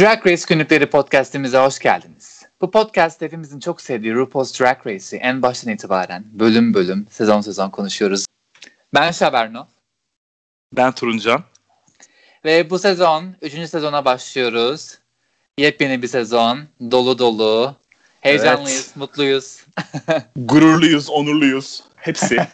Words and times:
Drag 0.00 0.26
Race 0.26 0.42
Günlükleri 0.48 0.86
podcastimize 0.86 1.58
hoş 1.58 1.78
geldiniz. 1.78 2.42
Bu 2.60 2.70
podcast 2.70 3.20
hepimizin 3.20 3.60
çok 3.60 3.80
sevdiği 3.80 4.14
RuPaul's 4.14 4.60
Drag 4.60 4.86
Race'i 4.86 5.20
en 5.20 5.42
baştan 5.42 5.72
itibaren 5.72 6.24
bölüm 6.32 6.74
bölüm, 6.74 7.06
sezon 7.10 7.40
sezon 7.40 7.70
konuşuyoruz. 7.70 8.26
Ben 8.94 9.10
Şaberno. 9.10 9.66
Ben 10.72 10.92
Turuncan. 10.92 11.44
Ve 12.44 12.70
bu 12.70 12.78
sezon, 12.78 13.34
üçüncü 13.42 13.68
sezona 13.68 14.04
başlıyoruz. 14.04 14.98
Yepyeni 15.58 16.02
bir 16.02 16.08
sezon, 16.08 16.58
dolu 16.90 17.18
dolu. 17.18 17.76
Heyecanlıyız, 18.20 18.84
evet. 18.86 18.96
mutluyuz. 18.96 19.64
Gururluyuz, 20.36 21.10
onurluyuz. 21.10 21.84
Hepsi. 21.96 22.36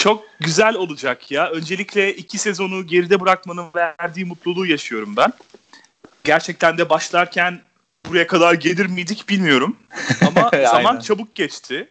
Çok 0.00 0.24
güzel 0.40 0.74
olacak 0.74 1.30
ya. 1.30 1.50
Öncelikle 1.50 2.14
iki 2.14 2.38
sezonu 2.38 2.86
geride 2.86 3.20
bırakmanın 3.20 3.70
verdiği 3.74 4.24
mutluluğu 4.24 4.66
yaşıyorum 4.66 5.16
ben. 5.16 5.32
Gerçekten 6.24 6.78
de 6.78 6.90
başlarken 6.90 7.60
buraya 8.06 8.26
kadar 8.26 8.54
gelir 8.54 8.86
miydik 8.86 9.28
bilmiyorum. 9.28 9.76
Ama 10.26 10.50
zaman 10.72 11.00
çabuk 11.00 11.34
geçti. 11.34 11.88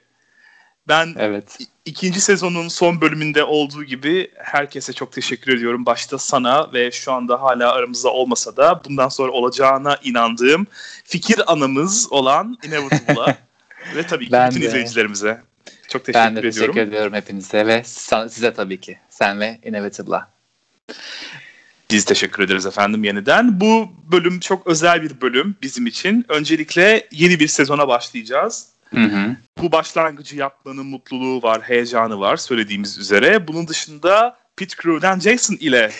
Ben 0.88 1.16
evet. 1.20 1.58
ikinci 1.86 2.22
sezonun 2.22 2.68
son 2.68 3.02
bölümünde 3.02 3.44
olduğu 3.44 3.84
gibi 3.84 4.32
herkese 4.38 4.94
çok 4.94 5.12
teşekkür 5.12 5.58
ediyorum. 5.58 5.86
Başta 5.86 6.18
sana 6.18 6.74
ve 6.74 6.92
şu 6.92 7.12
anda 7.12 7.42
hala 7.42 7.72
aramızda 7.72 8.10
olmasa 8.10 8.58
da 8.58 8.82
bundan 8.86 9.10
sonra 9.10 9.32
olacağına 9.32 9.98
inandığım 10.04 10.68
fikir 11.04 11.52
anamız 11.52 12.12
olan 12.12 12.58
Inevitable'a 12.64 13.38
ve 13.96 14.08
tabii 14.08 14.26
ki 14.26 14.32
ben 14.32 14.50
bütün 14.50 14.62
de. 14.62 14.66
izleyicilerimize. 14.66 15.49
Çok 15.90 16.06
teşekkür 16.06 16.20
ediyorum. 16.20 16.36
Ben 16.36 16.44
de 16.44 16.48
ediyorum. 16.48 16.74
teşekkür 16.74 16.90
ediyorum 16.90 17.14
hepinize 17.14 17.68
ve 17.68 17.84
size 18.30 18.54
tabii 18.54 18.80
ki. 18.80 18.98
Sen 19.10 19.40
ve 19.40 19.60
Inevitable'a. 19.64 20.32
Biz 21.92 22.06
teşekkür 22.06 22.44
ederiz 22.44 22.66
efendim 22.66 23.04
yeniden. 23.04 23.60
Bu 23.60 23.90
bölüm 24.12 24.40
çok 24.40 24.68
özel 24.68 25.04
bir 25.04 25.22
bölüm 25.22 25.56
bizim 25.62 25.88
için. 25.88 26.26
Öncelikle 26.30 27.08
yeni 27.12 27.40
bir 27.40 27.48
sezona 27.48 27.88
başlayacağız. 27.88 28.70
Hı 28.96 29.00
hı. 29.00 29.36
Bu 29.62 29.72
başlangıcı 29.72 30.36
yapmanın 30.36 30.86
mutluluğu 30.86 31.44
var, 31.44 31.62
heyecanı 31.62 32.20
var 32.20 32.38
söylediğimiz 32.38 32.98
üzere. 32.98 33.48
Bunun 33.48 33.68
dışında 33.68 34.38
Pit 34.58 34.82
Crew'den 34.82 35.20
Jason 35.20 35.56
ile 35.56 35.92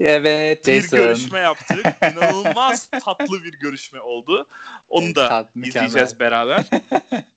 evet, 0.00 0.66
bir 0.66 0.82
Jason. 0.82 0.98
görüşme 0.98 1.38
yaptık. 1.38 1.86
İnanılmaz 2.12 2.90
tatlı 3.04 3.44
bir 3.44 3.52
görüşme 3.52 4.00
oldu. 4.00 4.48
Onu 4.88 5.14
da 5.14 5.28
Tat, 5.28 5.50
izleyeceğiz 5.56 6.20
beraber. 6.20 6.64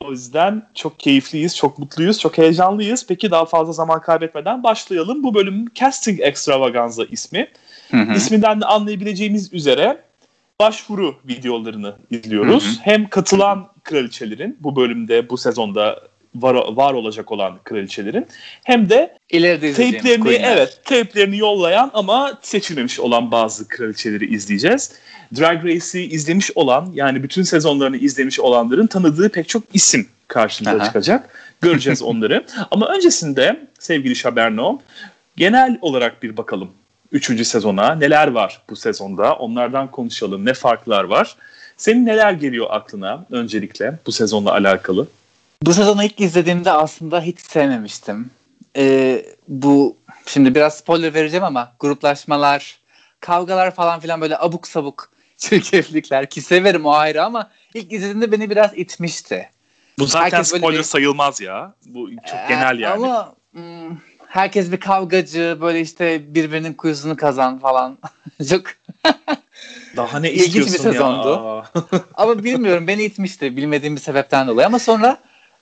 O 0.00 0.10
yüzden 0.10 0.62
çok 0.74 1.00
keyifliyiz, 1.00 1.56
çok 1.56 1.78
mutluyuz, 1.78 2.20
çok 2.20 2.38
heyecanlıyız. 2.38 3.06
Peki 3.08 3.30
daha 3.30 3.46
fazla 3.46 3.72
zaman 3.72 4.00
kaybetmeden 4.00 4.62
başlayalım. 4.62 5.22
Bu 5.22 5.34
bölüm 5.34 5.64
Casting 5.74 6.20
Extravaganza 6.20 7.04
ismi. 7.04 7.48
Hı 7.90 7.96
hı. 7.96 8.14
İsminden 8.14 8.60
de 8.60 8.66
anlayabileceğimiz 8.66 9.52
üzere 9.52 10.02
başvuru 10.60 11.14
videolarını 11.28 11.96
izliyoruz. 12.10 12.64
Hı 12.64 12.68
hı. 12.68 12.82
Hem 12.82 13.08
katılan 13.08 13.68
kraliçelerin 13.84 14.56
bu 14.60 14.76
bölümde, 14.76 15.30
bu 15.30 15.38
sezonda 15.38 16.00
var, 16.34 16.54
var 16.54 16.92
olacak 16.92 17.32
olan 17.32 17.58
kraliçelerin 17.64 18.26
hem 18.64 18.90
de 18.90 19.18
ileride 19.30 19.72
teyplerini 19.72 20.28
evet 20.32 20.80
teyplerini 20.84 21.38
yollayan 21.38 21.90
ama 21.94 22.38
seçilmemiş 22.42 23.00
olan 23.00 23.30
bazı 23.30 23.68
kraliçeleri 23.68 24.34
izleyeceğiz. 24.34 24.92
Drag 25.38 25.64
Race'i 25.64 26.02
izlemiş 26.02 26.50
olan 26.54 26.90
yani 26.94 27.22
bütün 27.22 27.42
sezonlarını 27.42 27.96
izlemiş 27.96 28.40
olanların 28.40 28.86
tanıdığı 28.86 29.28
pek 29.28 29.48
çok 29.48 29.62
isim 29.74 30.08
karşımıza 30.28 30.76
Aha. 30.76 30.86
çıkacak. 30.86 31.28
Göreceğiz 31.60 32.02
onları. 32.02 32.46
Ama 32.70 32.88
öncesinde 32.88 33.66
sevgili 33.78 34.16
Şaberno 34.16 34.78
genel 35.36 35.78
olarak 35.80 36.22
bir 36.22 36.36
bakalım. 36.36 36.70
Üçüncü 37.12 37.44
sezona 37.44 37.94
neler 37.94 38.28
var 38.28 38.62
bu 38.70 38.76
sezonda 38.76 39.34
onlardan 39.34 39.90
konuşalım. 39.90 40.44
Ne 40.44 40.54
farklar 40.54 41.04
var? 41.04 41.36
Senin 41.76 42.06
neler 42.06 42.32
geliyor 42.32 42.66
aklına 42.70 43.26
öncelikle 43.30 43.98
bu 44.06 44.12
sezonla 44.12 44.52
alakalı? 44.52 45.08
Bu 45.62 45.74
sezonu 45.74 46.04
ilk 46.04 46.20
izlediğimde 46.20 46.70
aslında 46.70 47.20
hiç 47.20 47.40
sevmemiştim. 47.40 48.30
Ee, 48.76 49.24
bu 49.48 49.96
şimdi 50.26 50.54
biraz 50.54 50.76
spoiler 50.76 51.14
vereceğim 51.14 51.44
ama 51.44 51.72
gruplaşmalar, 51.80 52.78
kavgalar 53.20 53.74
falan 53.74 54.00
filan 54.00 54.20
böyle 54.20 54.38
abuk 54.38 54.68
sabuk 54.68 55.10
çirkeflikler 55.38 56.30
ki 56.30 56.42
severim 56.42 56.86
o 56.86 56.92
ayrı 56.92 57.24
ama 57.24 57.50
ilk 57.74 57.92
izlediğimde 57.92 58.32
beni 58.32 58.50
biraz 58.50 58.78
itmişti. 58.78 59.50
Bu 59.98 60.06
zaten 60.06 60.24
herkes 60.24 60.48
spoiler 60.48 60.78
bir... 60.78 60.84
sayılmaz 60.84 61.40
ya. 61.40 61.74
Bu 61.86 62.10
çok 62.10 62.38
ee, 62.38 62.46
genel 62.48 62.78
yani. 62.78 62.94
Ama 62.94 63.34
hmm, 63.52 63.96
herkes 64.28 64.72
bir 64.72 64.80
kavgacı 64.80 65.58
böyle 65.60 65.80
işte 65.80 66.34
birbirinin 66.34 66.74
kuyusunu 66.74 67.16
kazan 67.16 67.58
falan. 67.58 67.98
çok 68.48 68.62
daha 69.96 70.20
ne 70.20 70.32
ilginç 70.32 70.66
bir 70.66 70.78
sezondu. 70.78 71.64
ama 72.14 72.44
bilmiyorum 72.44 72.86
beni 72.86 73.04
itmişti 73.04 73.56
bilmediğim 73.56 73.96
bir 73.96 74.00
sebepten 74.00 74.48
dolayı 74.48 74.66
ama 74.66 74.78
sonra 74.78 75.18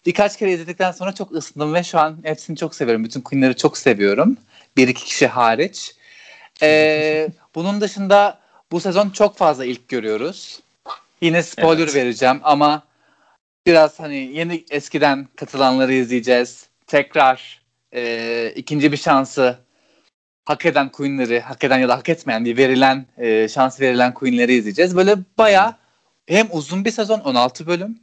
birkaç 0.06 0.36
kere 0.36 0.52
izledikten 0.52 0.92
sonra 0.92 1.12
çok 1.12 1.32
ısındım 1.32 1.74
ve 1.74 1.82
şu 1.82 1.98
an 1.98 2.18
hepsini 2.22 2.56
çok 2.56 2.74
seviyorum. 2.74 3.04
Bütün 3.04 3.20
Queen'leri 3.20 3.56
çok 3.56 3.78
seviyorum. 3.78 4.36
Bir 4.76 4.88
iki 4.88 5.04
kişi 5.04 5.26
hariç. 5.26 5.94
Ee, 6.62 7.28
bunun 7.54 7.80
dışında 7.80 8.43
bu 8.74 8.80
sezon 8.80 9.10
çok 9.10 9.36
fazla 9.36 9.64
ilk 9.64 9.88
görüyoruz. 9.88 10.60
Yine 11.20 11.42
spoiler 11.42 11.82
evet. 11.82 11.94
vereceğim 11.94 12.40
ama 12.42 12.82
biraz 13.66 14.00
hani 14.00 14.16
yeni 14.16 14.64
eskiden 14.70 15.28
katılanları 15.36 15.92
izleyeceğiz. 15.92 16.66
Tekrar 16.86 17.62
e, 17.92 18.52
ikinci 18.56 18.92
bir 18.92 18.96
şansı 18.96 19.58
hak 20.44 20.66
eden 20.66 20.88
Queen'leri, 20.88 21.40
hak 21.40 21.64
eden 21.64 21.78
ya 21.78 21.88
da 21.88 21.96
hak 21.96 22.08
etmeyen 22.08 22.44
diye 22.44 22.56
verilen 22.56 23.06
e, 23.18 23.48
şans 23.48 23.80
verilen 23.80 24.14
Queen'leri 24.14 24.54
izleyeceğiz. 24.54 24.96
Böyle 24.96 25.16
baya 25.38 25.78
hem 26.26 26.48
uzun 26.52 26.84
bir 26.84 26.90
sezon 26.90 27.20
16 27.20 27.66
bölüm 27.66 27.98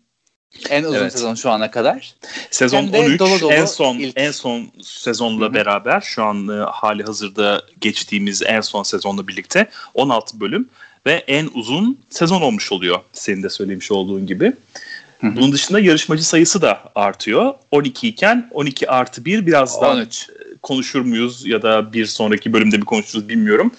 en 0.70 0.84
uzun 0.84 0.96
evet. 0.96 1.12
sezon 1.12 1.36
şu 1.36 1.50
ana 1.50 1.72
kadar. 1.72 2.16
Sezon 2.52 2.88
13 2.88 3.20
dolu 3.20 3.40
dolu 3.42 3.52
en 3.52 3.66
son 3.66 3.96
ilk. 4.00 4.14
en 4.16 4.32
son 4.32 4.72
sezonla 4.82 5.46
Hı-hı. 5.46 5.54
beraber 5.54 6.02
şu 6.02 6.24
an 6.24 6.48
e, 6.48 6.64
hali 6.72 7.04
hazırda 7.04 7.62
geçtiğimiz 7.82 8.42
en 8.46 8.62
son 8.62 8.84
sezonla 8.84 9.28
birlikte 9.28 9.70
16 9.94 10.40
bölüm 10.40 10.70
ve 11.06 11.24
en 11.28 11.50
uzun 11.54 12.00
sezon 12.10 12.42
olmuş 12.42 12.72
oluyor. 12.72 13.00
Senin 13.14 13.44
de 13.44 13.50
söylemiş 13.50 13.92
olduğun 13.92 14.28
gibi. 14.28 14.54
Hı-hı. 15.22 15.36
Bunun 15.36 15.52
dışında 15.52 15.80
yarışmacı 15.80 16.28
sayısı 16.28 16.62
da 16.62 16.80
artıyor. 16.96 17.54
12 17.72 18.08
iken 18.08 18.50
12 18.52 18.90
artı 18.90 19.26
1 19.26 19.46
biraz 19.46 19.82
daha 19.82 20.04
konuşur 20.62 21.02
muyuz 21.02 21.46
ya 21.46 21.62
da 21.62 21.94
bir 21.94 22.06
sonraki 22.06 22.54
bölümde 22.54 22.78
mi 22.78 22.86
konuşuruz 22.86 23.30
bilmiyorum. 23.30 23.72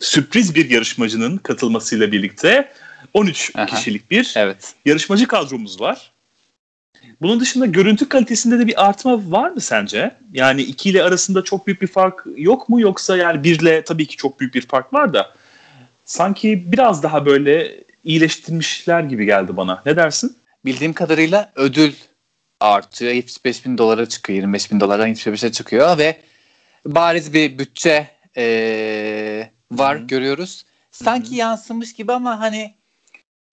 Sürpriz 0.00 0.54
bir 0.54 0.70
yarışmacının 0.70 1.36
katılmasıyla 1.36 2.12
birlikte 2.12 2.72
13 3.16 3.52
Aha. 3.54 3.66
kişilik 3.66 4.10
bir 4.10 4.34
evet. 4.36 4.74
yarışmacı 4.84 5.26
kadromuz 5.26 5.80
var. 5.80 6.12
Bunun 7.20 7.40
dışında 7.40 7.66
görüntü 7.66 8.08
kalitesinde 8.08 8.58
de 8.58 8.66
bir 8.66 8.86
artma 8.86 9.30
var 9.30 9.50
mı 9.50 9.60
sence? 9.60 10.14
Yani 10.32 10.62
2 10.62 10.90
ile 10.90 11.02
arasında 11.02 11.44
çok 11.44 11.66
büyük 11.66 11.82
bir 11.82 11.86
fark 11.86 12.26
yok 12.36 12.68
mu 12.68 12.80
yoksa 12.80 13.16
yani 13.16 13.44
1 13.44 13.60
ile 13.60 13.84
tabii 13.84 14.06
ki 14.06 14.16
çok 14.16 14.40
büyük 14.40 14.54
bir 14.54 14.66
fark 14.66 14.92
var 14.92 15.14
da 15.14 15.32
sanki 16.04 16.72
biraz 16.72 17.02
daha 17.02 17.26
böyle 17.26 17.84
iyileştirmişler 18.04 19.00
gibi 19.00 19.26
geldi 19.26 19.56
bana. 19.56 19.82
Ne 19.86 19.96
dersin? 19.96 20.36
Bildiğim 20.64 20.92
kadarıyla 20.92 21.52
ödül 21.54 21.92
artıyor. 22.60 23.12
75 23.12 23.66
bin 23.66 23.78
dolara 23.78 24.06
çıkıyor. 24.06 24.36
25 24.36 24.72
bin 24.72 24.80
dolardan 24.80 25.08
75'e 25.08 25.52
çıkıyor 25.52 25.98
ve 25.98 26.20
bariz 26.86 27.32
bir 27.32 27.58
bütçe 27.58 28.08
ee, 28.36 29.50
var 29.72 29.98
Hı-hı. 29.98 30.06
görüyoruz. 30.06 30.64
Sanki 30.90 31.28
Hı-hı. 31.28 31.36
yansımış 31.36 31.92
gibi 31.92 32.12
ama 32.12 32.40
hani 32.40 32.74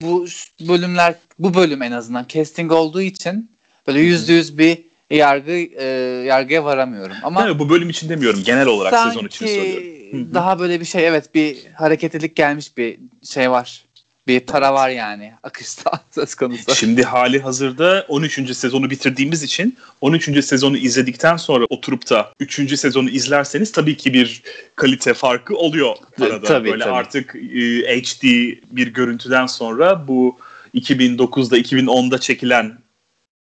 bu 0.02 0.26
bölümler 0.60 1.14
bu 1.38 1.54
bölüm 1.54 1.82
en 1.82 1.92
azından 1.92 2.26
casting 2.28 2.72
olduğu 2.72 3.02
için 3.02 3.50
böyle 3.86 4.00
yüzde 4.00 4.32
yüz 4.32 4.58
bir 4.58 4.84
yargı 5.10 5.52
e, 5.52 5.84
yargıya 6.26 6.64
varamıyorum. 6.64 7.16
Ama 7.22 7.46
evet, 7.46 7.58
bu 7.58 7.68
bölüm 7.68 7.90
için 7.90 8.08
demiyorum 8.08 8.42
genel 8.44 8.66
olarak 8.66 9.08
sezon 9.08 9.26
için 9.26 9.46
söylüyorum. 9.46 10.34
Daha 10.34 10.58
böyle 10.58 10.80
bir 10.80 10.84
şey 10.84 11.08
evet 11.08 11.34
bir 11.34 11.58
hareketlilik 11.74 12.36
gelmiş 12.36 12.76
bir 12.76 12.98
şey 13.22 13.50
var 13.50 13.84
bir 14.26 14.40
para 14.40 14.74
var 14.74 14.88
yani 14.88 15.32
akışta 15.42 15.90
söz 16.10 16.34
konusu. 16.34 16.74
Şimdi 16.74 17.02
hali 17.02 17.40
hazırda 17.40 18.06
13. 18.08 18.56
sezonu 18.56 18.90
bitirdiğimiz 18.90 19.42
için 19.42 19.76
13. 20.00 20.44
sezonu 20.44 20.76
izledikten 20.76 21.36
sonra 21.36 21.64
oturup 21.70 22.10
da 22.10 22.32
3. 22.40 22.78
sezonu 22.78 23.10
izlerseniz 23.10 23.72
tabii 23.72 23.96
ki 23.96 24.12
bir 24.12 24.42
kalite 24.76 25.14
farkı 25.14 25.56
oluyor 25.56 25.96
arada. 26.20 26.42
Tabii, 26.42 26.70
Böyle 26.70 26.84
tabii. 26.84 26.94
artık 26.94 27.36
e, 27.36 28.00
HD 28.02 28.22
bir 28.70 28.86
görüntüden 28.86 29.46
sonra 29.46 30.08
bu 30.08 30.38
2009'da 30.74 31.58
2010'da 31.58 32.18
çekilen 32.18 32.78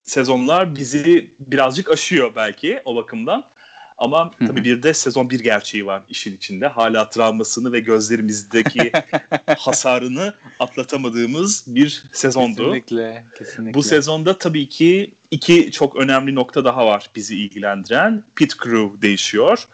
sezonlar 0.03 0.77
bizi 0.77 1.35
birazcık 1.41 1.91
aşıyor 1.91 2.33
belki 2.37 2.83
o 2.85 2.97
bakımdan. 2.97 3.49
Ama 3.99 4.31
tabii 4.47 4.65
bir 4.65 4.83
de 4.83 4.95
sezon 4.95 5.31
bir 5.31 5.41
gerçeği 5.41 5.87
var 5.87 6.03
işin 6.09 6.37
içinde. 6.37 6.67
Hala 6.67 7.09
travmasını 7.09 7.73
ve 7.73 7.81
gözlerimizdeki 7.81 8.93
hasarını 9.59 10.35
atlatamadığımız 10.59 11.65
bir 11.67 12.05
sezondu. 12.13 12.63
Kesinlikle, 12.63 13.25
kesinlikle. 13.39 13.75
Bu 13.75 13.83
sezonda 13.83 14.39
tabii 14.39 14.69
ki 14.69 15.15
iki 15.31 15.71
çok 15.71 15.97
önemli 15.97 16.35
nokta 16.35 16.65
daha 16.65 16.87
var 16.87 17.11
bizi 17.17 17.37
ilgilendiren. 17.37 18.25
Pit 18.35 18.57
Crew 18.63 19.03
değişiyor. 19.03 19.69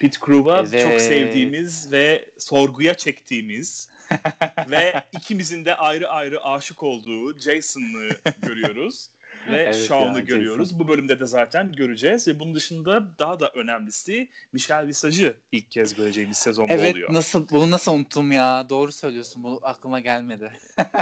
Pit 0.00 0.18
Crew'a 0.26 0.58
evet. 0.58 0.82
çok 0.82 1.00
sevdiğimiz 1.00 1.92
ve 1.92 2.30
sorguya 2.38 2.94
çektiğimiz 2.94 3.88
ve 4.70 5.02
ikimizin 5.12 5.64
de 5.64 5.76
ayrı 5.76 6.08
ayrı 6.08 6.44
aşık 6.44 6.82
olduğu 6.82 7.38
Jason'ı 7.38 8.10
görüyoruz 8.42 9.08
ve 9.50 9.56
evet 9.56 9.74
Shawn'ı 9.88 10.18
yani, 10.18 10.26
görüyoruz. 10.26 10.68
Jason. 10.68 10.80
Bu 10.80 10.88
bölümde 10.88 11.20
de 11.20 11.26
zaten 11.26 11.72
göreceğiz 11.72 12.28
ve 12.28 12.40
bunun 12.40 12.54
dışında 12.54 13.18
daha 13.18 13.40
da 13.40 13.50
önemlisi 13.50 14.30
Michel 14.52 14.86
Visage'ı 14.86 15.36
ilk 15.52 15.70
kez 15.70 15.94
göreceğimiz 15.94 16.36
sezon 16.36 16.68
evet, 16.68 16.92
oluyor. 16.92 17.08
Evet 17.08 17.16
nasıl 17.16 17.48
bunu 17.48 17.70
nasıl 17.70 17.92
unuttum 17.92 18.32
ya 18.32 18.66
doğru 18.68 18.92
söylüyorsun 18.92 19.42
bu 19.42 19.60
aklıma 19.62 20.00
gelmedi. 20.00 20.52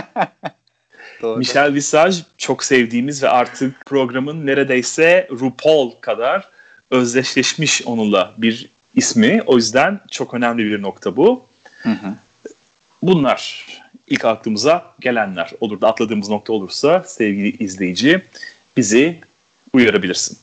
Doğru. 1.23 1.39
Michel 1.39 1.75
Visage 1.75 2.17
çok 2.39 2.65
sevdiğimiz 2.65 3.23
ve 3.23 3.29
artık 3.29 3.87
programın 3.87 4.47
neredeyse 4.47 5.29
RuPaul 5.31 5.91
kadar 6.01 6.49
özdeşleşmiş 6.91 7.83
onunla 7.87 8.35
bir 8.39 8.69
ismi. 8.95 9.43
O 9.47 9.57
yüzden 9.57 10.01
çok 10.11 10.35
önemli 10.35 10.65
bir 10.65 10.83
nokta 10.83 11.17
bu. 11.17 11.47
Hı 11.83 11.91
hı. 11.91 12.15
Bunlar 13.03 13.67
ilk 14.11 14.25
aklımıza 14.25 14.85
gelenler 15.01 15.51
olur 15.61 15.81
da 15.81 15.89
atladığımız 15.89 16.29
nokta 16.29 16.53
olursa 16.53 17.03
sevgili 17.07 17.65
izleyici 17.65 18.23
bizi 18.77 19.21
uyarabilirsin. 19.73 20.39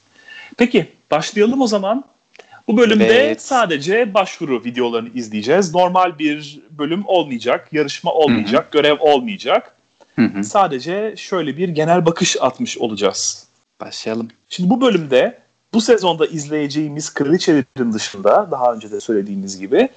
Peki 0.58 0.88
başlayalım 1.12 1.62
o 1.62 1.68
zaman. 1.68 2.04
Bu 2.68 2.78
bölümde 2.78 3.26
evet. 3.26 3.42
sadece 3.42 4.14
başvuru 4.14 4.64
videolarını 4.64 5.10
izleyeceğiz. 5.16 5.76
Normal 5.76 6.20
bir 6.20 6.60
bölüm 6.72 7.04
olmayacak, 7.06 7.74
yarışma 7.74 8.12
olmayacak, 8.12 8.64
Hı-hı. 8.64 8.72
görev 8.72 8.98
olmayacak. 9.00 9.76
Hı-hı. 10.16 10.44
Sadece 10.44 11.14
şöyle 11.18 11.58
bir 11.58 11.70
genel 11.70 12.06
bakış 12.06 12.38
atmış 12.42 12.78
olacağız. 12.78 13.48
Başlayalım. 13.82 14.28
Şimdi 14.50 14.70
bu 14.70 14.82
bölümde 14.82 15.40
bu 15.74 15.82
sezonda 15.82 16.26
izleyeceğimiz 16.26 17.14
kraliçelerin 17.14 17.94
dışında 17.94 18.48
daha 18.52 18.74
önce 18.74 18.92
de 18.92 19.00
söylediğimiz 19.00 19.60
gibi 19.60 19.90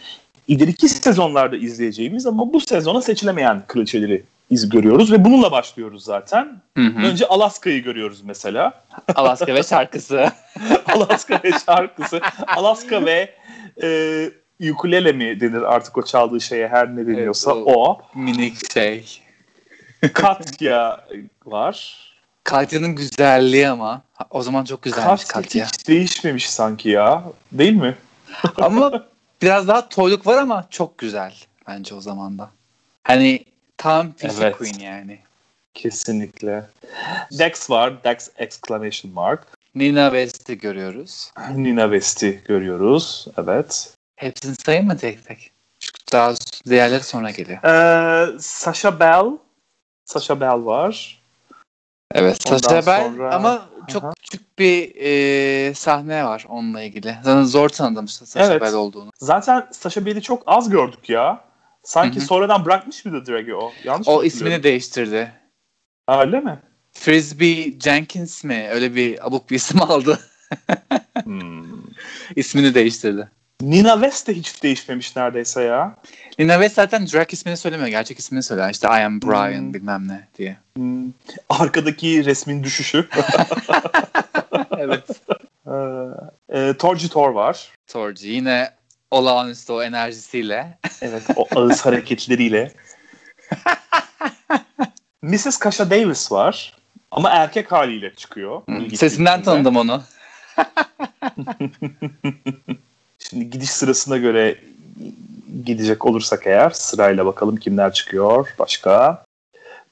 ileriki 0.51 0.89
sezonlarda 0.89 1.57
izleyeceğimiz 1.57 2.27
ama 2.27 2.53
bu 2.53 2.61
sezona 2.61 3.03
seçilemeyen 3.03 3.63
kraliçeleri 3.69 4.23
iz 4.51 4.69
görüyoruz 4.69 5.13
ve 5.13 5.25
bununla 5.25 5.53
başlıyoruz 5.53 6.05
zaten. 6.05 6.61
Hı 6.77 6.83
hı. 6.83 7.07
Önce 7.07 7.27
Alaska'yı 7.27 7.83
görüyoruz 7.83 8.23
mesela. 8.25 8.73
Alaska 9.15 9.55
ve 9.55 9.63
şarkısı. 9.63 10.33
Alaska 10.87 11.41
ve 11.45 11.51
şarkısı. 11.67 12.21
Alaska 12.57 13.05
ve 13.07 13.35
e, 13.83 14.71
ukulele 14.71 15.13
mi 15.13 15.41
denir 15.41 15.63
artık 15.63 15.99
o 15.99 16.03
çaldığı 16.03 16.41
şeye 16.41 16.69
her 16.69 16.97
ne 16.97 17.07
deniyorsa 17.07 17.53
evet, 17.53 17.63
o, 17.67 17.85
o. 17.85 18.01
Minik 18.15 18.73
şey. 18.73 19.23
Katya 20.15 21.01
var. 21.47 22.07
Katya'nın 22.45 22.95
güzelliği 22.95 23.69
ama. 23.69 24.03
O 24.31 24.43
zaman 24.43 24.65
çok 24.65 24.83
güzelmiş 24.83 25.25
Katya. 25.25 25.43
Katya 25.43 25.67
hiç 25.67 25.89
değişmemiş 25.89 26.51
sanki 26.51 26.89
ya. 26.89 27.23
Değil 27.53 27.73
mi? 27.73 27.95
ama 28.57 29.11
biraz 29.43 29.69
daha 29.69 29.89
toyluk 29.89 30.27
var 30.27 30.39
ama 30.39 30.67
çok 30.71 30.99
güzel 30.99 31.35
bence 31.69 31.95
o 31.95 32.01
zaman 32.01 32.39
da. 32.39 32.51
Hani 33.05 33.45
tam 33.77 34.13
Fishy 34.13 34.43
evet. 34.43 34.57
Queen 34.57 34.79
yani. 34.79 35.19
Kesinlikle. 35.75 36.67
Dex 37.39 37.71
var. 37.71 38.05
Dex 38.05 38.29
exclamation 38.37 39.13
mark. 39.13 39.47
Nina 39.75 40.11
West'i 40.11 40.59
görüyoruz. 40.59 41.33
Nina 41.55 41.83
West'i 41.83 42.43
görüyoruz. 42.45 43.27
Evet. 43.37 43.95
Hepsini 44.17 44.55
sayayım 44.55 44.87
mı 44.87 44.99
tek 44.99 45.25
tek? 45.25 45.51
Çünkü 45.79 45.99
daha 46.13 46.35
diğerleri 46.69 47.03
sonra 47.03 47.31
geliyor. 47.31 47.65
Ee, 47.65 48.39
Sasha 48.39 49.01
Bell. 49.01 49.27
Sasha 50.05 50.41
Bell 50.41 50.65
var. 50.65 51.23
Evet 52.15 52.49
Sasha 52.49 52.87
Bell 52.87 53.05
sonra... 53.05 53.35
ama 53.35 53.69
çok 53.93 54.05
Aha. 54.05 54.13
küçük 54.23 54.59
bir 54.59 54.93
e, 54.97 55.75
sahne 55.75 56.25
var 56.25 56.47
onunla 56.49 56.83
ilgili. 56.83 57.17
Zaten 57.23 57.43
zor 57.43 57.69
tanıdım 57.69 58.09
Sasha 58.09 58.47
evet. 58.47 58.63
Bell 58.63 58.75
olduğunu. 58.75 59.11
Zaten 59.19 59.69
Sasha 59.73 60.07
Bell'i 60.07 60.23
çok 60.23 60.43
az 60.47 60.71
gördük 60.71 61.09
ya. 61.09 61.45
Sanki 61.83 62.17
Hı-hı. 62.17 62.25
sonradan 62.25 62.65
bırakmış 62.65 63.05
mıydı 63.05 63.27
Drag'i 63.27 63.55
o? 63.55 63.73
Yanlış 63.85 64.09
o 64.09 64.25
ismini 64.25 64.63
değiştirdi. 64.63 65.33
Ha, 66.07 66.21
öyle 66.21 66.41
mi? 66.41 66.59
Frisbee 66.93 67.81
Jenkins 67.81 68.45
mi? 68.45 68.69
Öyle 68.73 68.95
bir 68.95 69.27
abuk 69.27 69.51
bir 69.51 69.57
isim 69.57 69.83
aldı. 69.83 70.19
hmm. 71.25 71.65
İsmini 72.37 72.75
değiştirdi. 72.75 73.29
Nina 73.61 73.93
West 73.93 74.29
de 74.29 74.35
hiç 74.35 74.63
değişmemiş 74.63 75.17
neredeyse 75.17 75.63
ya. 75.63 75.97
Nina 76.39 76.53
West 76.53 76.75
zaten 76.75 77.07
drag 77.07 77.33
ismini 77.33 77.57
söylemiyor. 77.57 77.89
Gerçek 77.89 78.19
ismini 78.19 78.43
söylüyor. 78.43 78.71
İşte 78.71 78.89
I 78.89 79.05
am 79.05 79.23
Brian 79.23 79.61
hmm. 79.61 79.75
bilmem 79.75 80.09
ne 80.09 80.29
diye. 80.39 80.57
Hmm. 80.77 81.13
Arkadaki 81.49 82.25
resmin 82.25 82.65
düşüşü. 82.65 83.09
evet. 84.79 85.05
Ee, 85.67 86.59
e, 86.59 86.75
Torji 86.77 87.09
Tor 87.09 87.31
var. 87.31 87.69
Torji 87.87 88.29
yine 88.29 88.71
olağanüstü 89.11 89.73
o 89.73 89.83
enerjisiyle. 89.83 90.79
evet 91.03 91.23
o 91.37 91.47
ağız 91.57 91.87
hareketleriyle. 91.87 92.73
Mrs. 95.23 95.57
Kasha 95.59 95.91
Davis 95.91 96.33
var. 96.33 96.77
Ama 97.11 97.31
erkek 97.31 97.73
haliyle 97.73 98.15
çıkıyor. 98.15 98.67
Hmm. 98.67 98.91
Sesinden 98.91 99.43
tanıdım 99.43 99.77
onu. 99.77 100.03
Şimdi 103.29 103.51
gidiş 103.51 103.71
sırasına 103.71 104.17
göre 104.17 104.59
gidecek 105.65 106.07
olursak 106.07 106.47
eğer 106.47 106.71
sırayla 106.71 107.27
bakalım 107.27 107.57
kimler 107.57 107.93
çıkıyor 107.93 108.55
başka. 108.59 109.25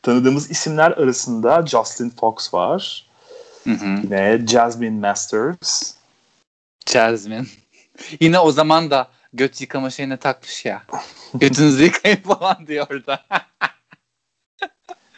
Tanıdığımız 0.02 0.50
isimler 0.50 0.90
arasında 0.90 1.66
Justin 1.66 2.10
Fox 2.10 2.54
var. 2.54 3.06
Hı 3.64 3.70
hı. 3.70 4.00
Yine 4.02 4.46
Jasmine 4.46 5.00
Masters. 5.00 5.94
Jasmine. 6.86 7.44
Yine 8.20 8.38
o 8.38 8.52
zaman 8.52 8.90
da 8.90 9.08
göt 9.32 9.60
yıkama 9.60 9.90
şeyine 9.90 10.16
takmış 10.16 10.64
ya. 10.64 10.82
Götünüzü 11.34 11.84
yıkayın 11.84 12.16
falan 12.16 12.66
diyor 12.66 13.06
da. 13.06 13.24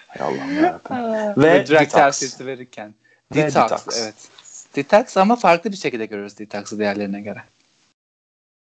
Hay 0.06 0.28
Allah'ım 0.28 0.56
yarabbim. 0.56 1.42
Ve, 1.42 1.52
Ve 1.52 1.66
drag 1.66 1.90
tavsiyesi 1.90 2.46
verirken. 2.46 2.94
Detox, 3.34 3.70
detox, 3.70 3.98
evet. 3.98 4.14
Detox 4.76 5.16
ama 5.16 5.36
farklı 5.36 5.72
bir 5.72 5.76
şekilde 5.76 6.06
görüyoruz 6.06 6.38
Detox'ı 6.38 6.78
diğerlerine 6.78 7.20
göre. 7.20 7.42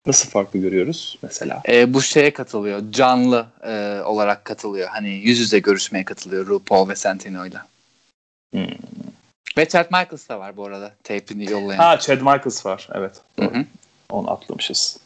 Nasıl 0.05 0.29
farklı 0.29 0.59
görüyoruz 0.59 1.17
mesela? 1.21 1.61
E, 1.67 1.93
bu 1.93 2.01
şeye 2.01 2.33
katılıyor. 2.33 2.81
Canlı 2.91 3.45
e, 3.63 4.01
olarak 4.05 4.45
katılıyor. 4.45 4.89
Hani 4.89 5.09
yüz 5.09 5.39
yüze 5.39 5.59
görüşmeye 5.59 6.05
katılıyor 6.05 6.47
RuPaul 6.47 6.89
ve 6.89 6.95
Santino'yla. 6.95 7.65
Hmm. 8.51 8.67
Ve 9.57 9.67
Chad 9.67 9.85
Michaels 9.85 10.29
da 10.29 10.39
var 10.39 10.57
bu 10.57 10.65
arada. 10.65 10.91
Tape'ini 11.03 11.51
yollayan. 11.51 11.79
Ha 11.79 11.99
Chad 11.99 12.17
Michaels 12.17 12.65
var. 12.65 12.87
Evet. 12.93 13.13
Hı-hı. 13.39 13.65
Onu 14.09 14.31
atlamışız. 14.31 14.97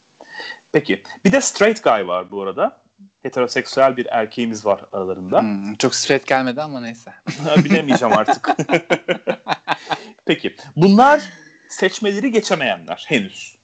Peki. 0.71 1.03
Bir 1.25 1.31
de 1.31 1.41
straight 1.41 1.83
guy 1.83 2.07
var 2.07 2.31
bu 2.31 2.41
arada. 2.41 2.77
Heteroseksüel 3.23 3.97
bir 3.97 4.05
erkeğimiz 4.05 4.65
var 4.65 4.85
aralarında. 4.91 5.41
Hmm, 5.41 5.75
çok 5.75 5.95
straight 5.95 6.27
gelmedi 6.27 6.61
ama 6.61 6.81
neyse. 6.81 7.13
Bilemeyeceğim 7.63 8.17
artık. 8.17 8.49
Peki. 10.25 10.55
Bunlar 10.75 11.23
seçmeleri 11.69 12.31
geçemeyenler 12.31 13.05
henüz. 13.07 13.58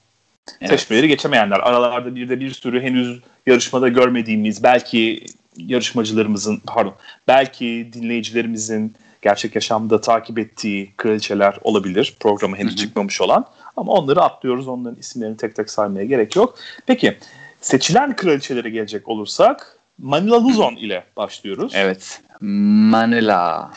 Evet. 0.60 0.70
Seçmeleri 0.70 1.08
geçemeyenler. 1.08 1.60
Aralarda 1.60 2.16
bir 2.16 2.28
de 2.28 2.40
bir 2.40 2.50
sürü 2.50 2.82
henüz 2.82 3.20
yarışmada 3.46 3.88
görmediğimiz 3.88 4.62
belki 4.62 5.26
yarışmacılarımızın 5.56 6.62
pardon 6.66 6.94
belki 7.28 7.90
dinleyicilerimizin 7.92 8.94
gerçek 9.22 9.54
yaşamda 9.54 10.00
takip 10.00 10.38
ettiği 10.38 10.92
kraliçeler 10.96 11.58
olabilir. 11.62 12.16
Programa 12.20 12.56
henüz 12.56 12.70
Hı-hı. 12.70 12.78
çıkmamış 12.78 13.20
olan. 13.20 13.46
Ama 13.76 13.92
onları 13.92 14.22
atlıyoruz. 14.22 14.68
Onların 14.68 14.98
isimlerini 14.98 15.36
tek 15.36 15.56
tek 15.56 15.70
saymaya 15.70 16.04
gerek 16.04 16.36
yok. 16.36 16.58
Peki 16.86 17.18
seçilen 17.60 18.16
kraliçelere 18.16 18.70
gelecek 18.70 19.08
olursak 19.08 19.78
Manila 19.98 20.44
Luzon 20.44 20.76
ile 20.76 21.04
başlıyoruz. 21.16 21.72
Evet. 21.74 22.20
Manila. 22.40 23.70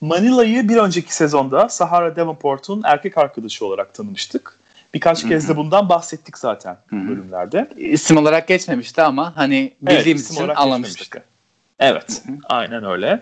Manila'yı 0.00 0.68
bir 0.68 0.76
önceki 0.76 1.14
sezonda 1.14 1.68
Sahara 1.68 2.16
Davenport'un 2.16 2.82
erkek 2.84 3.18
arkadaşı 3.18 3.66
olarak 3.66 3.94
tanımıştık. 3.94 4.60
Birkaç 4.96 5.22
Hı-hı. 5.22 5.28
kez 5.28 5.48
de 5.48 5.56
bundan 5.56 5.88
bahsettik 5.88 6.38
zaten 6.38 6.76
Hı-hı. 6.86 7.08
bölümlerde. 7.08 7.70
İsim 7.76 8.16
olarak 8.16 8.48
geçmemişti 8.48 9.02
ama 9.02 9.36
hani 9.36 9.72
bildiğimiz 9.82 10.30
evet, 10.30 10.40
için 10.40 10.48
anlamıştık. 10.48 11.22
Evet, 11.78 12.22
Hı-hı. 12.26 12.36
aynen 12.44 12.84
öyle. 12.84 13.20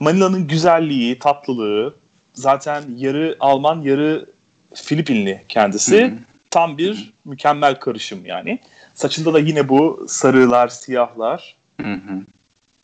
Manila'nın 0.00 0.46
güzelliği, 0.46 1.18
tatlılığı, 1.18 1.94
zaten 2.34 2.82
yarı 2.96 3.36
Alman, 3.40 3.80
yarı 3.80 4.26
Filipinli 4.74 5.42
kendisi. 5.48 6.04
Hı-hı. 6.04 6.12
Tam 6.50 6.78
bir 6.78 6.94
Hı-hı. 6.94 7.04
mükemmel 7.24 7.74
karışım 7.74 8.26
yani. 8.26 8.58
Saçında 8.94 9.34
da 9.34 9.38
yine 9.38 9.68
bu 9.68 10.06
sarılar, 10.08 10.68
siyahlar. 10.68 11.56
Hı-hı. 11.80 12.22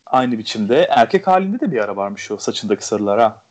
Aynı 0.06 0.38
biçimde. 0.38 0.88
Erkek 0.90 1.26
halinde 1.26 1.60
de 1.60 1.72
bir 1.72 1.78
ara 1.80 1.96
varmış 1.96 2.30
o 2.30 2.36
saçındaki 2.36 2.86
sarılar 2.86 3.20
ha. 3.20 3.42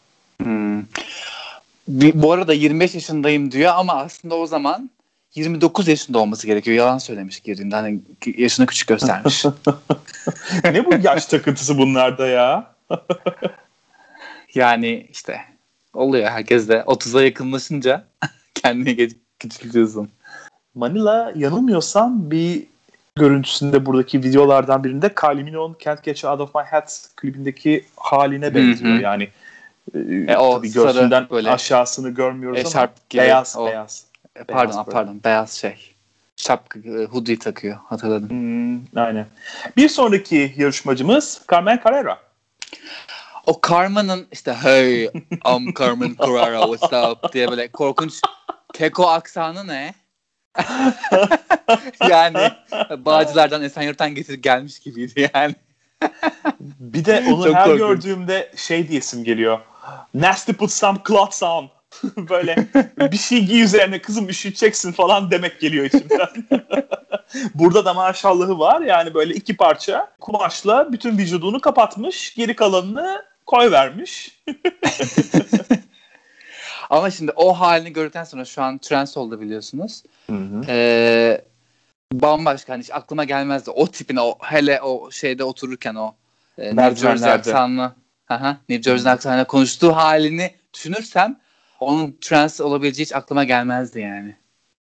Hmm. 1.88 2.12
bu 2.14 2.32
arada 2.32 2.54
25 2.54 2.96
yaşındayım 2.96 3.52
diyor 3.52 3.74
ama 3.76 3.94
aslında 3.94 4.36
o 4.36 4.46
zaman 4.46 4.90
29 5.36 5.88
yaşında 5.88 6.20
olması 6.20 6.48
gerekiyor. 6.48 6.78
Yalan 6.78 6.98
söylemiş 6.98 7.40
girdiğinde. 7.40 7.76
Hani 7.76 8.00
yaşını 8.38 8.66
küçük 8.66 8.88
göstermiş. 8.88 9.46
ne 10.64 10.86
bu 10.86 10.94
yaş 11.04 11.26
takıntısı 11.26 11.78
bunlarda 11.78 12.28
ya? 12.28 12.76
yani 14.56 15.08
işte 15.12 15.42
oluyor. 15.94 16.30
Herkes 16.30 16.70
de 16.70 16.78
30'a 16.78 17.22
yakınlaşınca 17.24 18.06
kendini 18.54 19.10
küçültüyorsun. 19.40 20.10
Manila 20.76 21.32
yanılmıyorsam 21.36 22.32
bir 22.32 22.64
görüntüsünde 23.16 23.86
buradaki 23.86 24.24
videolardan 24.24 24.84
birinde 24.84 25.16
Kylie 25.16 25.44
Minogue'un 25.44 25.76
Can't 25.80 26.04
Get 26.04 26.24
You 26.24 26.34
Out 26.34 26.42
of 26.42 26.56
My 26.56 26.62
Head 26.62 26.88
klibindeki 27.16 27.86
haline 27.96 28.56
benziyor. 28.56 28.94
Hı 28.94 28.98
hı. 28.98 29.02
Yani 29.02 29.30
e, 30.28 30.38
o 30.38 30.56
tabii 30.56 30.72
göğsünden 30.72 31.28
böyle 31.30 31.52
aşağısını 31.52 32.10
görmüyoruz 32.10 32.76
ama 32.76 32.90
gibi, 33.10 33.22
beyaz 33.22 33.56
o, 33.58 33.66
beyaz. 33.66 34.06
E, 34.36 34.44
pardon 34.44 34.74
beyaz 34.74 34.86
pardon 34.86 35.22
beyaz 35.24 35.52
şey. 35.52 35.94
Şapka 36.36 36.80
e, 36.80 37.06
hoodie 37.06 37.40
takıyor 37.40 37.78
hatırladım. 37.86 38.30
Hmm, 38.30 38.80
aynen. 38.96 39.28
Bir 39.78 39.90
sonraki 39.90 40.54
yarışmacımız 40.58 41.42
Carmen 41.52 41.80
Carrera. 41.86 42.20
O 43.46 43.60
Carmen'ın 43.70 44.28
işte 44.32 44.54
hey 44.54 45.04
I'm 45.46 45.74
Carmen 45.80 46.16
Carrera 46.26 46.62
what's 46.62 46.94
up 47.12 47.34
diye 47.34 47.50
böyle 47.52 47.68
korkunç 47.68 48.22
keko 48.74 49.08
aksanı 49.08 49.68
ne? 49.68 49.94
yani 52.10 52.52
Bağcılar'dan 52.98 53.64
Esenyurt'tan 53.64 54.16
getir 54.16 54.34
gelmiş 54.34 54.80
gibiydi 54.80 55.30
yani. 55.34 55.56
bir 56.80 57.06
de 57.06 57.24
onu 57.34 57.44
Çok 57.44 57.56
her 57.56 57.64
korkunç. 57.64 57.80
gördüğümde 57.80 58.52
şey 58.56 58.88
diyesim 58.88 59.24
geliyor. 59.24 59.60
Nasty 60.14 60.52
put 60.52 60.72
some 60.72 60.98
cloths 61.08 61.44
on. 61.44 61.70
Böyle 62.18 62.68
bir 63.12 63.18
şey 63.18 63.46
giy 63.46 63.62
üzerine 63.62 64.02
kızım 64.02 64.30
üşüteceksin 64.30 64.92
falan 64.92 65.32
demek 65.32 65.60
geliyor 65.60 65.86
içimden. 65.86 66.28
Burada 67.56 67.86
da 67.86 67.94
maşallahı 67.94 68.60
var. 68.60 68.82
Yani 68.82 69.14
böyle 69.14 69.34
iki 69.34 69.58
parça 69.58 70.12
kumaşla 70.20 70.92
bütün 70.92 71.18
vücudunu 71.18 71.62
kapatmış. 71.62 72.36
Geri 72.36 72.56
kalanını 72.56 73.26
koy 73.46 73.72
vermiş. 73.72 74.42
Ama 76.90 77.12
şimdi 77.12 77.32
o 77.36 77.54
halini 77.54 77.94
gördükten 77.94 78.24
sonra 78.24 78.46
şu 78.46 78.62
an 78.62 78.78
trans 78.78 79.18
oldu 79.18 79.42
biliyorsunuz. 79.42 80.04
Hı 80.30 80.36
hı. 80.36 80.62
Ee, 80.68 81.42
bambaşka 82.14 82.74
hani 82.74 82.84
hiç 82.84 82.92
aklıma 82.92 83.24
gelmezdi. 83.24 83.72
O 83.72 83.88
tipin 83.88 84.16
o 84.16 84.36
hele 84.42 84.82
o 84.82 85.12
şeyde 85.12 85.44
otururken 85.44 85.96
o 85.96 86.16
e, 86.58 86.82
aksanlı 86.82 87.94
aha, 88.30 88.58
New 88.70 88.92
Jersey 88.92 89.12
aksanıyla 89.12 89.48
konuştuğu 89.48 89.96
halini 89.96 90.52
düşünürsem 90.74 91.38
onun 91.80 92.18
trans 92.22 92.62
olabileceği 92.62 93.06
hiç 93.06 93.16
aklıma 93.16 93.44
gelmezdi 93.44 94.00
yani. 94.00 94.36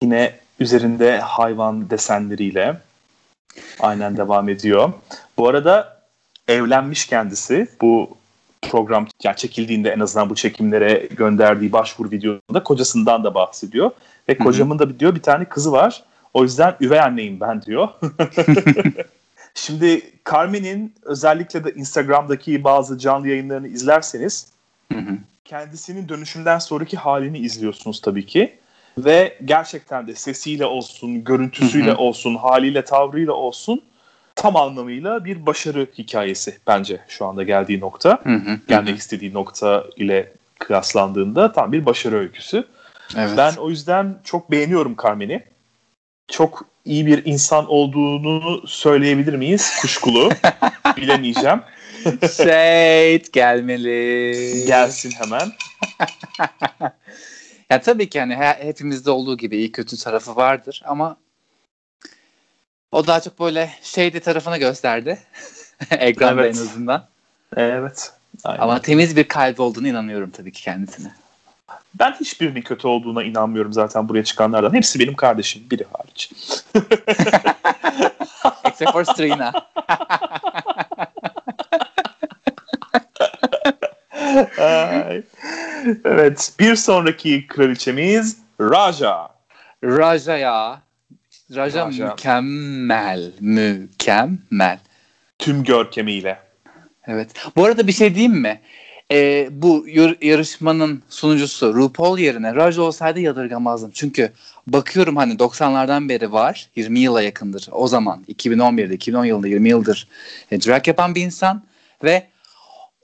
Yine 0.03 0.33
üzerinde 0.61 1.19
hayvan 1.19 1.91
desenleriyle 1.91 2.77
aynen 3.81 4.17
devam 4.17 4.49
ediyor. 4.49 4.93
Bu 5.37 5.49
arada 5.49 6.03
evlenmiş 6.49 7.07
kendisi. 7.07 7.69
Bu 7.81 8.19
program 8.63 9.07
yani 9.25 9.37
çekildiğinde 9.37 9.91
en 9.91 10.01
azından 10.01 10.31
bu 10.31 10.35
çekimlere 10.35 11.09
gönderdiği 11.17 11.73
başvuru 11.73 12.11
videosunda 12.11 12.63
kocasından 12.63 13.25
da 13.25 13.35
bahsediyor. 13.35 13.91
Ve 14.29 14.39
kocamın 14.39 14.79
da 14.79 15.01
diyor 15.01 15.15
bir 15.15 15.23
tane 15.23 15.45
kızı 15.45 15.73
var. 15.73 16.05
O 16.35 16.43
yüzden 16.43 16.77
üvey 16.81 17.01
anneyim 17.01 17.41
ben 17.41 17.63
diyor. 17.63 17.89
Şimdi 19.55 20.03
Carmen'in 20.33 20.95
özellikle 21.03 21.65
de 21.65 21.73
Instagram'daki 21.73 22.65
bazı 22.65 22.99
canlı 22.99 23.29
yayınlarını 23.29 23.69
izlerseniz 23.69 24.53
kendisinin 25.45 26.09
dönüşümden 26.09 26.59
sonraki 26.59 26.97
halini 26.97 27.39
izliyorsunuz 27.39 28.01
tabii 28.01 28.27
ki. 28.27 28.59
Ve 28.99 29.39
gerçekten 29.45 30.07
de 30.07 30.15
sesiyle 30.15 30.67
olsun, 30.67 31.25
görüntüsüyle 31.25 31.95
olsun, 31.95 32.35
haliyle, 32.35 32.85
tavrıyla 32.85 33.33
olsun 33.33 33.83
tam 34.37 34.57
anlamıyla 34.57 35.25
bir 35.25 35.47
başarı 35.47 35.87
hikayesi 35.99 36.59
bence 36.67 37.01
şu 37.09 37.27
anda 37.27 37.43
geldiği 37.43 37.81
nokta. 37.81 38.21
Hı 38.23 38.35
hı, 38.35 38.59
gelmek 38.69 38.95
hı. 38.95 38.99
istediği 38.99 39.35
nokta 39.35 39.85
ile 39.97 40.33
kıyaslandığında 40.59 41.53
tam 41.53 41.73
bir 41.73 41.87
başarı 41.87 42.19
öyküsü. 42.19 42.65
Evet. 43.17 43.35
Ben 43.37 43.55
o 43.57 43.71
yüzden 43.71 44.19
çok 44.25 44.51
beğeniyorum 44.51 44.97
Carmen'i. 45.03 45.45
Çok 46.29 46.65
iyi 46.85 47.07
bir 47.07 47.25
insan 47.25 47.67
olduğunu 47.71 48.63
söyleyebilir 48.67 49.35
miyiz? 49.35 49.73
Kuşkulu. 49.81 50.31
Bilemeyeceğim. 50.97 51.63
Shade 52.37 53.23
gelmeli. 53.33 54.65
Gelsin 54.67 55.11
hemen. 55.11 55.53
ya 57.71 57.81
tabii 57.81 58.09
ki 58.09 58.21
hani 58.21 58.37
hepimizde 58.37 59.11
olduğu 59.11 59.37
gibi 59.37 59.57
iyi 59.57 59.73
kötü 59.73 59.97
tarafı 59.97 60.37
vardır 60.37 60.83
ama 60.85 61.17
o 62.93 63.07
daha 63.07 63.21
çok 63.21 63.41
böyle 63.41 63.71
şeydi 63.83 64.21
tarafını 64.21 64.59
gösterdi. 64.59 65.19
Ekranda 65.91 66.43
evet. 66.43 66.57
en 66.57 66.61
azından. 66.61 67.09
Evet. 67.57 68.13
Aynen. 68.45 68.63
Ama 68.63 68.83
temiz 68.83 69.17
bir 69.17 69.25
kalbi 69.25 69.63
olduğunu 69.63 69.89
inanıyorum 69.89 70.31
tabii 70.31 70.53
ki 70.53 70.63
kendisine. 70.63 71.15
Ben 71.95 72.13
hiçbirinin 72.21 72.63
kötü 72.63 72.87
olduğuna 72.89 73.23
inanmıyorum 73.23 73.73
zaten 73.73 74.09
buraya 74.09 74.25
çıkanlardan. 74.25 74.75
Hepsi 74.75 74.99
benim 74.99 75.15
kardeşim. 75.15 75.63
Biri 75.71 75.85
hariç. 75.93 76.33
Except 78.65 78.93
for 78.93 79.05
Strina. 79.05 79.53
evet. 86.05 86.53
Bir 86.61 86.77
sonraki 86.77 87.47
kraliçemiz 87.47 88.39
Raja. 88.61 89.29
Raja 89.85 90.37
ya. 90.37 90.83
Raja, 91.51 91.87
Raja 91.87 91.87
mükemmel. 91.87 93.33
Mükemmel. 93.41 94.79
Tüm 95.39 95.65
görkemiyle. 95.65 96.39
Evet. 97.07 97.31
Bu 97.57 97.65
arada 97.65 97.87
bir 97.87 97.93
şey 97.93 98.15
diyeyim 98.15 98.41
mi? 98.41 98.61
Ee, 99.13 99.49
bu 99.51 99.87
yarışmanın 100.23 101.03
sunucusu 101.09 101.75
RuPaul 101.75 102.19
yerine 102.19 102.55
Raja 102.55 102.83
olsaydı 102.83 103.21
yadırgamazdım. 103.21 103.91
Çünkü 103.95 104.33
bakıyorum 104.67 105.17
hani 105.17 105.35
90'lardan 105.35 106.09
beri 106.09 106.33
var. 106.33 106.69
20 106.77 106.99
yıla 106.99 107.23
yakındır. 107.23 107.69
O 107.73 107.89
zaman 107.89 108.25
2011'de 108.29 108.95
2010 108.95 109.25
yılında 109.25 109.49
20 109.49 109.69
yıldır 109.69 110.09
e, 110.51 110.61
drag 110.61 110.89
yapan 110.89 111.15
bir 111.15 111.23
insan 111.23 111.63
ve 112.05 112.27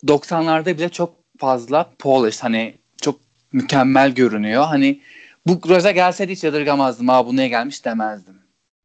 90'larda 0.05 0.79
bile 0.79 0.89
çok 0.89 1.15
fazla 1.39 1.91
polish 1.99 2.43
hani 2.43 2.75
çok 3.01 3.21
mükemmel 3.53 4.11
görünüyor. 4.11 4.65
Hani 4.65 5.01
bu 5.47 5.69
Raja 5.69 5.91
gelseydi 5.91 6.33
hiç 6.33 6.45
yadırgamazdım. 6.45 7.11
Aa 7.11 7.27
bu 7.27 7.37
neye 7.37 7.49
gelmiş 7.49 7.85
demezdim. 7.85 8.35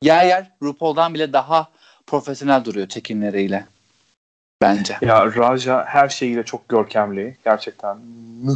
Yer 0.02 0.26
yer 0.26 0.52
RuPaul'dan 0.62 1.14
bile 1.14 1.34
daha 1.34 1.72
profesyonel 2.08 2.66
duruyor 2.66 2.88
çekimleriyle. 2.88 3.66
Bence. 4.62 4.98
Ya 5.02 5.26
Raja 5.36 5.86
her 5.88 6.10
şeyiyle 6.10 6.44
çok 6.44 6.70
görkemli. 6.70 7.38
Gerçekten 7.44 7.98
mü 8.44 8.56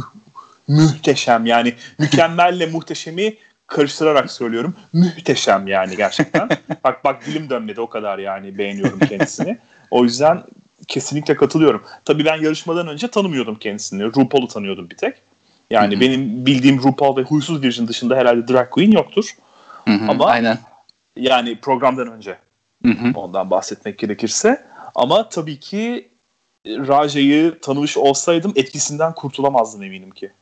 muhteşem 0.68 1.46
yani 1.46 1.74
mükemmelle 1.98 2.66
muhteşemi 2.72 3.34
karıştırarak 3.66 4.30
söylüyorum. 4.30 4.74
Muhteşem 4.92 5.66
yani 5.66 5.96
gerçekten. 5.96 6.48
bak 6.84 7.04
bak 7.04 7.26
dilim 7.26 7.50
dönmedi 7.50 7.80
o 7.80 7.88
kadar 7.88 8.18
yani 8.18 8.58
beğeniyorum 8.58 8.98
kendisini. 8.98 9.58
O 9.90 10.04
yüzden 10.04 10.42
kesinlikle 10.88 11.36
katılıyorum. 11.36 11.82
Tabii 12.04 12.24
ben 12.24 12.42
yarışmadan 12.42 12.88
önce 12.88 13.08
tanımıyordum 13.08 13.54
kendisini. 13.54 14.04
RuPaul'u 14.04 14.48
tanıyordum 14.48 14.90
bir 14.90 14.96
tek. 14.96 15.14
Yani 15.70 15.92
Hı-hı. 15.92 16.00
benim 16.00 16.46
bildiğim 16.46 16.82
RuPaul 16.82 17.16
ve 17.16 17.22
Huysuz 17.22 17.62
Virgin 17.62 17.88
dışında 17.88 18.16
herhalde 18.16 18.48
drag 18.48 18.70
queen 18.70 18.90
yoktur. 18.90 19.36
Hı-hı, 19.84 20.10
Ama 20.10 20.26
aynen. 20.26 20.58
yani 21.16 21.60
programdan 21.60 22.12
önce 22.12 22.38
Hı-hı. 22.84 23.12
ondan 23.14 23.50
bahsetmek 23.50 23.98
gerekirse. 23.98 24.66
Ama 24.96 25.28
tabii 25.28 25.60
ki 25.60 26.08
Raja'yı 26.66 27.60
tanımış 27.60 27.96
olsaydım 27.96 28.52
etkisinden 28.56 29.14
kurtulamazdım 29.14 29.82
eminim 29.82 30.10
ki. 30.10 30.32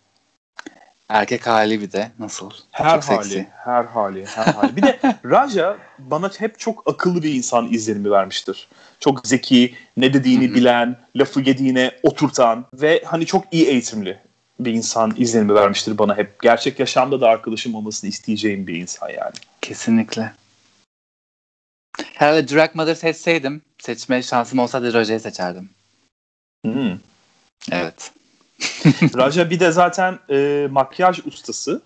Erkek 1.08 1.46
hali 1.46 1.80
bir 1.80 1.92
de 1.92 2.10
nasıl? 2.18 2.50
Her 2.70 2.94
çok 3.00 3.10
hali, 3.10 3.24
seksi. 3.24 3.46
her 3.64 3.84
hali, 3.84 4.26
her 4.26 4.46
hali. 4.46 4.76
Bir 4.76 4.82
de 4.82 4.98
Raja 5.24 5.78
bana 5.98 6.30
hep 6.38 6.58
çok 6.58 6.90
akıllı 6.90 7.22
bir 7.22 7.34
insan 7.34 7.72
izlenimi 7.72 8.10
vermiştir. 8.10 8.68
Çok 9.00 9.26
zeki, 9.26 9.74
ne 9.96 10.14
dediğini 10.14 10.54
bilen, 10.54 10.96
lafı 11.16 11.40
yediğine 11.40 11.90
oturtan 12.02 12.66
ve 12.74 13.02
hani 13.06 13.26
çok 13.26 13.44
iyi 13.52 13.66
eğitimli 13.66 14.18
bir 14.60 14.72
insan 14.72 15.14
izlenimi 15.16 15.54
vermiştir 15.54 15.98
bana 15.98 16.16
hep. 16.16 16.42
Gerçek 16.42 16.80
yaşamda 16.80 17.20
da 17.20 17.28
arkadaşım 17.28 17.74
olmasını 17.74 18.10
isteyeceğim 18.10 18.66
bir 18.66 18.74
insan 18.74 19.08
yani. 19.08 19.34
Kesinlikle. 19.62 20.32
Herhalde 22.14 22.48
Drag 22.48 22.74
Mother 22.74 22.94
seçseydim, 22.94 23.62
seçme 23.84 24.22
şansım 24.22 24.58
olsaydı 24.58 24.94
Raja'yı 24.94 25.20
seçerdim. 25.20 25.70
Hmm. 26.64 26.98
Evet. 27.72 28.12
Raja 29.16 29.50
bir 29.50 29.60
de 29.60 29.72
zaten 29.72 30.18
e, 30.30 30.68
makyaj 30.70 31.20
ustası 31.26 31.82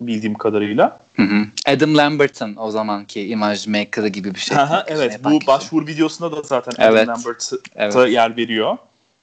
bildiğim 0.00 0.34
kadarıyla. 0.34 1.00
Hı 1.16 1.22
hı. 1.22 1.46
Adam 1.66 1.96
Lambert'ın 1.96 2.56
o 2.56 2.70
zamanki 2.70 3.26
imaj 3.26 3.66
maker'ı 3.66 4.08
gibi 4.08 4.34
bir 4.34 4.40
şey. 4.40 4.56
Aha, 4.56 4.84
evet 4.88 5.24
bu 5.24 5.38
kişi. 5.38 5.46
başvuru 5.46 5.86
videosunda 5.86 6.36
da 6.36 6.42
zaten 6.42 6.72
evet. 6.78 7.08
Adam 7.08 7.16
Lambert'a 7.18 7.56
evet. 7.76 8.12
yer 8.12 8.36
veriyor. 8.36 8.76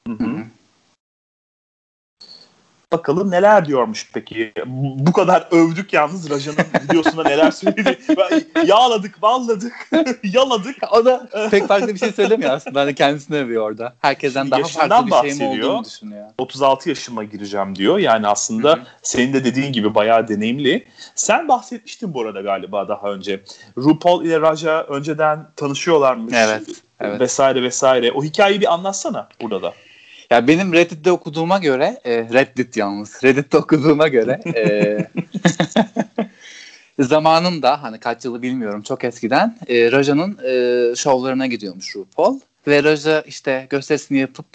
Hı 0.08 0.14
hı. 0.14 0.24
hı 0.24 0.28
hı. 0.28 0.44
Bakalım 2.93 3.31
neler 3.31 3.65
diyormuş 3.65 4.10
peki. 4.13 4.53
Bu 4.75 5.13
kadar 5.13 5.48
övdük 5.51 5.93
yalnız 5.93 6.29
Raja'nın 6.29 6.58
videosunda 6.84 7.24
neler 7.24 7.51
söyledi. 7.51 8.00
Yağladık, 8.65 9.24
valladık, 9.24 9.74
yaladık. 10.24 10.75
O 10.91 11.05
da 11.05 11.29
pek 11.51 11.67
farklı 11.67 11.88
bir 11.88 12.00
şey 12.00 12.12
söylemiyor 12.12 12.51
aslında. 12.51 12.81
Hani 12.81 12.96
kendisini 12.96 13.38
övüyor 13.38 13.69
orada. 13.72 13.93
Herkesten 14.00 14.51
daha 14.51 14.63
farklı 14.63 15.08
bir 15.08 15.29
şey 15.29 15.39
mi 15.39 15.46
olduğunu 15.46 15.86
düşünüyor. 15.86 16.27
36 16.38 16.89
yaşıma 16.89 17.24
gireceğim 17.24 17.75
diyor. 17.75 17.98
Yani 17.98 18.27
aslında 18.27 18.72
Hı-hı. 18.72 18.84
senin 19.01 19.34
de 19.34 19.43
dediğin 19.43 19.74
gibi 19.74 19.96
bayağı 19.96 20.27
deneyimli. 20.27 20.88
Sen 21.15 21.48
bahsetmiştin 21.48 22.13
bu 22.13 22.22
arada 22.22 22.41
galiba 22.41 22.88
daha 22.88 23.12
önce. 23.12 23.43
RuPaul 23.77 24.25
ile 24.25 24.41
Raja 24.41 24.84
önceden 24.84 25.48
tanışıyorlarmış. 25.55 26.34
Evet. 26.38 26.63
evet. 27.00 27.19
Vesaire 27.19 27.63
vesaire. 27.63 28.12
O 28.12 28.24
hikayeyi 28.24 28.62
bir 28.62 28.74
anlatsana 28.74 29.29
burada 29.41 29.62
da. 29.62 29.74
Ya 30.30 30.48
benim 30.48 30.74
Reddit'te 30.74 31.12
okuduğuma 31.12 31.58
göre, 31.58 32.00
e, 32.06 32.12
Reddit 32.16 32.78
yalnız, 32.78 33.24
Reddit'te 33.24 33.58
okuduğuma 33.58 34.08
göre 34.08 34.40
e, 34.56 35.08
zamanında 37.04 37.84
hani 37.84 38.00
kaç 38.00 38.26
yılı 38.26 38.42
bilmiyorum 38.42 38.82
çok 38.82 39.04
eskiden 39.04 39.58
e, 39.68 39.92
Raja'nın 39.92 40.38
e, 40.46 40.96
şovlarına 40.96 41.48
gidiyormuş 41.48 41.96
RuPaul 41.96 42.40
ve 42.68 42.84
Raja 42.84 43.22
işte 43.22 43.68
gösterisini 43.70 44.18
yapıp 44.18 44.46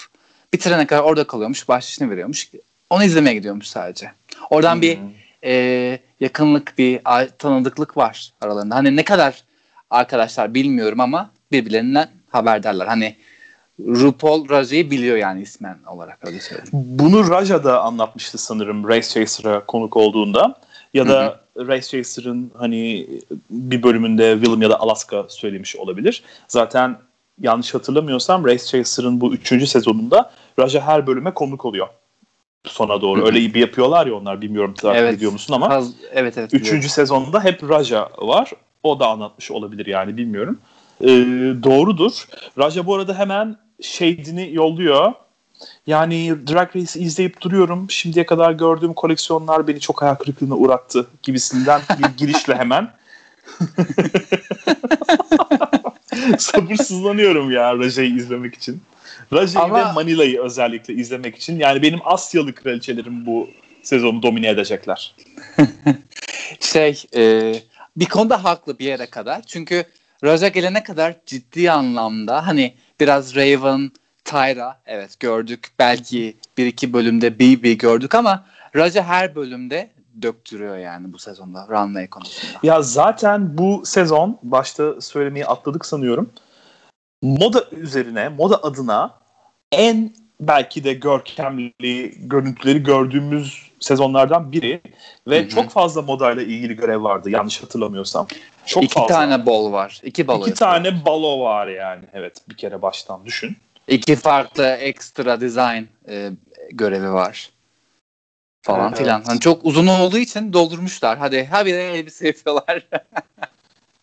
bitirene 0.52 0.86
kadar 0.86 1.02
orada 1.02 1.26
kalıyormuş, 1.26 1.68
bahşişini 1.68 2.10
veriyormuş. 2.10 2.50
Onu 2.90 3.04
izlemeye 3.04 3.34
gidiyormuş 3.34 3.66
sadece. 3.66 4.10
Oradan 4.50 4.74
hmm. 4.74 4.82
bir 4.82 4.98
e, 5.44 5.98
yakınlık, 6.20 6.78
bir 6.78 7.00
tanıdıklık 7.38 7.96
var 7.96 8.32
aralarında. 8.40 8.74
Hani 8.74 8.96
ne 8.96 9.04
kadar 9.04 9.44
arkadaşlar 9.90 10.54
bilmiyorum 10.54 11.00
ama 11.00 11.30
birbirlerinden 11.52 12.08
haberdarlar. 12.30 12.88
Hani 12.88 13.16
RuPaul 13.80 14.48
Raja'yı 14.48 14.90
biliyor 14.90 15.16
yani 15.16 15.42
ismen 15.42 15.78
olarak 15.86 16.18
öyle 16.26 16.40
söyleyeyim. 16.40 16.70
Bunu 16.72 17.30
Raja 17.30 17.64
da 17.64 17.82
anlatmıştı 17.82 18.38
sanırım 18.38 18.88
Race 18.88 19.08
Chaser'a 19.08 19.66
konuk 19.66 19.96
olduğunda. 19.96 20.54
Ya 20.94 21.08
da 21.08 21.40
Hı-hı. 21.54 21.68
Race 21.68 21.86
Chaser'ın 21.86 22.50
hani 22.58 23.06
bir 23.50 23.82
bölümünde 23.82 24.34
Willem 24.34 24.62
ya 24.62 24.70
da 24.70 24.80
Alaska 24.80 25.24
söylemiş 25.28 25.76
olabilir. 25.76 26.22
Zaten 26.48 26.96
yanlış 27.40 27.74
hatırlamıyorsam 27.74 28.44
Race 28.44 28.64
Chaser'ın 28.64 29.20
bu 29.20 29.34
üçüncü 29.34 29.66
sezonunda 29.66 30.30
Raja 30.58 30.80
her 30.80 31.06
bölüme 31.06 31.34
konuk 31.34 31.64
oluyor. 31.64 31.88
Sona 32.66 33.00
doğru. 33.00 33.20
Hı-hı. 33.20 33.26
Öyle 33.26 33.54
bir 33.54 33.60
yapıyorlar 33.60 34.06
ya 34.06 34.14
onlar 34.14 34.40
bilmiyorum 34.40 34.74
takip 34.74 35.00
evet. 35.00 35.14
ediyor 35.14 35.32
musun 35.32 35.54
ama. 35.54 35.68
Az, 35.68 35.94
evet 36.12 36.38
evet. 36.38 36.54
Üçüncü 36.54 36.70
biliyorum. 36.70 36.88
sezonda 36.88 37.44
hep 37.44 37.70
Raja 37.70 38.10
var. 38.18 38.50
O 38.82 39.00
da 39.00 39.08
anlatmış 39.08 39.50
olabilir 39.50 39.86
yani 39.86 40.16
bilmiyorum. 40.16 40.58
Ee, 41.00 41.06
doğrudur. 41.62 42.28
Raja 42.58 42.86
bu 42.86 42.94
arada 42.94 43.18
hemen 43.18 43.56
Shade'ini 43.82 44.54
yolluyor. 44.54 45.12
Yani 45.86 46.34
Drag 46.48 46.76
Race'i 46.76 47.02
izleyip 47.02 47.40
duruyorum. 47.40 47.90
Şimdiye 47.90 48.26
kadar 48.26 48.52
gördüğüm 48.52 48.94
koleksiyonlar 48.94 49.68
beni 49.68 49.80
çok 49.80 50.02
hayal 50.02 50.14
kırıklığına 50.14 50.54
uğrattı 50.54 51.06
gibisinden 51.22 51.80
bir 51.98 52.04
girişle 52.16 52.54
hemen. 52.54 52.90
Sabırsızlanıyorum 56.38 57.50
ya 57.50 57.78
Raja'yı 57.78 58.16
izlemek 58.16 58.54
için. 58.54 58.82
Raja'yı 59.32 59.64
Ama... 59.64 59.78
ve 59.78 59.92
Manila'yı 59.92 60.40
özellikle 60.40 60.94
izlemek 60.94 61.36
için. 61.36 61.58
Yani 61.58 61.82
benim 61.82 62.00
Asyalı 62.04 62.54
kraliçelerim 62.54 63.26
bu 63.26 63.50
sezonu 63.82 64.22
domine 64.22 64.48
edecekler. 64.48 65.14
şey 66.60 67.02
e, 67.16 67.54
bir 67.96 68.06
konuda 68.06 68.44
haklı 68.44 68.78
bir 68.78 68.84
yere 68.84 69.06
kadar. 69.06 69.42
Çünkü 69.42 69.84
Raja 70.24 70.48
gelene 70.48 70.82
kadar 70.82 71.16
ciddi 71.26 71.70
anlamda 71.70 72.46
hani 72.46 72.74
biraz 73.00 73.36
Raven, 73.36 73.90
Tyra 74.24 74.80
evet 74.86 75.20
gördük. 75.20 75.68
Belki 75.78 76.36
bir 76.58 76.66
iki 76.66 76.92
bölümde 76.92 77.38
BB 77.38 77.78
gördük 77.78 78.14
ama 78.14 78.44
Raja 78.76 79.02
her 79.02 79.34
bölümde 79.34 79.90
döktürüyor 80.22 80.76
yani 80.76 81.12
bu 81.12 81.18
sezonda 81.18 81.66
runway 81.70 82.08
konusunda. 82.08 82.58
Ya 82.62 82.82
zaten 82.82 83.58
bu 83.58 83.82
sezon 83.86 84.38
başta 84.42 85.00
söylemeyi 85.00 85.46
atladık 85.46 85.86
sanıyorum. 85.86 86.30
Moda 87.22 87.64
üzerine, 87.70 88.28
moda 88.28 88.62
adına 88.62 89.10
en 89.72 90.14
belki 90.40 90.84
de 90.84 90.92
görkemli 90.92 92.14
görüntüleri 92.16 92.82
gördüğümüz 92.82 93.70
sezonlardan 93.80 94.52
biri 94.52 94.80
ve 95.28 95.40
Hı-hı. 95.40 95.48
çok 95.48 95.70
fazla 95.70 96.02
modayla 96.02 96.42
ilgili 96.42 96.76
görev 96.76 97.02
vardı 97.02 97.30
yanlış 97.30 97.62
hatırlamıyorsam. 97.62 98.26
Çok 98.66 98.84
İki 98.84 98.94
fazla. 98.94 99.14
tane 99.14 99.46
bol 99.46 99.72
var. 99.72 100.00
İki 100.02 100.26
balo. 100.26 100.38
İki 100.38 100.50
yapıyor. 100.50 100.56
tane 100.56 101.04
balo 101.04 101.40
var 101.40 101.66
yani. 101.66 102.04
Evet 102.12 102.36
bir 102.48 102.56
kere 102.56 102.82
baştan 102.82 103.26
düşün. 103.26 103.56
İki 103.88 104.16
farklı 104.16 104.66
ekstra 104.66 105.40
design 105.40 105.82
e, 106.08 106.30
görevi 106.70 107.12
var. 107.12 107.50
Falan 108.62 108.88
evet. 108.88 108.98
filan. 108.98 109.22
Hani 109.26 109.40
çok 109.40 109.64
uzun 109.64 109.86
olduğu 109.86 110.18
için 110.18 110.52
doldurmuşlar. 110.52 111.18
Hadi 111.18 111.44
ha 111.44 111.66
bir 111.66 111.74
de 111.74 111.94
elbise 111.94 112.26
yapıyorlar. 112.26 112.86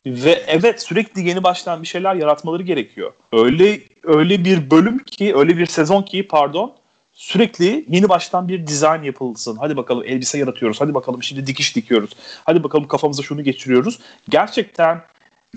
Ve 0.05 0.43
evet 0.47 0.81
sürekli 0.81 1.27
yeni 1.27 1.43
baştan 1.43 1.81
bir 1.81 1.87
şeyler 1.87 2.15
yaratmaları 2.15 2.63
gerekiyor. 2.63 3.13
Öyle 3.33 3.81
öyle 4.03 4.45
bir 4.45 4.71
bölüm 4.71 4.99
ki, 4.99 5.35
öyle 5.35 5.57
bir 5.57 5.65
sezon 5.65 6.03
ki 6.03 6.27
pardon 6.27 6.73
sürekli 7.13 7.85
yeni 7.89 8.09
baştan 8.09 8.47
bir 8.47 8.67
dizayn 8.67 9.03
yapılsın. 9.03 9.57
Hadi 9.59 9.77
bakalım 9.77 10.03
elbise 10.05 10.37
yaratıyoruz. 10.37 10.81
Hadi 10.81 10.93
bakalım 10.93 11.23
şimdi 11.23 11.47
dikiş 11.47 11.75
dikiyoruz. 11.75 12.11
Hadi 12.43 12.63
bakalım 12.63 12.87
kafamıza 12.87 13.23
şunu 13.23 13.43
geçiriyoruz. 13.43 13.99
Gerçekten 14.29 15.01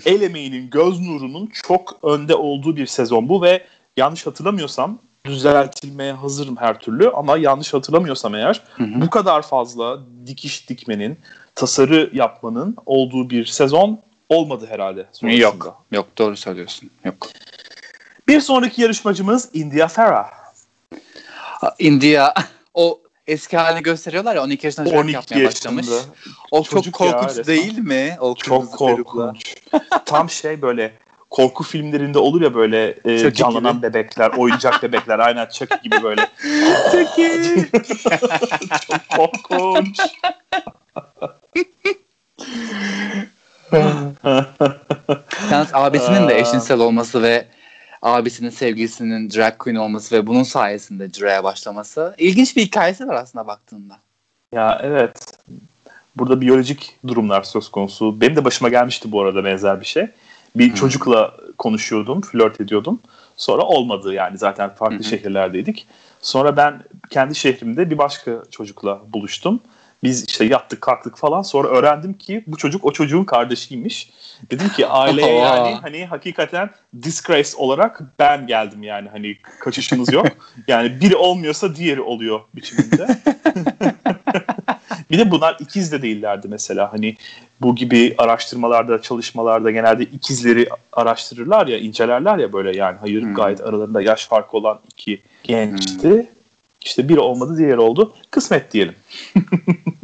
el 0.05 0.21
emeğinin, 0.21 0.69
göz 0.69 0.99
nurunun 0.99 1.49
çok 1.63 1.99
önde 2.03 2.35
olduğu 2.35 2.75
bir 2.75 2.85
sezon 2.85 3.29
bu 3.29 3.41
ve 3.41 3.63
yanlış 3.97 4.27
hatırlamıyorsam 4.27 4.99
düzeltilmeye 5.25 6.13
hazırım 6.13 6.57
her 6.57 6.79
türlü 6.79 7.09
ama 7.09 7.37
yanlış 7.37 7.73
hatırlamıyorsam 7.73 8.35
eğer 8.35 8.61
hı 8.75 8.83
hı. 8.83 9.01
bu 9.01 9.09
kadar 9.09 9.41
fazla 9.41 9.99
dikiş 10.27 10.69
dikmenin, 10.69 11.17
tasarı 11.55 12.09
yapmanın 12.13 12.75
olduğu 12.85 13.29
bir 13.29 13.45
sezon 13.45 14.01
olmadı 14.29 14.67
herhalde. 14.69 15.05
Sonrasında. 15.11 15.41
Yok. 15.41 15.83
Yok 15.91 16.07
doğru 16.17 16.37
söylüyorsun. 16.37 16.89
Yok. 17.05 17.29
Bir 18.27 18.39
sonraki 18.41 18.81
yarışmacımız 18.81 19.49
India 19.53 19.87
Farah. 19.87 20.29
India 21.79 22.33
o 22.73 22.99
eski 23.27 23.57
halini 23.57 23.83
gösteriyorlar 23.83 24.35
ya 24.35 24.43
12 24.43 24.67
yaşında 24.67 24.85
drag 24.85 25.09
yapmaya 25.09 25.43
yaşında. 25.43 25.47
başlamış. 25.47 25.87
O 26.51 26.63
Çocuk 26.63 26.83
çok 26.83 26.93
korkunç 26.93 27.37
ya, 27.37 27.45
değil 27.45 27.77
mi? 27.77 28.17
O 28.19 28.35
çok 28.35 28.71
korkunç. 28.71 29.55
Tam 30.05 30.29
şey 30.29 30.61
böyle 30.61 30.93
korku 31.29 31.63
filmlerinde 31.63 32.19
olur 32.19 32.41
ya 32.41 32.53
böyle 32.53 32.97
e, 33.05 33.33
canlanan 33.33 33.73
gibi. 33.73 33.83
bebekler, 33.83 34.31
oyuncak 34.37 34.83
bebekler 34.83 35.19
aynen 35.19 35.45
Chucky 35.45 35.81
gibi 35.81 36.03
böyle. 36.03 36.21
Chucky. 36.91 37.65
çok 39.15 39.43
korkunç. 39.43 39.99
Yalnız 45.51 45.69
abisinin 45.73 46.27
de 46.27 46.39
eşcinsel 46.39 46.79
olması 46.79 47.23
ve 47.23 47.45
abisinin 48.01 48.49
sevgilisinin 48.49 49.29
drag 49.29 49.57
queen 49.57 49.75
olması 49.75 50.15
ve 50.15 50.27
bunun 50.27 50.43
sayesinde 50.43 51.13
drag'e 51.13 51.43
başlaması 51.43 52.15
ilginç 52.17 52.55
bir 52.55 52.61
hikayesi 52.61 53.07
var 53.07 53.15
aslında 53.15 53.47
baktığında. 53.47 53.97
Ya 54.51 54.79
evet. 54.83 55.37
Burada 56.15 56.41
biyolojik 56.41 56.99
durumlar 57.07 57.43
söz 57.43 57.71
konusu. 57.71 58.21
Benim 58.21 58.35
de 58.35 58.45
başıma 58.45 58.69
gelmişti 58.69 59.11
bu 59.11 59.21
arada 59.21 59.43
benzer 59.43 59.81
bir 59.81 59.85
şey. 59.85 60.07
Bir 60.55 60.69
hmm. 60.69 60.75
çocukla 60.75 61.33
konuşuyordum, 61.57 62.21
flört 62.21 62.61
ediyordum. 62.61 62.99
Sonra 63.37 63.61
olmadı 63.61 64.13
yani 64.13 64.37
zaten 64.37 64.69
farklı 64.69 64.97
hmm. 64.97 65.03
şehirlerdeydik. 65.03 65.87
Sonra 66.21 66.57
ben 66.57 66.83
kendi 67.09 67.35
şehrimde 67.35 67.89
bir 67.89 67.97
başka 67.97 68.31
çocukla 68.51 69.01
buluştum. 69.13 69.59
Biz 70.05 70.25
işte 70.27 70.45
yattık 70.45 70.81
kalktık 70.81 71.17
falan 71.17 71.41
sonra 71.41 71.67
öğrendim 71.67 72.13
ki 72.13 72.43
bu 72.47 72.57
çocuk 72.57 72.85
o 72.85 72.91
çocuğun 72.91 73.23
kardeşiymiş. 73.23 74.09
Dedim 74.51 74.69
ki 74.69 74.87
aileye 74.87 75.35
yani 75.35 75.75
hani 75.81 76.05
hakikaten 76.05 76.69
disgrace 77.03 77.49
olarak 77.57 78.01
ben 78.19 78.47
geldim 78.47 78.83
yani 78.83 79.09
hani 79.09 79.37
kaçışınız 79.59 80.13
yok. 80.13 80.27
Yani 80.67 81.01
biri 81.01 81.15
olmuyorsa 81.15 81.75
diğeri 81.75 82.01
oluyor 82.01 82.41
biçiminde. 82.55 83.07
bir 85.11 85.17
de 85.17 85.31
bunlar 85.31 85.57
ikiz 85.59 85.91
de 85.91 86.01
değillerdi 86.01 86.47
mesela 86.47 86.93
hani 86.93 87.15
bu 87.61 87.75
gibi 87.75 88.15
araştırmalarda 88.17 89.01
çalışmalarda 89.01 89.71
genelde 89.71 90.03
ikizleri 90.03 90.67
araştırırlar 90.93 91.67
ya 91.67 91.77
incelerler 91.77 92.37
ya 92.37 92.53
böyle 92.53 92.77
yani 92.77 92.97
hayır 92.99 93.21
hmm. 93.21 93.33
gayet 93.33 93.61
aralarında 93.61 94.01
yaş 94.01 94.27
farkı 94.27 94.57
olan 94.57 94.79
iki 94.91 95.21
gençti. 95.43 96.09
Hmm. 96.09 96.35
İşte 96.85 97.09
biri 97.09 97.19
olmadı 97.19 97.57
diğeri 97.57 97.79
oldu. 97.79 98.13
Kısmet 98.31 98.73
diyelim. 98.73 98.95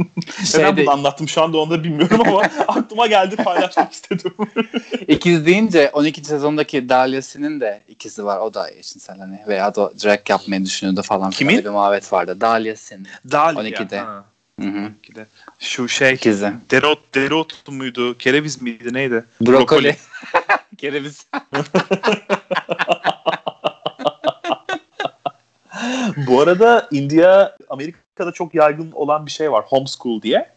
Şeyde... 0.52 0.64
Neden 0.64 0.78
bunu 0.78 0.92
anlattım 0.92 1.30
şu 1.30 1.42
anda 1.42 1.58
onu 1.58 1.72
da 1.72 1.84
bilmiyorum 1.84 2.22
ama 2.28 2.42
aklıma 2.68 3.08
geldi 3.08 3.36
paylaşmak 3.36 3.94
istedim. 3.94 4.34
İkiz 5.08 5.46
deyince 5.46 5.90
12. 5.94 6.26
sezondaki 6.26 6.90
Dalia'sinin 6.90 7.60
de 7.60 7.84
ikizi 7.88 8.26
var. 8.26 8.40
O 8.40 8.54
da 8.54 8.72
eşcinsel 8.72 9.18
hani 9.18 9.40
veya 9.48 9.76
da 9.76 9.92
drag 10.04 10.30
yapmayı 10.30 10.66
düşünüyordu 10.66 11.02
falan. 11.02 11.32
Kimin? 11.32 11.58
Bir 11.58 11.70
muhabbet 11.70 12.14
vardı. 12.14 12.42
Dalia'sin. 12.42 13.08
Dalia. 13.32 13.62
12'de. 13.62 14.00
Ha. 14.00 14.26
Hı-hı. 14.60 14.92
Şu 15.60 15.90
şey 15.90 16.14
İkizi. 16.14 16.54
Derot, 16.72 17.16
derot 17.16 17.68
muydu? 17.68 18.18
Kereviz 18.18 18.62
miydi? 18.62 18.94
Neydi? 18.94 19.26
Brokoli. 19.42 19.58
Brokoli. 19.60 19.96
Kereviz. 20.78 21.26
Bu 26.28 26.42
arada 26.42 26.88
India 26.92 27.52
Amerika'da 27.70 28.32
çok 28.32 28.56
yaygın 28.56 28.92
olan 28.92 29.26
bir 29.26 29.32
şey 29.32 29.52
var. 29.52 29.66
Homeschool 29.68 30.22
diye. 30.22 30.50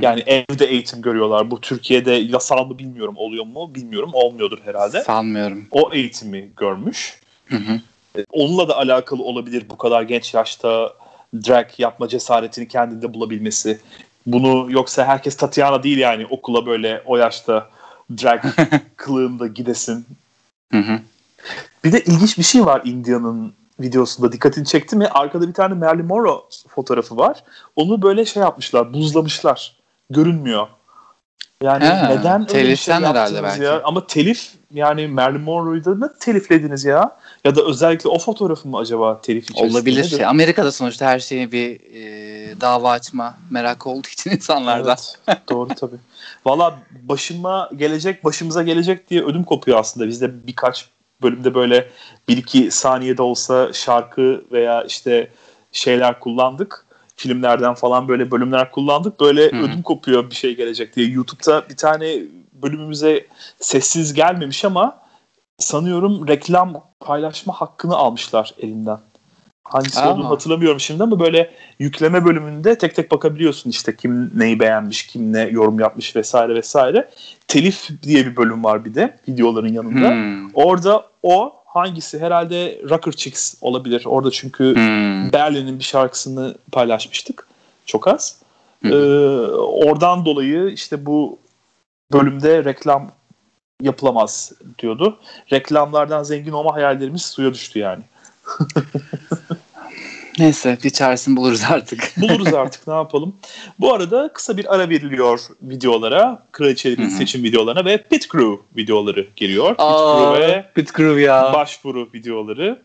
Yani 0.00 0.22
evde 0.26 0.66
eğitim 0.66 1.02
görüyorlar. 1.02 1.50
Bu 1.50 1.60
Türkiye'de 1.60 2.12
yasal 2.12 2.66
mı 2.66 2.78
bilmiyorum. 2.78 3.14
Oluyor 3.16 3.44
mu 3.44 3.74
bilmiyorum. 3.74 4.10
Olmuyordur 4.12 4.58
herhalde. 4.64 5.02
Sanmıyorum. 5.02 5.66
O 5.70 5.90
eğitimi 5.92 6.50
görmüş. 6.56 7.20
Hı 7.46 7.56
hı. 7.56 7.80
E, 8.18 8.24
onunla 8.32 8.68
da 8.68 8.76
alakalı 8.76 9.22
olabilir 9.22 9.64
bu 9.70 9.78
kadar 9.78 10.02
genç 10.02 10.34
yaşta 10.34 10.92
drag 11.34 11.66
yapma 11.78 12.08
cesaretini 12.08 12.68
kendinde 12.68 13.14
bulabilmesi. 13.14 13.80
Bunu 14.26 14.66
yoksa 14.70 15.04
herkes 15.04 15.36
Tatiana 15.36 15.82
değil 15.82 15.98
yani 15.98 16.26
okula 16.30 16.66
böyle 16.66 17.02
o 17.06 17.16
yaşta 17.16 17.70
drag 18.10 18.44
kılığında 18.96 19.46
gidesin. 19.46 20.06
Hı 20.72 20.78
hı. 20.78 21.00
Bir 21.84 21.92
de 21.92 22.00
ilginç 22.00 22.38
bir 22.38 22.42
şey 22.42 22.66
var 22.66 22.82
India'nın 22.84 23.54
videosunda 23.80 24.32
dikkatini 24.32 24.64
çekti 24.66 24.96
mi? 24.96 25.08
Arkada 25.08 25.48
bir 25.48 25.54
tane 25.54 25.74
Marilyn 25.74 26.06
Monroe 26.06 26.40
fotoğrafı 26.68 27.16
var. 27.16 27.44
Onu 27.76 28.02
böyle 28.02 28.24
şey 28.24 28.42
yapmışlar, 28.42 28.92
buzlamışlar. 28.92 29.76
Görünmüyor. 30.10 30.66
Yani 31.62 31.84
ha, 31.84 32.08
neden 32.08 32.56
öyle 32.56 32.68
bir 32.68 32.76
şey 32.76 32.94
herhalde 32.94 33.42
belki. 33.42 33.62
ya? 33.62 33.80
Ama 33.84 34.06
telif 34.06 34.52
yani 34.72 35.06
Marilyn 35.06 35.40
Monroe'yu 35.40 35.84
da 35.84 35.90
mı 35.90 36.14
teliflediniz 36.20 36.84
ya? 36.84 37.16
Ya 37.44 37.56
da 37.56 37.62
özellikle 37.62 38.08
o 38.08 38.18
fotoğrafı 38.18 38.68
mı 38.68 38.78
acaba 38.78 39.20
telif 39.20 39.50
içerisinde? 39.50 39.78
Olabilir. 39.78 40.04
Nedir? 40.04 40.30
Amerika'da 40.30 40.72
sonuçta 40.72 41.06
her 41.06 41.18
şeyi 41.18 41.52
bir 41.52 41.80
e, 41.94 42.60
dava 42.60 42.90
açma 42.90 43.38
merakı 43.50 43.88
olduğu 43.88 44.08
için 44.08 44.30
insanlarda. 44.36 44.96
Evet, 45.28 45.38
doğru 45.50 45.68
tabii. 45.68 45.96
Valla 46.46 46.78
başıma 47.02 47.70
gelecek, 47.76 48.24
başımıza 48.24 48.62
gelecek 48.62 49.10
diye 49.10 49.24
ödüm 49.24 49.44
kopuyor 49.44 49.78
aslında. 49.78 50.08
Bizde 50.08 50.46
birkaç 50.46 50.88
bölümde 51.22 51.54
böyle 51.54 51.90
bir 52.28 52.36
iki 52.36 52.70
saniyede 52.70 53.22
olsa 53.22 53.72
şarkı 53.72 54.44
veya 54.52 54.82
işte 54.84 55.30
şeyler 55.72 56.20
kullandık. 56.20 56.86
Filmlerden 57.16 57.74
falan 57.74 58.08
böyle 58.08 58.30
bölümler 58.30 58.70
kullandık. 58.70 59.20
Böyle 59.20 59.50
Hı-hı. 59.52 59.62
ödüm 59.62 59.82
kopuyor 59.82 60.30
bir 60.30 60.34
şey 60.34 60.56
gelecek 60.56 60.96
diye. 60.96 61.08
YouTube'da 61.08 61.68
bir 61.68 61.76
tane 61.76 62.22
bölümümüze 62.52 63.26
sessiz 63.60 64.14
gelmemiş 64.14 64.64
ama 64.64 64.98
sanıyorum 65.58 66.28
reklam 66.28 66.84
paylaşma 67.00 67.52
hakkını 67.52 67.96
almışlar 67.96 68.54
elinden. 68.58 68.98
Hangisi 69.70 70.00
Aa. 70.00 70.12
olduğunu 70.12 70.30
hatırlamıyorum 70.30 70.80
şimdi 70.80 71.02
ama 71.02 71.20
böyle 71.20 71.50
yükleme 71.78 72.24
bölümünde 72.24 72.78
tek 72.78 72.94
tek 72.94 73.10
bakabiliyorsun 73.10 73.70
işte 73.70 73.96
kim 73.96 74.30
neyi 74.34 74.60
beğenmiş, 74.60 75.06
kim 75.06 75.32
ne 75.32 75.40
yorum 75.40 75.80
yapmış 75.80 76.16
vesaire 76.16 76.54
vesaire. 76.54 77.10
Telif 77.48 77.88
diye 78.02 78.26
bir 78.26 78.36
bölüm 78.36 78.64
var 78.64 78.84
bir 78.84 78.94
de 78.94 79.18
videoların 79.28 79.72
yanında. 79.72 80.10
Hmm. 80.10 80.50
Orada 80.54 81.06
o 81.22 81.54
hangisi 81.66 82.18
herhalde 82.18 82.80
Rocker 82.90 83.12
Chicks 83.12 83.54
olabilir. 83.60 84.02
Orada 84.06 84.30
çünkü 84.30 84.74
hmm. 84.74 85.32
Berlin'in 85.32 85.78
bir 85.78 85.84
şarkısını 85.84 86.54
paylaşmıştık. 86.72 87.46
Çok 87.86 88.08
az. 88.08 88.40
Hmm. 88.80 88.92
Ee, 88.92 88.96
oradan 89.56 90.24
dolayı 90.24 90.68
işte 90.68 91.06
bu 91.06 91.38
bölümde 92.12 92.64
reklam 92.64 93.10
yapılamaz 93.82 94.52
diyordu. 94.78 95.18
Reklamlardan 95.52 96.22
zengin 96.22 96.52
olma 96.52 96.74
hayallerimiz 96.74 97.22
suya 97.22 97.54
düştü 97.54 97.78
yani. 97.78 98.02
Neyse 100.38 100.78
bir 100.84 100.90
çaresini 100.90 101.36
buluruz 101.36 101.62
artık. 101.70 102.12
buluruz 102.20 102.54
artık 102.54 102.86
ne 102.86 102.94
yapalım. 102.94 103.36
Bu 103.80 103.92
arada 103.94 104.30
kısa 104.34 104.56
bir 104.56 104.74
ara 104.74 104.88
veriliyor 104.88 105.40
videolara. 105.62 106.46
Kraliçelerin 106.52 107.08
seçim 107.08 107.44
videolarına 107.44 107.84
ve 107.84 108.02
Pit 108.02 108.32
Crew 108.32 108.56
videoları 108.76 109.26
geliyor. 109.36 109.68
Pit 109.68 109.78
Crew 109.78 110.40
ve 110.40 110.70
Pit 110.74 110.96
Crew 110.96 111.20
ya. 111.20 111.52
başvuru 111.52 112.08
videoları. 112.14 112.82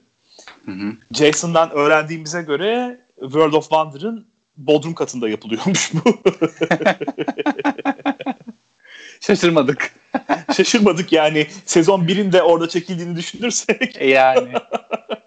Hı-hı. 0.66 0.94
Jason'dan 1.12 1.72
öğrendiğimize 1.72 2.42
göre 2.42 3.00
World 3.20 3.54
of 3.54 3.64
Wonder'ın 3.64 4.32
Bodrum 4.58 4.94
katında 4.94 5.30
yapılıyormuş 5.30 5.92
bu. 5.94 6.22
Şaşırmadık. 9.22 9.94
Şaşırmadık 10.56 11.12
yani 11.12 11.48
sezon 11.66 12.08
birinde 12.08 12.42
orada 12.42 12.70
çekildiğini 12.70 13.16
düşünürsek. 13.16 13.96
E 14.00 14.10
yani. 14.10 14.54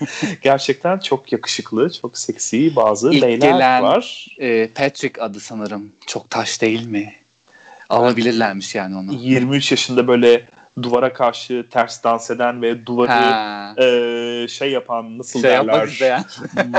Gerçekten 0.42 0.98
çok 0.98 1.32
yakışıklı, 1.32 1.92
çok 1.92 2.18
seksi 2.18 2.76
bazı 2.76 3.12
İlk 3.12 3.22
beyler 3.22 3.52
gelen, 3.52 3.82
var. 3.82 4.26
E, 4.38 4.68
Patrick 4.68 5.22
adı 5.22 5.40
sanırım. 5.40 5.92
Çok 6.06 6.30
taş 6.30 6.60
değil 6.62 6.86
mi? 6.86 7.14
Alabilirlermiş 7.88 8.74
yani 8.74 8.96
onu. 8.96 9.12
23 9.12 9.70
yaşında 9.70 10.08
böyle 10.08 10.48
duvara 10.82 11.12
karşı 11.12 11.66
ters 11.70 12.04
dans 12.04 12.30
eden 12.30 12.62
ve 12.62 12.86
duvarı 12.86 13.82
e, 13.82 14.48
şey 14.48 14.70
yapan 14.70 15.18
nasıl 15.18 15.40
şey 15.40 15.50
derler 15.50 15.88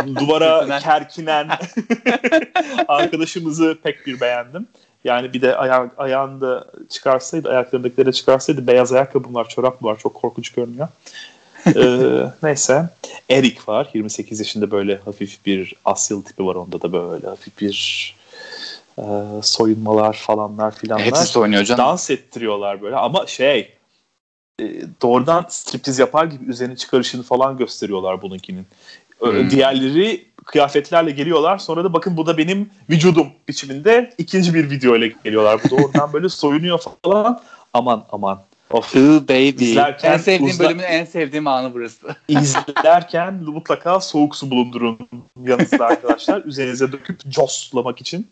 duvara 0.16 0.80
kerkinen 0.80 1.50
arkadaşımızı 2.88 3.78
pek 3.84 4.08
bir 4.08 4.22
beğendim. 4.22 4.68
Yani 5.04 5.34
bir 5.34 5.42
de 5.42 5.56
aya 5.56 5.92
ayağında 5.98 6.66
çıkarsaydı, 6.90 7.50
ayaklarındakileri 7.50 8.14
çıkarsaydı 8.14 8.68
beyaz 8.68 8.94
ayakkabım 8.94 9.36
var, 9.36 9.50
çorap 9.50 9.84
var. 9.84 9.98
Çok 10.00 10.14
korkunç 10.14 10.50
görünüyor. 10.50 10.88
Ee, 11.76 12.24
neyse. 12.44 12.90
Eric 13.30 13.60
var. 13.68 13.90
28 13.94 14.40
yaşında 14.40 14.72
böyle 14.72 14.98
hafif 14.98 15.46
bir 15.46 15.76
Asyalı 15.86 16.24
tipi 16.24 16.46
var 16.46 16.56
onda 16.56 16.82
da 16.82 16.94
böyle 16.94 17.28
hafif 17.28 17.62
bir 17.62 18.16
e, 18.98 19.04
soyunmalar 19.42 20.14
falanlar 20.14 20.76
filanlar. 20.76 21.06
Hepsi 21.06 21.26
soyunuyor 21.26 21.64
canım. 21.64 21.86
Dans 21.86 22.10
ettiriyorlar 22.10 22.82
böyle 22.82 22.96
ama 22.96 23.28
şey 23.28 23.74
e, 24.62 24.64
doğrudan 25.02 25.46
striptiz 25.50 26.00
yapar 26.00 26.26
gibi 26.26 26.46
üzerine 26.46 26.76
çıkarışını 26.76 27.24
falan 27.24 27.58
gösteriyorlar 27.58 28.22
bununkinin. 28.22 28.66
Hmm. 29.20 29.50
Diğerleri 29.50 30.26
kıyafetlerle 30.46 31.12
geliyorlar. 31.12 31.58
Sonra 31.58 31.84
da 31.84 31.94
bakın 31.94 32.18
bu 32.18 32.26
da 32.26 32.38
benim 32.38 32.70
vücudum 32.90 33.28
biçiminde 33.48 34.14
ikinci 34.18 34.54
bir 34.54 34.70
video 34.70 34.96
ile 34.96 35.14
geliyorlar. 35.24 35.62
Bu 35.64 35.70
da 35.70 35.84
oradan 35.84 36.14
böyle 36.14 36.30
soyunuyor 36.30 36.80
falan. 37.04 37.42
Aman 37.74 38.06
aman. 38.12 38.42
Of. 38.72 38.96
Ooh 38.96 39.22
baby. 39.22 39.64
İzlerken 39.64 40.12
en 40.12 40.18
sevdiğim 40.18 40.52
uzla... 40.52 40.66
bölümün 40.66 40.84
en 40.84 41.06
sevdiğim 41.06 41.48
anı 41.48 41.74
burası. 41.74 42.16
İzlerken 42.28 43.34
mutlaka 43.34 44.00
soğuk 44.00 44.36
su 44.36 44.52
bulundurun 44.52 45.10
yanınızda 45.42 45.86
arkadaşlar. 45.86 46.44
Üzerinize 46.46 46.92
döküp 46.92 47.20
coslamak 47.30 48.02
için. 48.02 48.32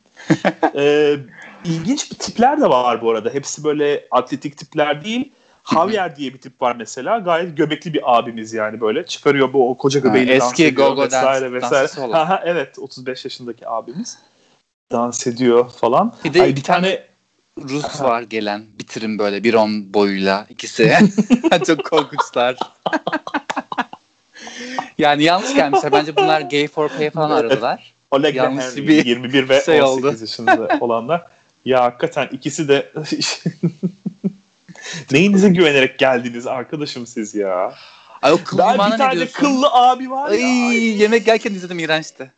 ee, 0.76 1.16
ilginç 1.66 2.12
bir 2.12 2.16
tipler 2.16 2.62
de 2.62 2.70
var 2.70 3.02
bu 3.02 3.12
arada. 3.12 3.30
Hepsi 3.30 3.64
böyle 3.64 4.08
atletik 4.12 4.58
tipler 4.58 5.06
değil. 5.06 5.32
Javier 5.74 6.16
diye 6.16 6.34
bir 6.34 6.42
tip 6.42 6.62
var 6.62 6.76
mesela. 6.76 7.20
Gayet 7.20 7.58
göbekli 7.58 7.94
bir 7.94 8.18
abimiz 8.18 8.54
yani 8.54 8.82
böyle. 8.82 9.06
Çıkarıyor 9.06 9.54
bu 9.54 9.70
o 9.70 9.78
koca 9.78 10.00
göbeğini 10.00 10.30
ha, 10.30 10.36
eski 10.36 10.64
dans 10.64 10.74
ediyor 10.74 10.98
vesaire 10.98 11.62
dans, 11.62 11.72
vesaire. 11.72 12.12
Ha, 12.12 12.30
ha, 12.30 12.42
evet 12.46 12.80
35 12.80 13.26
yaşındaki 13.26 13.70
abimiz. 13.70 14.18
Dans 14.92 15.28
ediyor 15.28 15.70
falan. 15.70 16.14
Bir 16.24 16.34
de 16.34 16.42
Ay, 16.42 16.56
bir 16.56 16.64
tane 16.64 17.07
Rus 17.58 18.02
var 18.02 18.22
gelen 18.22 18.66
bitirim 18.80 19.20
böyle 19.20 19.44
bir 19.44 19.54
on 19.54 19.94
boyuyla 19.94 20.46
ikisi. 20.50 20.98
Çok 21.68 21.86
korkunçlar. 21.86 22.58
yani 24.98 25.24
yanlış 25.24 25.56
gelmişler. 25.56 25.92
Bence 25.92 26.16
bunlar 26.16 26.42
gay 26.42 26.68
for 26.68 26.90
pay 26.90 27.10
falan 27.10 27.32
aradılar. 27.32 27.94
Oleg 28.12 28.36
yanlış 28.36 28.78
bir 28.78 29.06
21 29.06 29.50
ve 29.50 29.62
şey 29.62 29.82
18 29.82 30.06
oldu. 30.06 30.18
yaşında 30.22 30.68
olanlar. 30.80 31.26
Ya 31.66 31.84
hakikaten 31.84 32.28
ikisi 32.32 32.68
de 32.68 32.92
Neyinize 35.12 35.50
güvenerek 35.50 36.00
geldiniz 36.00 36.48
arkadaşım 36.48 37.08
siz 37.08 37.36
ya? 37.36 37.74
Ay 38.22 38.32
o 38.32 38.38
kıllı 38.44 38.76
ben 38.80 38.92
bir 38.92 38.98
tane 38.98 39.28
kıllı 39.28 39.68
abi 39.72 40.12
var 40.12 40.32
Ay, 40.32 40.42
ya. 40.42 40.68
Ay. 40.68 41.02
Yemek 41.02 41.28
yerken 41.28 41.54
izledim 41.54 41.80
iğrençti. 41.80 42.32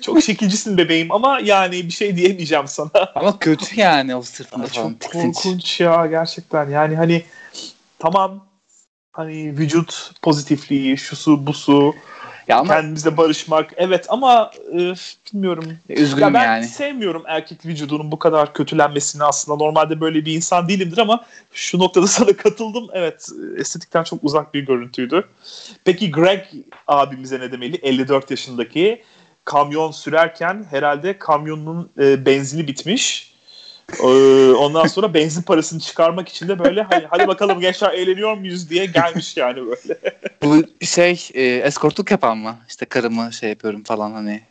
Çok 0.00 0.22
şekilcisin 0.22 0.78
bebeğim 0.78 1.12
ama 1.12 1.38
yani 1.42 1.72
bir 1.72 1.92
şey 1.92 2.16
diyemeyeceğim 2.16 2.68
sana. 2.68 2.90
Ama 3.14 3.38
kötü 3.38 3.80
yani 3.80 4.16
o 4.16 4.22
sırtında. 4.22 4.68
Çok 4.68 5.00
korkunç 5.00 5.80
ya 5.80 6.06
gerçekten. 6.06 6.70
Yani 6.70 6.96
hani 6.96 7.22
tamam 7.98 8.46
hani 9.12 9.58
vücut 9.58 10.10
pozitifliği, 10.22 10.98
şusu, 10.98 11.46
busu, 11.46 11.94
ya 12.48 12.58
ama, 12.58 12.74
kendimizle 12.74 13.16
barışmak 13.16 13.72
evet 13.76 14.06
ama 14.08 14.50
e, 14.72 14.94
bilmiyorum. 15.32 15.78
Üzgünüm 15.88 16.26
ya 16.28 16.34
ben 16.34 16.44
yani. 16.44 16.66
sevmiyorum 16.66 17.22
erkek 17.26 17.66
vücudunun 17.66 18.12
bu 18.12 18.18
kadar 18.18 18.52
kötülenmesini 18.52 19.24
aslında 19.24 19.64
normalde 19.64 20.00
böyle 20.00 20.24
bir 20.24 20.34
insan 20.34 20.68
değilimdir 20.68 20.98
ama 20.98 21.24
şu 21.52 21.78
noktada 21.78 22.06
sana 22.06 22.36
katıldım. 22.36 22.86
Evet 22.92 23.28
estetikten 23.58 24.02
çok 24.04 24.24
uzak 24.24 24.54
bir 24.54 24.66
görüntüydü. 24.66 25.24
Peki 25.84 26.10
Greg 26.10 26.44
abimize 26.86 27.40
ne 27.40 27.52
demeli? 27.52 27.76
54 27.76 28.30
yaşındaki 28.30 29.02
kamyon 29.44 29.90
sürerken 29.90 30.66
herhalde 30.70 31.18
kamyonun 31.18 31.90
e, 31.98 32.26
benzini 32.26 32.66
bitmiş. 32.66 33.34
Ee, 34.00 34.52
ondan 34.52 34.86
sonra 34.86 35.14
benzin 35.14 35.42
parasını 35.42 35.80
çıkarmak 35.80 36.28
için 36.28 36.48
de 36.48 36.58
böyle 36.58 36.82
hani 36.82 37.06
hadi 37.10 37.26
bakalım 37.26 37.60
gençler 37.60 37.92
eğleniyor 37.92 38.36
muyuz 38.36 38.70
diye 38.70 38.86
gelmiş 38.86 39.36
yani 39.36 39.56
böyle. 39.56 39.98
Bu 40.42 40.84
şey 40.86 41.28
e, 41.34 41.42
eskortluk 41.42 42.10
yapan 42.10 42.38
mı? 42.38 42.56
İşte 42.68 42.86
karımı 42.86 43.32
şey 43.32 43.50
yapıyorum 43.50 43.82
falan 43.82 44.12
hani. 44.12 44.42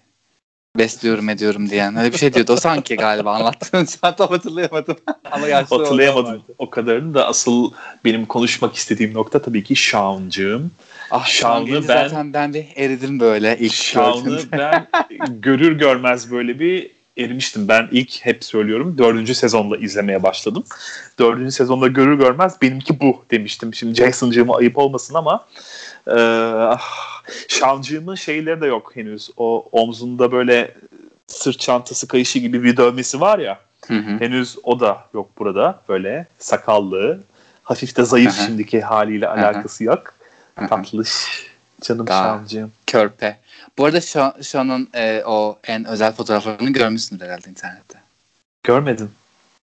besliyorum 0.78 1.30
ediyorum 1.30 1.70
diyen. 1.70 1.96
Öyle 1.96 2.12
bir 2.12 2.18
şey 2.18 2.34
diyordu. 2.34 2.54
O 2.54 2.58
sanki 2.58 2.96
galiba 2.96 3.34
anlattığın. 3.34 3.88
An 4.02 4.16
tam 4.16 4.30
hatırlayamadım. 4.30 4.98
Ama 5.32 5.48
yaşlı 5.48 5.78
Hatırlayamadım 5.78 6.44
o 6.58 6.70
kadarını 6.70 7.14
da 7.14 7.28
asıl 7.28 7.72
benim 8.06 8.26
konuşmak 8.26 8.76
istediğim 8.76 9.14
nokta 9.14 9.42
tabii 9.42 9.64
ki 9.64 9.76
Shawn'cığım. 9.76 10.72
Ah 11.16 11.26
Shawn'ı 11.26 11.76
ben, 11.76 11.82
zaten 11.82 12.34
ben 12.34 12.54
bir 12.54 12.66
eridim 12.76 13.20
böyle 13.20 13.58
ilk 13.60 13.74
Shawn'ı 13.74 14.40
ben 14.52 14.88
görür 15.42 15.78
görmez 15.78 16.32
böyle 16.32 16.60
bir 16.60 16.92
erimiştim. 17.18 17.68
Ben 17.68 17.88
ilk 17.92 18.26
hep 18.26 18.44
söylüyorum 18.44 18.98
dördüncü 18.98 19.36
sezonla 19.36 19.78
izlemeye 19.78 20.24
başladım. 20.24 20.64
Dördüncü 21.20 21.52
sezonda 21.52 21.88
görür 21.88 22.18
görmez 22.18 22.62
benimki 22.62 23.00
bu 23.00 23.26
demiştim. 23.32 23.74
Şimdi 23.74 23.96
Jason'cığıma 23.96 24.58
ayıp 24.58 24.78
olmasın 24.78 25.14
ama 25.14 25.46
e, 26.08 26.18
Şancığımın 27.48 28.16
şeyleri 28.16 28.62
de 28.62 28.66
yok 28.66 28.92
henüz. 28.96 29.30
O 29.38 29.66
omzunda 29.72 30.32
böyle 30.32 30.76
sırt 31.28 31.60
çantası 31.60 32.08
kayışı 32.08 32.40
gibi 32.40 32.64
bir 32.64 32.78
dövmesi 32.78 33.22
var 33.22 33.40
ya. 33.40 33.60
Hı 33.88 33.94
hı. 33.94 34.20
Henüz 34.20 34.58
o 34.64 34.80
da 34.80 35.06
yok 35.14 35.30
burada. 35.38 35.82
Böyle 35.90 36.26
sakallı. 36.40 37.24
Hafif 37.64 37.98
de 37.98 38.04
zayıf 38.04 38.38
hı 38.38 38.42
hı. 38.42 38.46
şimdiki 38.46 38.82
haliyle 38.82 39.28
alakası 39.28 39.84
yok. 39.84 40.14
Tatlış. 40.56 41.10
Canım 41.82 42.08
Şancığım. 42.08 42.72
Körpe. 42.88 43.40
Bu 43.78 43.86
arada 43.86 44.02
Sean'ın 44.42 44.90
e, 44.94 45.24
o 45.26 45.60
en 45.64 45.86
özel 45.86 46.14
fotoğraflarını 46.14 46.70
görmüşsündür 46.70 47.26
herhalde 47.26 47.50
internette. 47.50 48.00
Görmedim. 48.64 49.12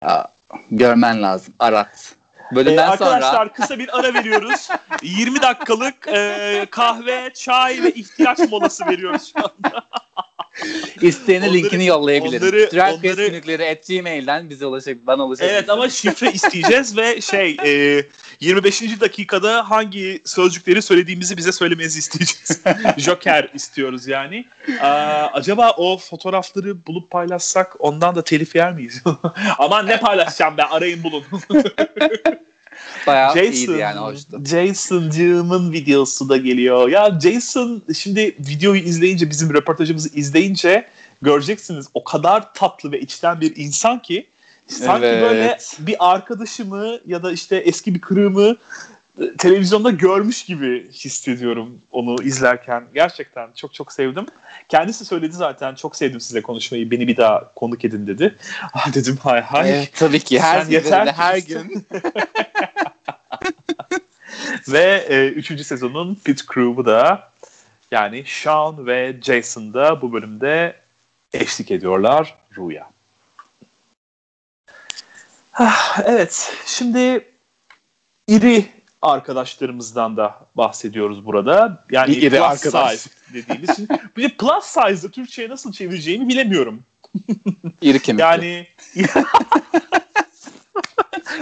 Aa, 0.02 0.24
görmen 0.70 1.22
lazım. 1.22 1.54
Arat. 1.58 2.14
Bölümden 2.52 2.76
ee, 2.76 2.90
arkadaşlar 2.90 3.32
sonra... 3.32 3.52
kısa 3.52 3.78
bir 3.78 3.98
ara 3.98 4.14
veriyoruz. 4.14 4.68
20 5.02 5.42
dakikalık 5.42 6.08
e, 6.08 6.66
kahve, 6.70 7.30
çay 7.34 7.82
ve 7.82 7.90
ihtiyaç 7.90 8.38
molası 8.38 8.86
veriyoruz 8.86 9.32
şu 9.32 9.38
anda. 9.38 9.82
İsteyene 11.00 11.52
linkini 11.52 11.86
yollayabilirim. 11.86 12.42
Onları, 12.42 12.70
Drag 12.72 13.04
onları... 13.04 13.26
günlükleri 13.26 13.70
at 13.70 13.86
gmail'den 13.86 14.50
bize 14.50 14.66
ulaşabilir. 14.66 15.06
Bana 15.06 15.24
ulaşabilir. 15.24 15.52
Evet 15.52 15.70
ama 15.70 15.88
şifre 15.88 16.32
isteyeceğiz 16.32 16.96
ve 16.96 17.20
şey 17.20 17.56
e, 17.64 18.02
25. 18.40 19.00
dakikada 19.00 19.70
hangi 19.70 20.22
sözcükleri 20.24 20.82
söylediğimizi 20.82 21.36
bize 21.36 21.52
söylemenizi 21.52 21.98
isteyeceğiz. 21.98 22.62
Joker 23.04 23.50
istiyoruz 23.54 24.06
yani. 24.06 24.44
Aa, 24.80 25.26
acaba 25.32 25.70
o 25.70 25.98
fotoğrafları 25.98 26.86
bulup 26.86 27.10
paylaşsak 27.10 27.76
ondan 27.78 28.14
da 28.16 28.24
telif 28.24 28.56
yer 28.56 28.72
miyiz? 28.72 29.02
Aman 29.58 29.86
ne 29.86 30.00
paylaşacağım 30.00 30.54
ben 30.56 30.66
arayın 30.68 31.02
bulun. 31.02 31.24
Bayağı 33.06 33.34
Jason, 33.34 33.52
iyiydi 33.52 33.72
yani 33.72 33.98
hoştu. 33.98 34.44
Jason'cığımın 34.44 35.72
videosu 35.72 36.28
da 36.28 36.36
geliyor. 36.36 36.88
Ya 36.88 37.20
Jason 37.20 37.82
şimdi 37.98 38.36
videoyu 38.40 38.80
izleyince 38.80 39.30
bizim 39.30 39.54
röportajımızı 39.54 40.08
izleyince 40.14 40.86
göreceksiniz 41.22 41.86
o 41.94 42.04
kadar 42.04 42.54
tatlı 42.54 42.92
ve 42.92 43.00
içten 43.00 43.40
bir 43.40 43.56
insan 43.56 44.02
ki 44.02 44.26
sanki 44.66 45.06
evet. 45.06 45.22
böyle 45.22 45.58
bir 45.78 45.96
arkadaşımı 45.98 46.98
ya 47.06 47.22
da 47.22 47.32
işte 47.32 47.56
eski 47.56 47.94
bir 47.94 48.00
kırığımı 48.00 48.56
e, 49.20 49.36
televizyonda 49.38 49.90
görmüş 49.90 50.44
gibi 50.44 50.92
hissediyorum 50.92 51.78
onu 51.92 52.22
izlerken. 52.22 52.84
Gerçekten 52.94 53.48
çok 53.54 53.74
çok 53.74 53.92
sevdim. 53.92 54.26
Kendisi 54.68 55.04
söyledi 55.04 55.32
zaten 55.32 55.74
çok 55.74 55.96
sevdim 55.96 56.20
size 56.20 56.42
konuşmayı. 56.42 56.90
Beni 56.90 57.08
bir 57.08 57.16
daha 57.16 57.54
konuk 57.54 57.84
edin 57.84 58.06
dedi. 58.06 58.36
Ah 58.72 58.94
dedim 58.94 59.18
hay 59.22 59.40
hay. 59.40 59.70
Evet, 59.70 59.90
tabii 59.94 60.20
ki 60.20 60.40
her 60.40 60.62
gün 60.62 60.72
yeter 60.72 61.06
her 61.06 61.38
gün. 61.38 61.86
ve 64.68 65.06
e, 65.08 65.28
üçüncü 65.28 65.64
sezonun 65.64 66.18
Pit 66.24 66.44
Crew'u 66.54 66.86
da 66.86 67.32
yani 67.90 68.24
Sean 68.26 68.86
ve 68.86 69.16
Jason 69.22 69.74
da 69.74 70.02
bu 70.02 70.12
bölümde 70.12 70.76
eşlik 71.32 71.70
ediyorlar 71.70 72.34
Ru'ya. 72.56 72.90
Ah, 75.54 76.00
evet, 76.04 76.56
şimdi 76.66 77.28
iri 78.28 78.66
arkadaşlarımızdan 79.02 80.16
da 80.16 80.46
bahsediyoruz 80.54 81.26
burada. 81.26 81.84
Yani 81.90 82.14
iri 82.14 82.30
plus 82.30 82.40
arkadaş. 82.40 82.98
size 82.98 83.14
dediğimiz. 83.34 83.76
Şimdi, 83.76 83.98
bir 84.16 84.22
de 84.22 84.28
plus 84.28 84.64
size'ı 84.64 85.10
Türkçe'ye 85.10 85.48
nasıl 85.48 85.72
çevireceğimi 85.72 86.28
bilemiyorum. 86.28 86.82
İri 87.82 88.02
kemikli. 88.02 88.22
Yani 88.22 88.66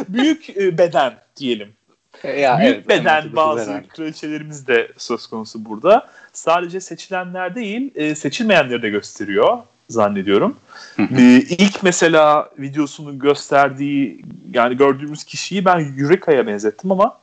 büyük 0.09 0.51
e, 0.51 0.79
beden 0.79 1.15
diyelim. 1.37 1.73
Ya, 2.27 2.59
büyük 2.59 2.75
evet, 2.75 2.89
beden 2.89 3.37
bazı 3.37 3.71
herhalde. 3.71 3.89
kraliçelerimiz 3.89 4.67
de 4.67 4.89
söz 4.97 5.27
konusu 5.27 5.65
burada. 5.65 6.09
Sadece 6.33 6.81
seçilenler 6.81 7.55
değil, 7.55 7.91
e, 7.95 8.15
seçilmeyenleri 8.15 8.83
de 8.83 8.91
gösteriyor 8.91 9.59
zannediyorum. 9.89 10.57
ee, 10.99 11.43
ilk 11.49 11.83
mesela 11.83 12.51
videosunu 12.59 13.19
gösterdiği 13.19 14.23
yani 14.53 14.77
gördüğümüz 14.77 15.25
kişiyi 15.25 15.65
ben 15.65 15.79
Yureka'ya 15.97 16.47
benzettim 16.47 16.93
ama 16.93 17.19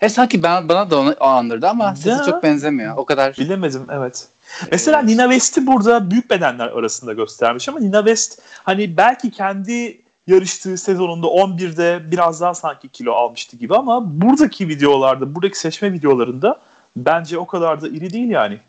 e 0.00 0.08
sanki 0.08 0.42
ben 0.42 0.68
bana 0.68 0.90
da 0.90 0.98
onu 0.98 1.16
o 1.20 1.24
andırdı 1.24 1.68
ama 1.68 1.96
sesi 1.96 2.24
çok 2.26 2.42
benzemiyor. 2.42 2.96
O 2.96 3.04
kadar. 3.04 3.36
Bilemedim 3.38 3.82
evet. 3.92 4.26
Mesela 4.72 5.00
evet. 5.00 5.08
Nina 5.08 5.22
West'i 5.22 5.66
burada 5.66 6.10
büyük 6.10 6.30
bedenler 6.30 6.66
arasında 6.66 7.12
göstermiş 7.12 7.68
ama 7.68 7.80
Nina 7.80 7.98
West 7.98 8.40
hani 8.62 8.96
belki 8.96 9.30
kendi 9.30 10.00
yarıştığı 10.28 10.78
sezonunda 10.78 11.26
11'de 11.26 12.10
biraz 12.10 12.40
daha 12.40 12.54
sanki 12.54 12.88
kilo 12.88 13.12
almıştı 13.12 13.56
gibi 13.56 13.74
ama 13.74 14.20
buradaki 14.20 14.68
videolarda, 14.68 15.34
buradaki 15.34 15.58
seçme 15.58 15.92
videolarında 15.92 16.60
bence 16.96 17.38
o 17.38 17.46
kadar 17.46 17.82
da 17.82 17.88
iri 17.88 18.12
değil 18.12 18.30
yani. 18.30 18.60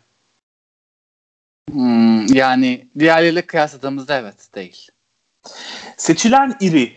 Hmm, 1.72 2.26
yani 2.26 2.86
diğerleriyle 2.98 3.42
kıyasladığımızda 3.42 4.18
evet 4.18 4.54
değil. 4.54 4.88
Seçilen 5.96 6.56
iri 6.60 6.92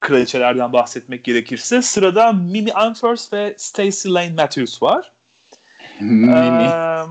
kraliçelerden 0.00 0.72
bahsetmek 0.72 1.24
gerekirse 1.24 1.82
sırada 1.82 2.32
Mimi 2.32 2.72
Anfers 2.72 3.32
ve 3.32 3.54
Stacey 3.58 4.14
Lane 4.14 4.32
Matthews 4.32 4.82
var. 4.82 5.12
Mimi. 6.00 6.32
Ee, 6.32 7.04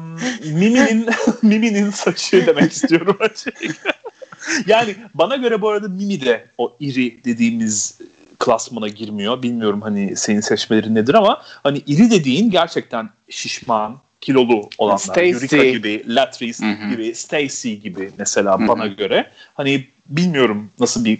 Mimi'nin 0.51 1.09
Mimi'nin 1.41 1.89
saçı 1.89 2.47
demek 2.47 2.71
istiyorum 2.71 3.17
yani 4.67 4.95
bana 5.13 5.35
göre 5.35 5.61
bu 5.61 5.69
arada 5.69 5.87
Mimi 5.87 6.21
de 6.21 6.45
o 6.57 6.75
iri 6.79 7.23
dediğimiz 7.25 7.97
klasmana 8.39 8.87
girmiyor. 8.87 9.43
Bilmiyorum 9.43 9.81
hani 9.81 10.15
senin 10.15 10.41
seçmelerin 10.41 10.95
nedir 10.95 11.13
ama 11.13 11.41
hani 11.63 11.77
iri 11.87 12.11
dediğin 12.11 12.51
gerçekten 12.51 13.09
şişman, 13.29 13.99
kilolu 14.21 14.69
olanlar. 14.77 14.97
Stacey. 14.97 15.29
Yurika 15.29 15.63
gibi, 15.63 16.15
Latrice 16.15 16.65
Hı-hı. 16.65 16.89
gibi, 16.89 17.15
Stacy 17.15 17.73
gibi 17.73 18.11
mesela 18.17 18.59
Hı-hı. 18.59 18.67
bana 18.67 18.87
göre. 18.87 19.31
Hani 19.53 19.87
bilmiyorum 20.05 20.71
nasıl 20.79 21.05
bir 21.05 21.19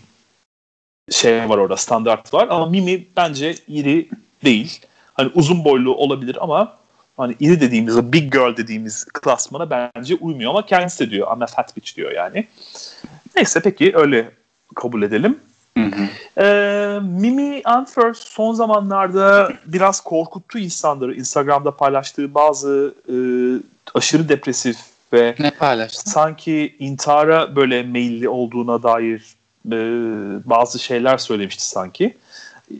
şey 1.12 1.50
var 1.50 1.58
orada, 1.58 1.78
standart 1.78 2.34
var 2.34 2.48
ama 2.48 2.66
Mimi 2.66 3.06
bence 3.18 3.56
iri 3.68 4.10
değil. 4.44 4.80
Hani 5.14 5.32
uzun 5.34 5.66
boylu 5.66 5.96
olabilir 5.96 6.38
ama 6.42 6.78
hani 7.18 7.36
iri 7.40 7.62
dediğimiz, 7.62 8.14
big 8.14 8.32
girl 8.34 8.58
dediğimiz 8.58 9.06
klasmana 9.06 9.70
bence 9.70 10.16
uymuyor 10.16 10.50
ama 10.50 10.66
kendisi 10.66 11.06
de 11.06 11.12
diyor 11.12 11.36
I'm 11.36 11.42
a 11.42 11.48
fat 11.48 11.76
bitch 11.76 11.96
diyor 11.96 12.12
yani. 12.12 12.48
Neyse 13.36 13.62
peki 13.64 13.92
öyle 13.96 14.32
kabul 14.76 15.02
edelim. 15.04 15.40
Hı 15.78 15.84
hı. 15.84 16.08
Ee, 16.44 17.00
Mimi 17.02 17.62
Anfer 17.66 18.14
son 18.14 18.54
zamanlarda 18.54 19.54
biraz 19.66 20.02
korkuttu 20.02 20.60
insanları. 20.60 21.16
Instagram'da 21.16 21.76
paylaştığı 21.76 22.34
bazı 22.34 22.94
e, 23.10 23.16
aşırı 23.94 24.30
depresif 24.30 24.78
ve 25.14 25.36
ne 25.40 25.52
paylaştı? 25.52 26.10
sanki 26.10 26.76
intihara 26.80 27.56
böyle 27.56 27.84
meyilli 27.84 28.30
olduğuna 28.30 28.84
dair 28.84 29.24
e, 29.72 29.78
bazı 30.50 30.80
şeyler 30.80 31.18
söylemişti 31.18 31.68
sanki. 31.68 32.18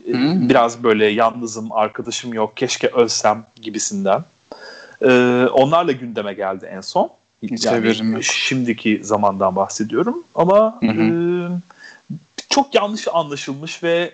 Hmm. 0.06 0.48
Biraz 0.48 0.82
böyle 0.82 1.06
yalnızım, 1.06 1.72
arkadaşım 1.72 2.34
yok, 2.34 2.56
keşke 2.56 2.88
ölsem 2.88 3.46
gibisinden. 3.62 4.24
E, 5.02 5.08
onlarla 5.52 5.92
gündeme 5.92 6.34
geldi 6.34 6.68
en 6.72 6.80
son. 6.80 7.10
Yani 8.12 8.24
şimdiki 8.24 9.00
zamandan 9.02 9.56
bahsediyorum 9.56 10.24
ama 10.34 10.78
hı 10.80 10.86
hı. 10.86 11.02
E, 11.02 12.14
çok 12.50 12.74
yanlış 12.74 13.08
anlaşılmış 13.12 13.82
ve 13.82 14.12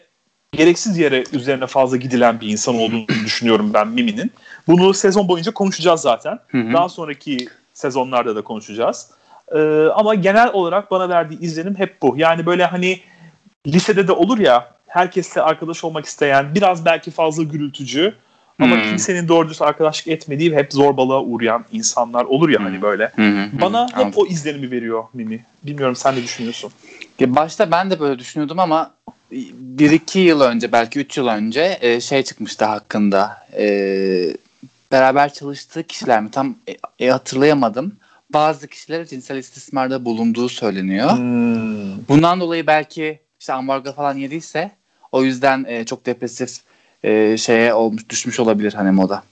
gereksiz 0.53 0.99
yere 0.99 1.25
üzerine 1.33 1.67
fazla 1.67 1.97
gidilen 1.97 2.41
bir 2.41 2.49
insan 2.49 2.75
olduğunu 2.75 3.09
düşünüyorum 3.09 3.71
ben 3.75 3.89
Mimi'nin. 3.89 4.33
Bunu 4.67 4.95
sezon 4.95 5.29
boyunca 5.29 5.53
konuşacağız 5.53 6.01
zaten. 6.01 6.39
Hı 6.49 6.59
hı. 6.59 6.73
Daha 6.73 6.89
sonraki 6.89 7.49
sezonlarda 7.75 8.37
da 8.37 8.43
konuşacağız. 8.43 9.11
Ee, 9.55 9.87
ama 9.95 10.15
genel 10.15 10.53
olarak 10.53 10.91
bana 10.91 11.09
verdiği 11.09 11.41
izlenim 11.41 11.75
hep 11.75 12.03
bu. 12.03 12.15
Yani 12.17 12.47
böyle 12.47 12.65
hani 12.65 13.01
lisede 13.67 14.09
de 14.09 14.13
olur 14.13 14.39
ya 14.39 14.75
herkesle 14.87 15.43
arkadaş 15.43 15.85
olmak 15.85 16.05
isteyen, 16.05 16.55
biraz 16.55 16.85
belki 16.85 17.11
fazla 17.11 17.43
gürültücü 17.43 18.15
ama 18.61 18.77
hmm. 18.77 18.83
kimsenin 18.83 19.29
doğru 19.29 19.49
düz 19.49 19.63
arkadaşlık 19.63 20.09
etmediği 20.09 20.53
ve 20.53 20.57
hep 20.57 20.73
zorbalığa 20.73 21.23
uğrayan 21.23 21.65
insanlar 21.73 22.25
olur 22.25 22.49
ya 22.49 22.61
hani 22.61 22.67
hmm. 22.67 22.73
hani 22.73 22.83
böyle. 22.83 23.13
Hmm. 23.15 23.61
Bana 23.61 23.89
hep 23.89 23.97
Anladım. 23.97 24.13
o 24.17 24.27
izlenimi 24.27 24.71
veriyor 24.71 25.05
Mimi. 25.15 25.45
Bilmiyorum 25.63 25.97
sen 25.97 26.17
ne 26.17 26.23
düşünüyorsun? 26.23 26.73
Başta 27.21 27.71
ben 27.71 27.91
de 27.91 28.01
böyle 28.01 28.19
düşünüyordum 28.19 28.59
ama 28.59 28.95
bir 29.53 29.91
iki 29.91 30.19
yıl 30.19 30.41
önce 30.41 30.73
belki 30.73 30.99
üç 30.99 31.17
yıl 31.17 31.27
önce 31.27 31.79
e, 31.81 32.01
şey 32.01 32.23
çıkmıştı 32.23 32.65
hakkında. 32.65 33.47
E, 33.59 33.67
beraber 34.93 35.33
çalıştığı 35.33 35.83
kişiler 35.83 36.23
mi 36.23 36.31
tam 36.31 36.57
e, 36.99 37.09
hatırlayamadım. 37.09 37.97
bazı 38.31 38.69
kişiler 38.69 39.07
cinsel 39.07 39.37
istismarda 39.37 40.05
bulunduğu 40.05 40.49
söyleniyor. 40.49 41.17
Hmm. 41.17 42.09
Bundan 42.09 42.41
dolayı 42.41 42.67
belki 42.67 43.21
işte 43.41 43.53
ambargo 43.53 43.93
falan 43.93 44.17
yediyse 44.17 44.71
o 45.13 45.23
yüzden 45.25 45.65
e, 45.69 45.85
çok 45.85 46.07
depresif 46.07 46.51
e, 47.03 47.37
şeye 47.37 47.75
olmuş 47.75 48.09
düşmüş 48.09 48.41
olabilir 48.41 48.73
hani 48.73 48.91
moda. 48.91 49.23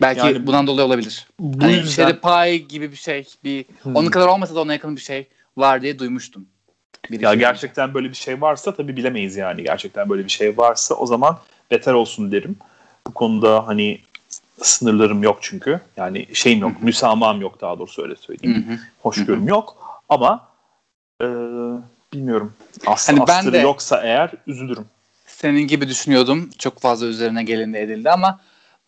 Belki 0.00 0.20
yani, 0.20 0.46
bundan 0.46 0.66
dolayı 0.66 0.86
olabilir. 0.86 1.26
Bu 1.40 1.64
hani 1.64 1.72
yüzden... 1.72 1.90
Sherry 1.90 2.20
Pie 2.20 2.56
gibi 2.56 2.92
bir 2.92 2.96
şey, 2.96 3.26
bir 3.44 3.64
hmm. 3.82 3.96
onun 3.96 4.10
kadar 4.10 4.26
olmasa 4.26 4.54
da 4.54 4.60
ona 4.60 4.72
yakın 4.72 4.96
bir 4.96 5.00
şey 5.00 5.28
var 5.56 5.82
diye 5.82 5.98
duymuştum. 5.98 6.46
Bir 7.10 7.20
ya 7.20 7.34
gerçekten 7.34 7.84
önce. 7.84 7.94
böyle 7.94 8.08
bir 8.08 8.14
şey 8.14 8.40
varsa 8.40 8.74
tabii 8.74 8.96
bilemeyiz 8.96 9.36
yani. 9.36 9.64
Gerçekten 9.64 10.08
böyle 10.08 10.24
bir 10.24 10.30
şey 10.30 10.58
varsa 10.58 10.94
o 10.94 11.06
zaman 11.06 11.38
beter 11.70 11.92
olsun 11.92 12.32
derim. 12.32 12.56
Bu 13.06 13.14
konuda 13.14 13.66
hani 13.66 14.00
sınırlarım 14.62 15.22
yok 15.22 15.38
çünkü. 15.40 15.80
Yani 15.96 16.26
şeyim 16.32 16.60
yok, 16.60 16.70
Hı-hı. 16.76 16.84
müsamaham 16.84 17.40
yok 17.40 17.60
daha 17.60 17.78
doğrusu 17.78 18.02
öyle 18.02 18.16
söyleyeyim. 18.16 18.68
Hı-hı. 18.68 18.78
Hoşgörüm 19.02 19.40
Hı-hı. 19.40 19.50
yok 19.50 19.76
ama 20.08 20.48
e, 21.22 21.26
bilmiyorum. 22.12 22.52
As- 22.86 23.08
hani 23.08 23.20
ben 23.28 23.52
de 23.52 23.58
yoksa 23.58 24.02
eğer 24.04 24.30
üzülürüm. 24.46 24.86
Senin 25.44 25.66
gibi 25.66 25.88
düşünüyordum. 25.88 26.50
Çok 26.58 26.80
fazla 26.80 27.06
üzerine 27.06 27.42
gelindi 27.42 27.78
edildi 27.78 28.10
ama 28.10 28.40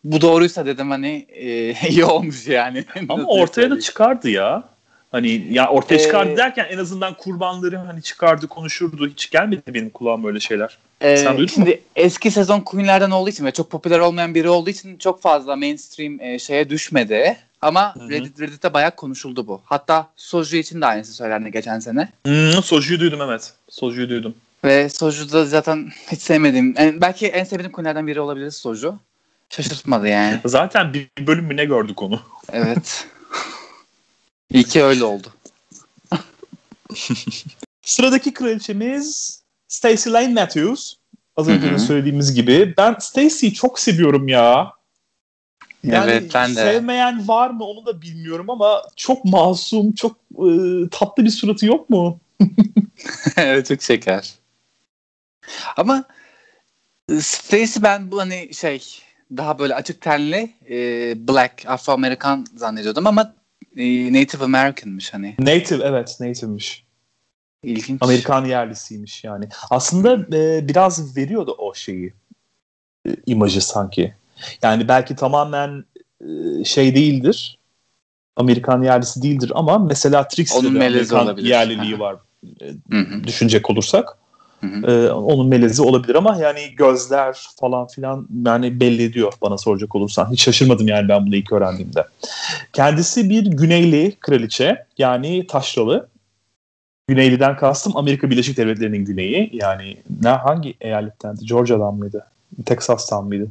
bu 0.03 0.21
doğruysa 0.21 0.65
dedim 0.65 0.89
hani 0.89 1.27
e, 1.29 1.73
iyi 1.89 2.05
olmuş 2.05 2.47
yani. 2.47 2.85
Ama 3.09 3.23
ortaya 3.23 3.71
da 3.71 3.79
çıkardı 3.79 4.29
ya. 4.29 4.63
Hani 5.11 5.47
ya 5.51 5.69
ortaya 5.69 5.99
çıkardı 5.99 6.31
ee, 6.31 6.37
derken 6.37 6.67
en 6.69 6.77
azından 6.77 7.13
kurbanları 7.13 7.77
hani 7.77 8.01
çıkardı 8.01 8.47
konuşurdu. 8.47 9.07
Hiç 9.07 9.29
gelmedi 9.29 9.61
benim 9.73 9.89
kulağıma 9.89 10.27
öyle 10.27 10.39
şeyler. 10.39 10.77
E, 11.01 11.17
Sen 11.17 11.37
duydun 11.37 11.53
şimdi 11.53 11.69
mu? 11.69 11.75
eski 11.95 12.31
sezon 12.31 12.59
Queen'lerden 12.59 13.11
olduğu 13.11 13.29
için 13.29 13.45
ve 13.45 13.51
çok 13.51 13.71
popüler 13.71 13.99
olmayan 13.99 14.35
biri 14.35 14.49
olduğu 14.49 14.69
için 14.69 14.97
çok 14.97 15.21
fazla 15.21 15.55
mainstream 15.55 16.21
e, 16.21 16.39
şeye 16.39 16.69
düşmedi. 16.69 17.37
Ama 17.61 17.95
Hı-hı. 17.95 18.09
Reddit, 18.09 18.39
Reddit'te 18.39 18.73
bayağı 18.73 18.95
konuşuldu 18.95 19.47
bu. 19.47 19.61
Hatta 19.65 20.07
Soju 20.15 20.57
için 20.57 20.81
de 20.81 20.85
aynısı 20.85 21.13
söylendi 21.13 21.51
geçen 21.51 21.79
sene. 21.79 22.09
Hmm, 22.25 22.63
Soju'yu 22.63 22.99
duydum 22.99 23.19
evet. 23.21 23.53
Soju'yu 23.69 24.09
duydum. 24.09 24.35
Ve 24.63 24.89
Soju 24.89 25.31
da 25.31 25.45
zaten 25.45 25.91
hiç 26.11 26.21
sevmediğim, 26.21 26.73
en, 26.77 27.01
belki 27.01 27.27
en 27.27 27.43
sevdiğim 27.43 27.71
Queen'lerden 27.71 28.07
biri 28.07 28.21
olabilir 28.21 28.51
Soju. 28.51 28.99
Şaşırtmadı 29.49 30.07
yani. 30.07 30.39
Zaten 30.45 30.93
bir 30.93 31.09
bölüm 31.27 31.45
mü 31.45 31.57
ne 31.57 31.65
gördük 31.65 32.01
onu? 32.01 32.21
Evet. 32.51 33.07
İyi 34.53 34.63
ki 34.63 34.83
öyle 34.83 35.03
oldu. 35.03 35.27
Sıradaki 37.81 38.33
kraliçemiz 38.33 39.39
Stacey 39.67 40.13
Lane 40.13 40.33
Matthews. 40.33 40.93
Az 41.35 41.47
önce 41.47 41.71
de 41.71 41.79
söylediğimiz 41.79 42.33
gibi. 42.33 42.73
Ben 42.77 42.95
Stacey'yi 42.99 43.53
çok 43.53 43.79
seviyorum 43.79 44.27
ya. 44.27 44.71
Yani 45.83 46.11
evet, 46.11 46.31
ben 46.33 46.49
de. 46.49 46.55
sevmeyen 46.55 47.27
var 47.27 47.49
mı 47.49 47.63
onu 47.63 47.85
da 47.85 48.01
bilmiyorum 48.01 48.49
ama 48.49 48.81
çok 48.95 49.25
masum, 49.25 49.91
çok 49.91 50.17
e, 50.31 50.49
tatlı 50.91 51.25
bir 51.25 51.29
suratı 51.29 51.65
yok 51.65 51.89
mu? 51.89 52.19
evet 53.37 53.67
çok 53.67 53.81
şeker. 53.81 54.33
Ama 55.77 56.03
Stacey 57.19 57.83
ben 57.83 58.11
bu 58.11 58.19
hani 58.19 58.53
şey 58.53 58.81
daha 59.37 59.59
böyle 59.59 59.75
açık 59.75 60.01
tenli 60.01 60.53
e, 60.69 60.77
black 61.27 61.65
Afro-Amerikan 61.65 62.45
zannediyordum 62.55 63.07
ama 63.07 63.33
e, 63.77 64.13
Native 64.13 64.43
American'mış 64.43 65.13
hani. 65.13 65.35
Native 65.39 65.83
evet 65.83 66.17
Native'miş. 66.19 66.87
İlginç. 67.63 68.01
Amerikan 68.01 68.45
yerlisiymiş 68.45 69.23
yani. 69.23 69.49
Aslında 69.69 70.37
e, 70.37 70.67
biraz 70.67 71.17
veriyordu 71.17 71.55
o 71.57 71.73
şeyi. 71.73 72.13
E, 73.07 73.15
imajı 73.25 73.61
sanki. 73.61 74.15
Yani 74.61 74.87
belki 74.87 75.15
tamamen 75.15 75.85
e, 76.21 76.63
şey 76.63 76.95
değildir. 76.95 77.59
Amerikan 78.35 78.83
yerlisi 78.83 79.21
değildir 79.21 79.51
ama 79.55 79.79
mesela 79.79 80.27
Trixie'de 80.27 80.67
Amerikan 80.67 81.25
olabilir. 81.25 81.49
yerliliği 81.49 81.99
var. 81.99 82.15
E, 82.61 82.73
düşünecek 83.23 83.69
olursak. 83.69 84.17
Ee, 84.63 85.09
onun 85.09 85.47
melezi 85.47 85.81
olabilir 85.81 86.15
ama 86.15 86.37
yani 86.37 86.75
gözler 86.75 87.47
falan 87.59 87.87
filan 87.87 88.27
yani 88.45 88.79
belli 88.79 89.03
ediyor 89.03 89.33
bana 89.41 89.57
soracak 89.57 89.95
olursan. 89.95 90.31
Hiç 90.31 90.43
şaşırmadım 90.43 90.87
yani 90.87 91.09
ben 91.09 91.25
bunu 91.25 91.35
ilk 91.35 91.51
öğrendiğimde. 91.51 92.05
Kendisi 92.73 93.29
bir 93.29 93.45
Güneyli 93.45 94.15
kraliçe 94.19 94.85
yani 94.97 95.47
taşralı. 95.47 96.07
Güneyli'den 97.07 97.57
kastım 97.57 97.97
Amerika 97.97 98.29
Birleşik 98.29 98.57
Devletleri'nin 98.57 99.05
güneyi. 99.05 99.49
Yani 99.53 99.97
ne 100.21 100.29
hangi 100.29 100.75
eyalettendi? 100.81 101.45
Georgia'dan 101.45 101.95
mıydı? 101.95 102.25
Texas'tan 102.65 103.25
mıydı? 103.25 103.47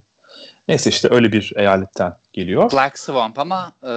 Neyse 0.68 0.90
işte 0.90 1.08
öyle 1.10 1.32
bir 1.32 1.52
eyaletten 1.56 2.16
geliyor. 2.32 2.72
Black 2.72 2.98
Swamp 2.98 3.38
ama 3.38 3.72
e, 3.82 3.88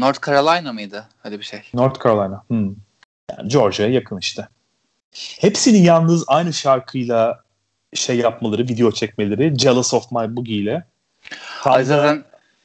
North 0.00 0.26
Carolina 0.26 0.72
mıydı? 0.72 1.04
Hadi 1.22 1.38
bir 1.38 1.44
şey. 1.44 1.60
North 1.74 2.04
Carolina. 2.04 2.42
Hmm. 2.48 2.74
Yani 3.30 3.48
Georgia'ya 3.48 3.92
yakın 3.92 4.18
işte. 4.18 4.48
Hepsinin 5.40 5.82
yalnız 5.82 6.24
aynı 6.26 6.52
şarkıyla 6.52 7.40
şey 7.94 8.16
yapmaları, 8.16 8.62
video 8.62 8.92
çekmeleri 8.92 9.58
Jealous 9.58 9.94
of 9.94 10.12
My 10.12 10.36
Boogie 10.36 10.56
ile. 10.56 10.84
Zaten 11.64 12.24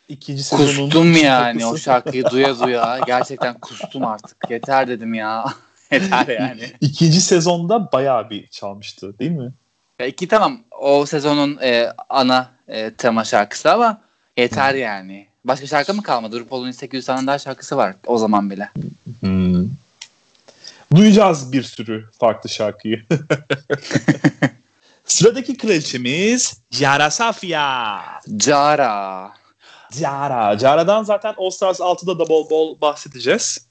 ikinci 0.09 0.49
kustum 0.49 1.11
yani 1.11 1.21
şarkısı. 1.21 1.67
o 1.67 1.77
şarkıyı 1.77 2.25
duya 2.25 2.59
duya. 2.59 2.99
Gerçekten 3.05 3.59
kustum 3.59 4.05
artık. 4.05 4.37
Yeter 4.49 4.87
dedim 4.87 5.13
ya. 5.13 5.45
Yeter 5.91 6.27
yani. 6.27 6.61
İkinci 6.81 7.21
sezonda 7.21 7.91
bayağı 7.91 8.29
bir 8.29 8.47
çalmıştı 8.47 9.19
değil 9.19 9.31
mi? 9.31 9.51
Ya 9.99 10.05
iki 10.07 10.27
tamam 10.27 10.59
o 10.79 11.05
sezonun 11.05 11.57
e, 11.61 11.93
ana 12.09 12.49
e, 12.67 12.93
tema 12.93 13.23
şarkısı 13.23 13.71
ama 13.71 14.01
yeter 14.37 14.73
yani. 14.73 15.27
Başka 15.45 15.67
şarkı 15.67 15.93
mı 15.93 16.03
kalmadı? 16.03 16.39
RuPaul'un 16.39 16.71
800 16.71 17.05
tane 17.05 17.27
daha 17.27 17.39
şarkısı 17.39 17.77
var 17.77 17.95
o 18.07 18.17
zaman 18.17 18.49
bile. 18.49 18.69
Duyacağız 20.95 21.51
bir 21.51 21.63
sürü 21.63 22.09
farklı 22.19 22.49
şarkıyı. 22.49 23.05
Sıradaki 25.05 25.57
kraliçemiz 25.57 26.61
Cara 26.71 27.11
Safia. 27.11 28.01
Cara. 28.37 29.31
Cara. 29.99 30.57
Cara'dan 30.57 31.03
zaten 31.03 31.35
All 31.37 31.49
Stars 31.49 31.79
6'da 31.79 32.19
da 32.19 32.29
bol 32.29 32.49
bol 32.49 32.81
bahsedeceğiz. 32.81 33.67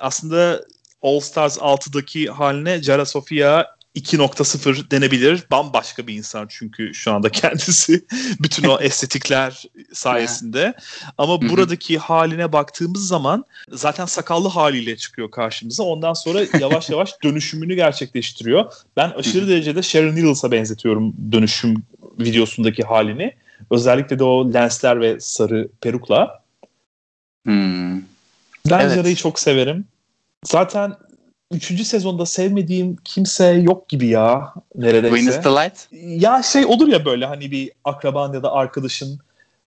Aslında 0.00 0.64
All 1.02 1.20
Stars 1.20 1.58
6'daki 1.58 2.30
haline 2.30 2.82
Cara 2.82 3.06
Sofia 3.06 3.73
2.0 3.96 4.90
denebilir. 4.90 5.44
Bambaşka 5.50 6.06
bir 6.06 6.14
insan 6.14 6.46
çünkü 6.50 6.94
şu 6.94 7.12
anda 7.12 7.28
kendisi 7.32 8.04
bütün 8.40 8.68
o 8.68 8.80
estetikler 8.80 9.64
sayesinde. 9.92 10.74
Ama 11.18 11.42
buradaki 11.42 11.98
haline 11.98 12.52
baktığımız 12.52 13.08
zaman 13.08 13.44
zaten 13.70 14.06
sakallı 14.06 14.48
haliyle 14.48 14.96
çıkıyor 14.96 15.30
karşımıza. 15.30 15.82
Ondan 15.82 16.12
sonra 16.12 16.40
yavaş 16.60 16.90
yavaş 16.90 17.10
dönüşümünü 17.22 17.74
gerçekleştiriyor. 17.74 18.72
Ben 18.96 19.10
aşırı 19.10 19.48
derecede 19.48 19.82
Sharon 19.82 20.16
Needles'a 20.16 20.52
benzetiyorum 20.52 21.14
dönüşüm 21.32 21.82
videosundaki 22.20 22.82
halini. 22.82 23.34
Özellikle 23.70 24.18
de 24.18 24.24
o 24.24 24.54
lensler 24.54 25.00
ve 25.00 25.20
sarı 25.20 25.68
perukla. 25.80 26.42
Hmm. 27.44 27.94
Ben 28.70 28.80
evet. 28.80 28.94
Jara'yı 28.94 29.16
çok 29.16 29.38
severim. 29.38 29.84
Zaten 30.44 30.94
üçüncü 31.54 31.84
sezonda 31.84 32.26
sevmediğim 32.26 32.96
kimse 33.04 33.46
yok 33.46 33.88
gibi 33.88 34.06
ya 34.06 34.54
neredeyse. 34.74 35.16
Venus 35.16 35.42
the 35.42 35.50
Light? 35.50 35.88
Ya 36.22 36.42
şey 36.42 36.66
olur 36.66 36.88
ya 36.88 37.04
böyle 37.04 37.26
hani 37.26 37.50
bir 37.50 37.72
akraban 37.84 38.32
ya 38.32 38.42
da 38.42 38.52
arkadaşın 38.52 39.20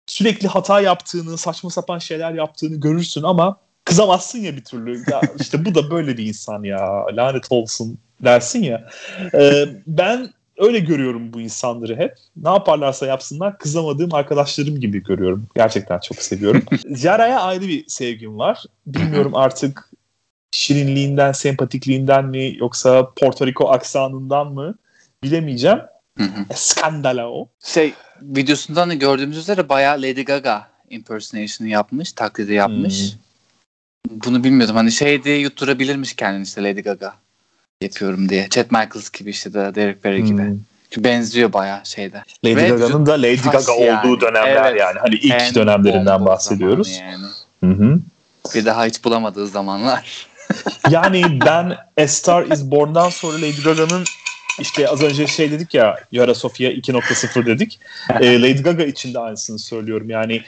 sürekli 0.06 0.48
hata 0.48 0.82
yaptığını, 0.82 1.38
saçma 1.38 1.70
sapan 1.70 2.00
şeyler 2.00 2.34
yaptığını 2.34 2.76
görürsün 2.76 3.24
ama 3.24 3.58
kızamazsın 3.86 4.40
ya 4.40 4.56
bir 4.56 4.64
türlü. 4.64 5.04
Ya 5.12 5.22
işte 5.40 5.66
bu 5.66 5.76
da 5.76 5.92
böyle 5.92 6.18
bir 6.18 6.26
insan 6.26 6.64
ya 6.64 7.06
lanet 7.16 7.46
olsun 7.50 7.98
dersin 8.24 8.64
ya. 8.64 8.90
Ee, 9.34 9.66
ben 9.88 10.30
öyle 10.58 10.80
görüyorum 10.80 11.34
bu 11.34 11.42
insanları 11.42 11.96
hep. 11.96 12.16
Ne 12.36 12.50
yaparlarsa 12.50 13.06
yapsınlar 13.06 13.58
kızamadığım 13.58 14.14
arkadaşlarım 14.14 14.80
gibi 14.80 15.04
görüyorum. 15.04 15.48
Gerçekten 15.56 16.00
çok 16.00 16.18
seviyorum. 16.18 16.64
Jara'ya 16.96 17.42
ayrı 17.42 17.68
bir 17.68 17.88
sevgim 17.88 18.38
var. 18.38 18.64
Bilmiyorum 18.86 19.36
artık 19.36 19.91
şirinliğinden, 20.52 21.32
sempatikliğinden 21.32 22.26
mi 22.26 22.56
yoksa 22.58 23.10
Porto 23.16 23.48
Rico 23.48 23.70
aksanından 23.70 24.54
mı 24.54 24.76
bilemeyeceğim. 25.24 25.80
Hı 26.18 26.24
Skandala 26.56 27.30
o. 27.30 27.48
Şey 27.64 27.94
videosundan 28.22 28.90
da 28.90 28.94
gördüğümüz 28.94 29.38
üzere 29.38 29.70
bayağı 29.70 29.98
Lady 29.98 30.22
Gaga 30.22 30.68
impersonation'ı 30.90 31.70
yapmış, 31.70 32.12
taklidi 32.12 32.54
yapmış. 32.54 33.14
Hmm. 33.14 34.20
Bunu 34.26 34.44
bilmiyordum. 34.44 34.76
Hani 34.76 34.92
şey 34.92 35.24
diye 35.24 35.38
yutturabilirmiş 35.38 36.14
kendini 36.14 36.44
işte 36.44 36.64
Lady 36.64 36.82
Gaga 36.82 37.14
yapıyorum 37.82 38.30
diye. 38.30 38.48
Chet 38.50 38.72
Michaels 38.72 39.10
gibi 39.10 39.30
işte 39.30 39.54
de 39.54 39.76
Derek 39.76 40.04
gibi. 40.04 40.42
Hmm. 40.42 40.58
Çünkü 40.90 41.04
benziyor 41.04 41.54
bayağı 41.54 41.82
şeyde. 41.84 42.24
Lady 42.46 42.56
Ve 42.56 42.68
Gaga'nın 42.70 43.06
da 43.06 43.14
Lady 43.14 43.42
Gaga 43.52 43.74
yani. 43.74 44.08
olduğu 44.08 44.22
dönemler 44.22 44.72
evet. 44.72 44.80
yani. 44.80 45.00
Hani 45.00 45.16
ilk 45.16 45.42
en 45.42 45.56
dönemlerinden 45.56 46.26
bahsediyoruz. 46.26 47.00
Yani. 47.02 47.26
Hı 47.64 47.84
hı. 47.84 48.00
Bir 48.56 48.66
daha 48.66 48.86
hiç 48.86 49.04
bulamadığı 49.04 49.48
zamanlar 49.48 50.28
yani 50.90 51.40
ben 51.46 51.78
A 52.04 52.08
Star 52.08 52.46
Is 52.46 52.64
Born'dan 52.64 53.10
sonra 53.10 53.38
Lady 53.38 53.62
Gaga'nın 53.64 54.04
işte 54.60 54.88
az 54.88 55.04
önce 55.04 55.28
şey 55.28 55.52
dedik 55.52 55.74
ya 55.74 55.96
Yara 56.12 56.36
Sofia 56.36 56.70
2.0 56.70 57.46
dedik. 57.46 57.80
e, 58.20 58.42
Lady 58.42 58.62
Gaga 58.62 58.84
için 58.84 59.14
de 59.14 59.20
aynısını 59.20 59.60
söylüyorum. 59.60 60.10
Yani 60.10 60.42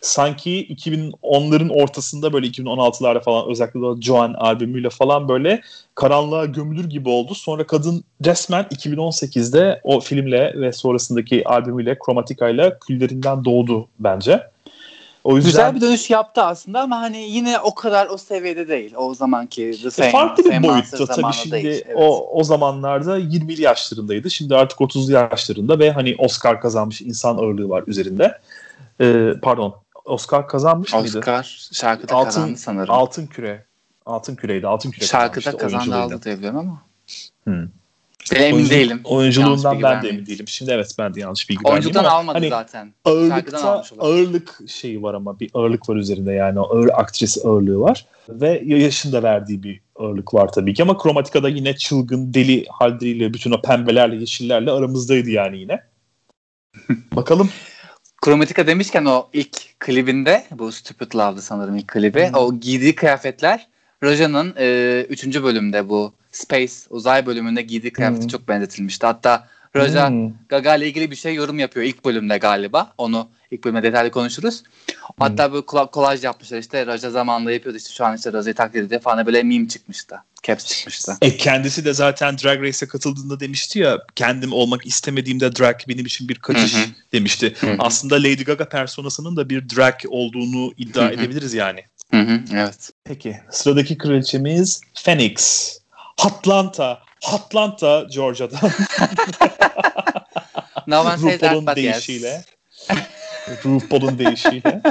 sanki 0.00 0.66
2010'ların 0.66 1.70
ortasında 1.70 2.32
böyle 2.32 2.46
2016'larda 2.46 3.22
falan 3.22 3.50
özellikle 3.50 3.80
de 3.80 4.02
Joan 4.02 4.34
albümüyle 4.34 4.90
falan 4.90 5.28
böyle 5.28 5.60
karanlığa 5.94 6.44
gömülür 6.44 6.90
gibi 6.90 7.08
oldu. 7.08 7.34
Sonra 7.34 7.66
kadın 7.66 8.04
resmen 8.24 8.64
2018'de 8.64 9.80
o 9.84 10.00
filmle 10.00 10.60
ve 10.60 10.72
sonrasındaki 10.72 11.48
albümüyle 11.48 11.98
Chromatica 12.06 12.48
ile 12.48 12.76
küllerinden 12.86 13.44
doğdu 13.44 13.88
bence. 13.98 14.42
O 15.24 15.36
yüzden 15.36 15.50
Güzel 15.50 15.74
bir 15.74 15.80
dönüş 15.80 16.10
yaptı 16.10 16.42
aslında 16.42 16.80
ama 16.80 17.00
hani 17.00 17.18
yine 17.18 17.58
o 17.58 17.74
kadar 17.74 18.06
o 18.06 18.16
seviyede 18.16 18.68
değil. 18.68 18.94
O 18.96 19.14
zamanki 19.14 19.78
The 19.82 19.90
Same, 19.90 20.08
e 20.08 20.12
farklı 20.12 20.44
bir 20.44 20.62
boyutta 20.62 21.06
tabii 21.06 21.32
şimdi 21.32 21.52
değil, 21.52 21.82
evet. 21.86 21.96
o 21.96 22.38
o 22.38 22.44
zamanlarda 22.44 23.18
20 23.18 23.60
yaşlarındaydı. 23.60 24.30
Şimdi 24.30 24.56
artık 24.56 24.78
30'lu 24.78 25.12
yaşlarında 25.12 25.78
ve 25.78 25.90
hani 25.90 26.14
Oscar 26.18 26.60
kazanmış 26.60 27.00
insan 27.00 27.36
ağırlığı 27.36 27.68
var 27.68 27.84
üzerinde. 27.86 28.38
Ee, 29.00 29.32
pardon 29.42 29.76
Oscar 30.04 30.48
kazanmış 30.48 30.88
Oscar, 30.94 31.00
mıydı? 31.00 31.18
Oscar 31.18 31.68
şarkıda 31.72 32.14
altın, 32.14 32.24
kazandı 32.24 32.58
sanırım. 32.58 32.94
Altın 32.94 33.26
küre. 33.26 33.64
Altın 34.06 34.34
küreydi. 34.34 34.66
Altın 34.66 34.90
küre 34.90 35.04
Şarkıda 35.04 35.56
kazandı 35.56 35.96
aldı 35.96 36.22
diye 36.22 36.38
biliyorum 36.38 36.58
ama. 36.58 36.82
Hmm. 37.44 37.79
Ben 38.34 38.42
emin 38.42 38.54
Oyuncu, 38.54 38.70
değilim. 38.70 39.00
Oyunculuğundan 39.04 39.82
ben 39.82 40.02
de 40.02 40.08
emin 40.08 40.26
değilim. 40.26 40.48
Şimdi 40.48 40.70
evet 40.70 40.94
ben 40.98 41.14
de 41.14 41.20
yanlış 41.20 41.50
bilgi 41.50 41.60
Oyuncudan 41.64 42.04
almadı 42.04 42.38
hani 42.38 42.48
zaten. 42.48 42.92
Ağırlıkta 43.04 43.84
ağırlık 43.98 44.58
şeyi 44.68 45.02
var 45.02 45.14
ama 45.14 45.40
bir 45.40 45.50
ağırlık 45.54 45.88
var 45.88 45.96
üzerinde 45.96 46.32
yani 46.32 46.60
o 46.60 46.76
ağır 46.76 46.90
aktris 46.94 47.44
ağırlığı 47.44 47.80
var. 47.80 48.06
Ve 48.28 48.62
yaşında 48.66 49.22
verdiği 49.22 49.62
bir 49.62 49.80
ağırlık 49.96 50.34
var 50.34 50.52
tabii 50.52 50.74
ki 50.74 50.82
ama 50.82 50.98
kromatikada 50.98 51.48
yine 51.48 51.76
çılgın 51.76 52.34
deli 52.34 52.66
halleriyle 52.68 53.34
bütün 53.34 53.50
o 53.50 53.62
pembelerle 53.62 54.16
yeşillerle 54.16 54.70
aramızdaydı 54.70 55.30
yani 55.30 55.58
yine. 55.58 55.80
Bakalım. 57.12 57.50
Kromatika 58.22 58.66
demişken 58.66 59.04
o 59.04 59.28
ilk 59.32 59.80
klibinde 59.80 60.44
bu 60.50 60.72
Stupid 60.72 61.14
Love'dı 61.14 61.42
sanırım 61.42 61.76
ilk 61.76 61.88
klibi. 61.88 62.28
Hmm. 62.28 62.34
O 62.34 62.54
giydiği 62.54 62.94
kıyafetler 62.94 63.68
Roja'nın 64.02 64.54
e, 64.58 65.06
üçüncü 65.08 65.42
bölümde 65.42 65.88
bu 65.88 66.14
Space 66.32 66.72
uzay 66.90 67.26
bölümünde 67.26 67.62
giydiği 67.62 67.92
kıyafeti 67.92 68.22
hmm. 68.22 68.28
çok 68.28 68.48
benzetilmişti. 68.48 69.06
Hatta 69.06 69.48
Roja 69.76 70.08
hmm. 70.08 70.32
Gaga 70.48 70.76
ile 70.76 70.88
ilgili 70.88 71.10
bir 71.10 71.16
şey 71.16 71.34
yorum 71.34 71.58
yapıyor 71.58 71.86
ilk 71.86 72.04
bölümde 72.04 72.38
galiba. 72.38 72.92
Onu 72.98 73.28
ilk 73.50 73.64
bölümde 73.64 73.82
detaylı 73.82 74.10
konuşuruz. 74.10 74.62
Hatta 75.18 75.46
hmm. 75.46 75.54
böyle 75.54 75.66
kolaj 75.66 76.24
yapmışlar 76.24 76.58
işte 76.58 76.86
Roja 76.86 77.10
zamanında 77.10 77.52
yapıyordu 77.52 77.78
işte 77.78 77.94
şu 77.94 78.04
an 78.04 78.16
işte 78.16 78.32
Roja'yı 78.32 78.54
taklit 78.54 78.84
ediyor 78.84 79.00
falan 79.00 79.26
böyle 79.26 79.42
meme 79.42 79.68
çıkmıştı. 79.68 80.16
Caps 80.42 80.66
çıkmıştı. 80.66 81.16
E 81.22 81.36
kendisi 81.36 81.84
de 81.84 81.92
zaten 81.92 82.38
Drag 82.38 82.62
Race'e 82.62 82.88
katıldığında 82.88 83.40
demişti 83.40 83.78
ya 83.78 83.98
kendim 84.16 84.52
olmak 84.52 84.86
istemediğimde 84.86 85.56
drag 85.56 85.76
benim 85.88 86.06
için 86.06 86.28
bir 86.28 86.34
kaçış 86.34 86.74
Hı-hı. 86.74 86.86
demişti. 87.12 87.54
Hı-hı. 87.60 87.76
Aslında 87.78 88.14
Lady 88.14 88.44
Gaga 88.44 88.68
personasının 88.68 89.36
da 89.36 89.50
bir 89.50 89.70
drag 89.76 89.94
olduğunu 90.08 90.72
iddia 90.76 91.04
Hı-hı. 91.04 91.12
edebiliriz 91.12 91.54
yani. 91.54 91.84
Hı-hı. 92.10 92.40
Evet. 92.54 92.90
Peki 93.04 93.40
sıradaki 93.50 93.98
kraliçemiz 93.98 94.80
Phoenix. 95.04 95.68
Atlanta. 96.18 97.02
Atlanta, 97.32 98.06
Georgia'dan. 98.10 98.58
no 100.86 101.04
one 101.04 101.18
says 101.18 101.40
that, 101.40 101.66
but 101.66 101.76
deyişiyle. 101.76 102.28
Yes. 102.28 102.44
RuPaul'un 103.64 104.18
deyişiyle. 104.18 104.82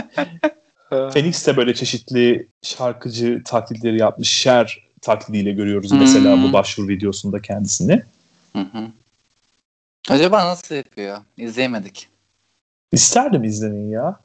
Phoenix 0.89 1.47
de 1.47 1.57
böyle 1.57 1.73
çeşitli 1.73 2.47
şarkıcı 2.61 3.41
taklitleri 3.45 3.99
yapmış. 3.99 4.29
Şer 4.29 4.83
taklidiyle 5.01 5.51
görüyoruz 5.51 5.91
hmm. 5.91 5.99
mesela 5.99 6.43
bu 6.43 6.53
başvuru 6.53 6.87
videosunda 6.87 7.41
kendisini. 7.41 8.03
Hı 8.53 8.59
hı. 8.59 8.87
Acaba 10.09 10.45
nasıl 10.45 10.75
yapıyor? 10.75 11.17
İzleyemedik. 11.37 12.07
İsterdim 12.91 13.43
izlemeyi 13.43 13.89
ya. 13.89 14.19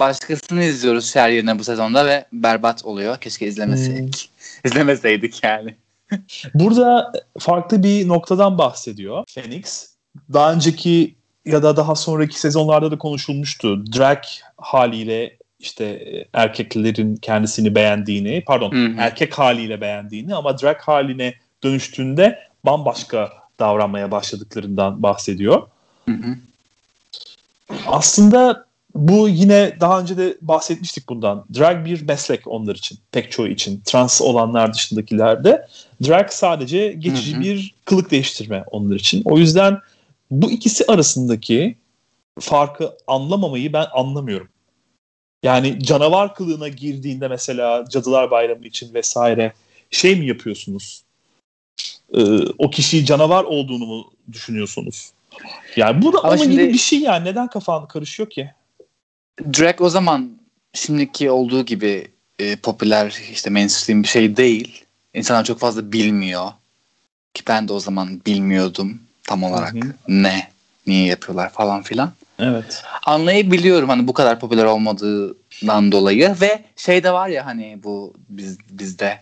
Başkasını 0.00 0.64
izliyoruz 0.64 1.12
Şer 1.12 1.28
yerine 1.28 1.58
bu 1.58 1.64
sezonda 1.64 2.06
ve 2.06 2.24
berbat 2.32 2.84
oluyor. 2.84 3.16
Keşke 3.16 3.46
izlemeseydik. 3.46 4.30
Hmm. 4.30 4.70
İzlemeseydik 4.70 5.44
yani. 5.44 5.74
Burada 6.54 7.12
farklı 7.38 7.82
bir 7.82 8.08
noktadan 8.08 8.58
bahsediyor 8.58 9.24
Phoenix. 9.34 9.88
Daha 10.32 10.52
önceki 10.52 11.14
ya 11.44 11.62
da 11.62 11.76
daha 11.76 11.94
sonraki 11.94 12.40
sezonlarda 12.40 12.90
da 12.90 12.98
konuşulmuştu. 12.98 13.84
Drag 13.98 14.18
haliyle 14.56 15.36
işte 15.60 16.04
erkeklerin 16.32 17.16
kendisini 17.16 17.74
beğendiğini, 17.74 18.42
pardon 18.46 18.72
Hı-hı. 18.72 18.94
erkek 18.98 19.38
haliyle 19.38 19.80
beğendiğini 19.80 20.34
ama 20.34 20.58
drag 20.58 20.80
haline 20.80 21.34
dönüştüğünde 21.64 22.38
bambaşka 22.64 23.32
davranmaya 23.58 24.10
başladıklarından 24.10 25.02
bahsediyor. 25.02 25.62
Hı-hı. 26.08 26.36
Aslında 27.86 28.66
bu 28.94 29.28
yine 29.28 29.76
daha 29.80 30.00
önce 30.00 30.16
de 30.16 30.38
bahsetmiştik 30.40 31.08
bundan. 31.08 31.44
Drag 31.58 31.86
bir 31.86 32.02
meslek 32.02 32.46
onlar 32.46 32.74
için, 32.74 32.98
pek 33.12 33.32
çoğu 33.32 33.48
için. 33.48 33.82
Trans 33.84 34.20
olanlar 34.20 34.74
dışındakilerde. 34.74 35.66
Drag 36.06 36.30
sadece 36.30 36.92
geçici 36.92 37.32
hı 37.32 37.36
hı. 37.36 37.40
bir 37.40 37.74
kılık 37.84 38.10
değiştirme 38.10 38.64
onlar 38.70 38.96
için. 38.96 39.22
O 39.24 39.38
yüzden 39.38 39.78
bu 40.30 40.50
ikisi 40.50 40.84
arasındaki 40.88 41.76
farkı 42.40 42.92
anlamamayı 43.06 43.72
ben 43.72 43.86
anlamıyorum. 43.92 44.48
Yani 45.42 45.82
canavar 45.82 46.34
kılığına 46.34 46.68
girdiğinde 46.68 47.28
mesela 47.28 47.84
Cadılar 47.88 48.30
Bayramı 48.30 48.66
için 48.66 48.94
vesaire 48.94 49.52
şey 49.90 50.16
mi 50.16 50.26
yapıyorsunuz? 50.26 51.02
Ee, 52.14 52.22
o 52.58 52.70
kişiyi 52.70 53.06
canavar 53.06 53.44
olduğunu 53.44 53.86
mu 53.86 54.10
düşünüyorsunuz? 54.32 55.12
Yani 55.76 56.02
bu 56.02 56.12
da 56.12 56.18
ama, 56.18 56.28
ama 56.28 56.38
şimdi, 56.38 56.68
bir 56.68 56.78
şey 56.78 56.98
yani. 56.98 57.24
Neden 57.24 57.48
kafan 57.48 57.88
karışıyor 57.88 58.30
ki? 58.30 58.50
Drag 59.58 59.80
o 59.80 59.88
zaman 59.88 60.30
şimdiki 60.72 61.30
olduğu 61.30 61.64
gibi 61.64 62.08
e, 62.38 62.56
popüler 62.56 63.20
işte 63.32 63.50
mainstream 63.50 64.02
bir 64.02 64.08
şey 64.08 64.36
değil. 64.36 64.84
İnsanlar 65.14 65.44
çok 65.44 65.58
fazla 65.58 65.92
bilmiyor. 65.92 66.50
Ki 67.34 67.42
ben 67.48 67.68
de 67.68 67.72
o 67.72 67.80
zaman 67.80 68.20
bilmiyordum 68.26 69.02
tam 69.24 69.42
olarak 69.42 69.74
Hı-hı. 69.74 69.92
ne, 70.08 70.48
niye 70.86 71.06
yapıyorlar 71.06 71.50
falan 71.50 71.82
filan. 71.82 72.12
Evet. 72.38 72.82
Anlayabiliyorum 73.06 73.88
hani 73.88 74.08
bu 74.08 74.12
kadar 74.12 74.40
popüler 74.40 74.64
olmadığından 74.64 75.92
dolayı 75.92 76.36
ve 76.40 76.62
şey 76.76 77.04
de 77.04 77.12
var 77.12 77.28
ya 77.28 77.46
hani 77.46 77.78
bu 77.82 78.14
biz 78.28 78.58
bizde 78.70 79.18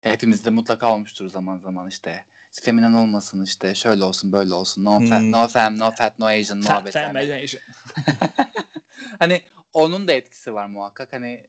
hepimizde 0.00 0.50
mutlaka 0.50 0.94
olmuştur 0.94 1.28
zaman 1.28 1.58
zaman 1.58 1.88
işte 1.88 2.24
feminen 2.52 2.92
olmasın 2.92 3.44
işte 3.44 3.74
şöyle 3.74 4.04
olsun 4.04 4.32
böyle 4.32 4.54
olsun 4.54 4.84
no 4.84 5.00
fat 5.00 5.20
hmm. 5.20 5.32
no 5.32 5.48
fem 5.48 5.78
no 5.78 5.90
fat 5.90 6.18
no 6.18 6.26
asian 6.26 6.58
muhabbet. 6.58 6.92
Fat, 6.92 7.16
Asian. 7.16 7.62
hani 9.18 9.42
onun 9.72 10.08
da 10.08 10.12
etkisi 10.12 10.54
var 10.54 10.66
muhakkak. 10.66 11.12
Hani 11.12 11.46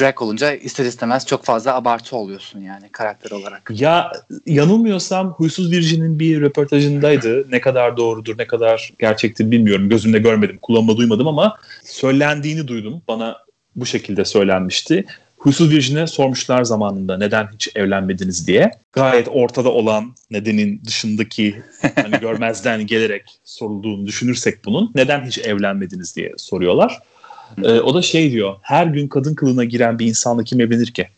drag 0.00 0.22
olunca 0.22 0.54
ister 0.54 0.84
istemez 0.84 1.26
çok 1.26 1.44
fazla 1.44 1.74
abartı 1.74 2.16
oluyorsun 2.16 2.60
yani 2.60 2.88
karakter 2.92 3.30
olarak. 3.30 3.70
Ya 3.70 4.12
yanılmıyorsam 4.46 5.32
Huysuz 5.32 5.70
Virgin'in 5.72 6.18
bir 6.18 6.40
röportajındaydı. 6.40 7.50
ne 7.50 7.60
kadar 7.60 7.96
doğrudur, 7.96 8.38
ne 8.38 8.46
kadar 8.46 8.92
gerçektir 8.98 9.50
bilmiyorum. 9.50 9.88
Gözümde 9.88 10.18
görmedim, 10.18 10.58
kulağımda 10.62 10.96
duymadım 10.96 11.28
ama 11.28 11.56
söylendiğini 11.84 12.68
duydum. 12.68 13.02
Bana 13.08 13.38
bu 13.76 13.86
şekilde 13.86 14.24
söylenmişti. 14.24 15.04
Huysuz 15.42 15.70
Virgin'e 15.70 16.06
sormuşlar 16.06 16.64
zamanında 16.64 17.18
neden 17.18 17.48
hiç 17.54 17.68
evlenmediniz 17.74 18.46
diye. 18.46 18.70
Gayet 18.92 19.28
ortada 19.30 19.72
olan 19.72 20.14
nedenin 20.30 20.82
dışındaki 20.86 21.62
hani 21.94 22.10
görmezden 22.20 22.86
gelerek 22.86 23.22
sorulduğunu 23.44 24.06
düşünürsek 24.06 24.64
bunun 24.64 24.90
neden 24.94 25.26
hiç 25.26 25.38
evlenmediniz 25.38 26.16
diye 26.16 26.32
soruyorlar. 26.36 26.98
Ee, 27.62 27.80
o 27.80 27.94
da 27.94 28.02
şey 28.02 28.32
diyor 28.32 28.54
her 28.62 28.86
gün 28.86 29.08
kadın 29.08 29.34
kılığına 29.34 29.64
giren 29.64 29.98
bir 29.98 30.06
insanla 30.06 30.44
kim 30.44 30.60
evlenir 30.60 30.86
ki? 30.86 31.08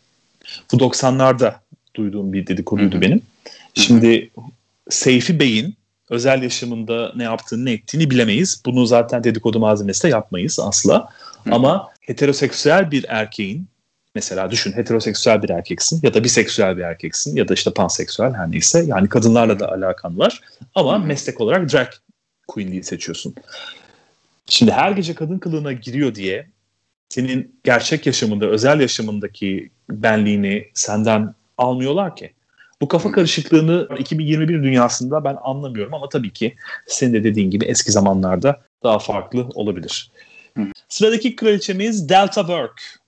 Bu 0.73 0.77
90'larda 0.77 1.53
duyduğum 1.95 2.33
bir 2.33 2.47
dedikoduydu 2.47 3.01
benim. 3.01 3.21
Şimdi 3.73 4.31
Seyfi 4.89 5.39
Bey'in 5.39 5.75
özel 6.09 6.43
yaşamında 6.43 7.11
ne 7.15 7.23
yaptığını 7.23 7.65
ne 7.65 7.71
ettiğini 7.71 8.09
bilemeyiz. 8.09 8.61
Bunu 8.65 8.85
zaten 8.85 9.23
dedikodu 9.23 9.59
malzemesi 9.59 10.03
de 10.03 10.07
yapmayız 10.07 10.59
asla. 10.59 11.09
Ama 11.51 11.87
heteroseksüel 12.01 12.91
bir 12.91 13.05
erkeğin 13.09 13.67
Mesela 14.15 14.51
düşün 14.51 14.71
heteroseksüel 14.71 15.43
bir 15.43 15.49
erkeksin 15.49 15.99
ya 16.03 16.13
da 16.13 16.23
biseksüel 16.23 16.77
bir 16.77 16.81
erkeksin 16.81 17.35
ya 17.35 17.47
da 17.47 17.53
işte 17.53 17.73
panseksüel 17.73 18.33
her 18.33 18.51
neyse. 18.51 18.83
Yani 18.87 19.09
kadınlarla 19.09 19.59
da 19.59 19.71
alakan 19.71 20.19
var 20.19 20.41
ama 20.75 20.97
meslek 20.97 21.41
olarak 21.41 21.73
drag 21.73 21.87
queenliği 22.47 22.83
seçiyorsun. 22.83 23.35
Şimdi 24.45 24.71
her 24.71 24.91
gece 24.91 25.15
kadın 25.15 25.39
kılığına 25.39 25.71
giriyor 25.71 26.15
diye 26.15 26.47
senin 27.09 27.59
gerçek 27.63 28.05
yaşamında, 28.05 28.45
özel 28.45 28.79
yaşamındaki 28.79 29.69
benliğini 29.89 30.67
senden 30.73 31.35
almıyorlar 31.57 32.15
ki. 32.15 32.33
Bu 32.81 32.87
kafa 32.87 33.11
karışıklığını 33.11 33.87
2021 33.99 34.63
dünyasında 34.63 35.23
ben 35.23 35.37
anlamıyorum 35.43 35.93
ama 35.93 36.09
tabii 36.09 36.33
ki 36.33 36.55
senin 36.87 37.13
de 37.13 37.23
dediğin 37.23 37.51
gibi 37.51 37.65
eski 37.65 37.91
zamanlarda 37.91 38.61
daha 38.83 38.99
farklı 38.99 39.49
olabilir. 39.53 40.11
Sıradaki 40.89 41.35
kraliçemiz 41.35 42.09
Delta 42.09 42.41
Work. 42.41 43.04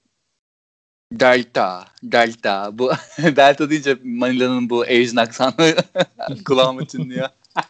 Delta, 1.11 1.85
Delta. 2.03 2.69
Bu 2.73 2.91
Delta 3.17 3.69
deyince 3.69 3.97
Manila'nın 4.03 4.69
bu 4.69 4.81
Asian 4.81 5.15
aksanı 5.15 5.75
kulağıma 6.45 6.85
çınlıyor. 6.85 7.29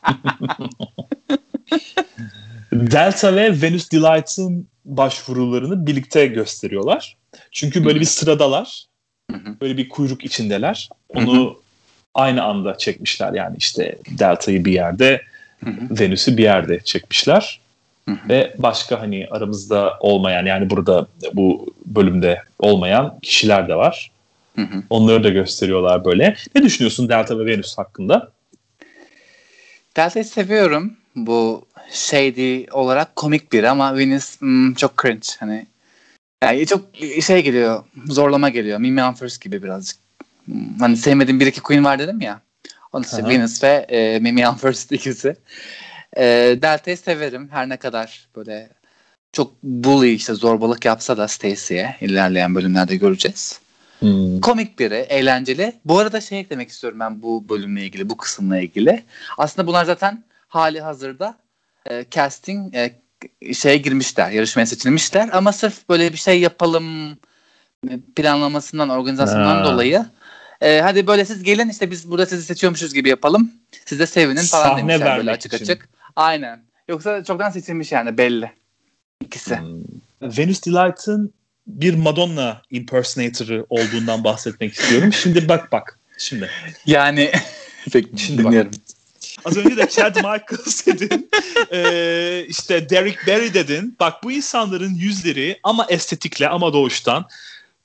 Delta 2.71 3.35
ve 3.35 3.61
Venus 3.61 3.91
Delight'ın 3.91 4.67
başvurularını 4.85 5.87
birlikte 5.87 6.27
gösteriyorlar. 6.27 7.17
Çünkü 7.51 7.85
böyle 7.85 7.99
bir 7.99 8.05
sıradalar. 8.05 8.85
Böyle 9.61 9.77
bir 9.77 9.89
kuyruk 9.89 10.25
içindeler. 10.25 10.89
Onu 11.09 11.61
aynı 12.13 12.43
anda 12.43 12.77
çekmişler. 12.77 13.33
Yani 13.33 13.55
işte 13.57 13.97
Delta'yı 14.09 14.65
bir 14.65 14.71
yerde, 14.71 15.21
Venüs'ü 15.65 16.37
bir 16.37 16.43
yerde 16.43 16.79
çekmişler. 16.79 17.59
Ve 18.29 18.53
başka 18.57 19.01
hani 19.01 19.27
aramızda 19.31 19.97
olmayan 19.99 20.45
yani 20.45 20.69
burada 20.69 21.07
bu 21.33 21.73
bölümde 21.85 22.41
olmayan 22.59 23.19
kişiler 23.21 23.67
de 23.67 23.75
var. 23.75 24.11
Onları 24.89 25.23
da 25.23 25.29
gösteriyorlar 25.29 26.05
böyle. 26.05 26.35
Ne 26.55 26.63
düşünüyorsun 26.63 27.09
Delta 27.09 27.39
ve 27.39 27.45
Venüs 27.45 27.77
hakkında? 27.77 28.31
Delta'yı 29.95 30.25
seviyorum. 30.25 30.97
Bu 31.15 31.65
shady 31.91 32.65
olarak 32.71 33.15
komik 33.15 33.53
bir 33.53 33.63
ama 33.63 33.97
Venus 33.97 34.41
hmm, 34.41 34.73
çok 34.73 35.01
cringe. 35.01 35.27
Hani 35.39 35.65
yani 36.43 36.65
çok 36.65 36.81
şey 37.21 37.43
geliyor, 37.43 37.83
zorlama 38.05 38.49
geliyor. 38.49 38.79
Mimi 38.79 39.03
Unfirst 39.03 39.41
gibi 39.41 39.63
birazcık. 39.63 39.97
Hmm, 40.45 40.79
hani 40.79 40.97
sevmediğim 40.97 41.39
bir 41.39 41.47
iki 41.47 41.61
queen 41.61 41.85
var 41.85 41.99
dedim 41.99 42.21
ya. 42.21 42.41
Onun 42.93 43.03
için 43.03 43.29
Venus 43.29 43.63
ve 43.63 43.85
e, 43.89 44.19
Mimi 44.19 44.49
Unfirst 44.49 44.91
ikisi. 44.91 45.35
E, 46.17 46.57
Delta'yı 46.61 46.97
severim. 46.97 47.49
Her 47.51 47.69
ne 47.69 47.77
kadar 47.77 48.27
böyle 48.35 48.69
çok 49.31 49.63
bully 49.63 50.13
işte 50.13 50.33
zorbalık 50.33 50.85
yapsa 50.85 51.17
da 51.17 51.27
Stacy'ye 51.27 51.95
ilerleyen 52.01 52.55
bölümlerde 52.55 52.95
göreceğiz. 52.95 53.59
Hmm. 53.99 54.41
Komik 54.41 54.79
biri, 54.79 54.95
eğlenceli. 54.95 55.73
Bu 55.85 55.99
arada 55.99 56.21
şey 56.21 56.39
eklemek 56.39 56.69
istiyorum 56.69 56.99
ben 56.99 57.21
bu 57.21 57.49
bölümle 57.49 57.83
ilgili, 57.83 58.09
bu 58.09 58.17
kısımla 58.17 58.59
ilgili. 58.59 59.03
Aslında 59.37 59.67
bunlar 59.67 59.85
zaten 59.85 60.23
hali 60.47 60.81
hazırda 60.81 61.37
e, 61.89 62.05
casting 62.11 62.75
e, 62.75 63.01
şeye 63.53 63.77
girmişler, 63.77 64.31
yarışmaya 64.31 64.65
seçilmişler 64.65 65.29
ama 65.33 65.51
sırf 65.51 65.89
böyle 65.89 66.13
bir 66.13 66.17
şey 66.17 66.39
yapalım 66.39 67.17
planlamasından, 68.15 68.89
organizasyondan 68.89 69.55
ha. 69.55 69.65
dolayı 69.65 70.05
e, 70.61 70.81
hadi 70.81 71.07
böyle 71.07 71.25
siz 71.25 71.43
gelin 71.43 71.69
işte 71.69 71.91
biz 71.91 72.11
burada 72.11 72.25
sizi 72.25 72.43
seçiyormuşuz 72.43 72.93
gibi 72.93 73.09
yapalım. 73.09 73.51
Siz 73.85 73.99
de 73.99 74.05
sevinin 74.05 74.41
falan 74.41 74.63
Sahne 74.63 74.81
demişler 74.81 75.17
böyle 75.17 75.31
açık 75.31 75.53
için. 75.53 75.65
açık. 75.65 75.89
Aynen. 76.17 76.63
Yoksa 76.87 77.23
çoktan 77.23 77.49
seçilmiş 77.49 77.91
yani 77.91 78.17
belli. 78.17 78.51
İkisi. 79.21 79.59
Hmm. 79.59 79.83
Venus 80.21 80.65
Delight'ın 80.65 81.33
bir 81.67 81.93
Madonna 81.93 82.61
impersonator'ı 82.69 83.65
olduğundan 83.69 84.23
bahsetmek 84.23 84.73
istiyorum. 84.73 85.13
Şimdi 85.13 85.49
bak 85.49 85.71
bak. 85.71 85.99
Şimdi. 86.17 86.49
Yani 86.85 87.31
pek 87.91 88.05
şimdi 88.19 88.43
dinliyorum. 88.43 88.71
Bak. 88.71 88.81
Az 89.45 89.57
önce 89.57 89.77
de 89.77 89.89
Chad 89.89 90.15
Michaels 90.15 90.85
dedin. 90.85 91.29
ee, 91.71 92.45
işte 92.47 92.89
Derek 92.89 93.27
Barry 93.27 93.53
dedin. 93.53 93.95
Bak 93.99 94.23
bu 94.23 94.31
insanların 94.31 94.93
yüzleri 94.93 95.59
ama 95.63 95.85
estetikle 95.89 96.47
ama 96.47 96.73
doğuştan 96.73 97.25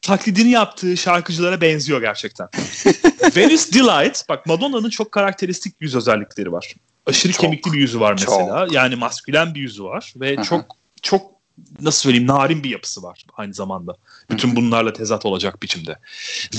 taklidini 0.03 0.51
yaptığı 0.51 0.97
şarkıcılara 0.97 1.61
benziyor 1.61 2.01
gerçekten. 2.01 2.49
Venus 3.37 3.73
Delight, 3.73 4.29
bak 4.29 4.47
Madonna'nın 4.47 4.91
çok 4.91 5.13
karakteristik 5.13 5.75
yüz 5.81 5.97
özellikleri 5.97 6.53
var. 6.53 6.75
Aşırı 7.07 7.33
çok, 7.33 7.41
kemikli 7.41 7.73
bir 7.73 7.79
yüzü 7.79 8.01
var 8.01 8.13
mesela. 8.13 8.67
Çok. 8.67 8.73
Yani 8.73 8.97
maskülen 8.97 9.55
bir 9.55 9.61
yüzü 9.61 9.85
var 9.85 10.13
ve 10.17 10.37
Hı-hı. 10.37 10.45
çok 10.45 10.77
çok 11.03 11.33
nasıl 11.81 12.01
söyleyeyim 12.01 12.27
narin 12.27 12.65
bir 12.65 12.71
yapısı 12.71 13.03
var 13.03 13.25
aynı 13.37 13.55
zamanda. 13.55 13.97
Bütün 14.31 14.57
bunlarla 14.57 14.93
tezat 14.93 15.27
olacak 15.27 15.63
biçimde. 15.63 15.99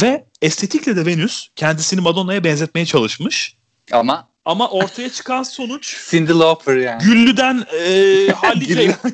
Ve 0.01 0.25
estetikle 0.41 0.95
de 0.95 1.05
Venüs 1.05 1.47
kendisini 1.55 2.01
Madonna'ya 2.01 2.43
benzetmeye 2.43 2.85
çalışmış. 2.85 3.57
Ama 3.91 4.27
ama 4.45 4.69
ortaya 4.69 5.09
çıkan 5.09 5.43
sonuç 5.43 5.97
Cyndi 6.09 6.33
Lauper 6.33 6.75
yani. 6.75 7.03
Güllü'den 7.03 7.65
e, 7.79 8.27
hallice. 8.31 8.95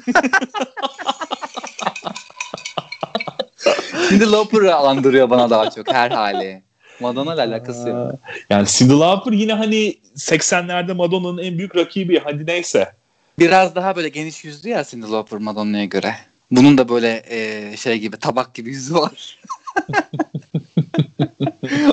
Cyndi 4.10 4.32
Lauper'ı 4.32 4.76
andırıyor 4.76 5.30
bana 5.30 5.50
daha 5.50 5.70
çok 5.70 5.94
her 5.94 6.12
hali. 6.12 6.64
Madonna 7.00 7.34
ile 7.34 7.42
alakası 7.42 7.90
yok. 7.90 8.12
Yani 8.50 8.68
Cyndi 8.68 8.94
Lauper 8.94 9.32
yine 9.32 9.54
hani 9.54 9.98
80'lerde 10.16 10.94
Madonna'nın 10.94 11.44
en 11.44 11.58
büyük 11.58 11.76
rakibi. 11.76 12.20
Hadi 12.24 12.46
neyse. 12.46 12.92
Biraz 13.40 13.76
daha 13.76 13.96
böyle 13.96 14.10
geniş 14.10 14.44
yüzlü 14.44 14.70
ya 14.70 14.84
Cyndi 14.84 15.12
Lauper 15.12 15.40
Madonna'ya 15.40 15.86
göre. 15.86 16.16
Bunun 16.52 16.78
da 16.78 16.90
böyle 16.90 17.24
e, 17.30 17.78
şey 17.78 17.98
gibi 18.00 18.18
tabak 18.18 18.54
gibi 18.54 18.70
yüzü 18.70 18.96
var. 18.96 19.40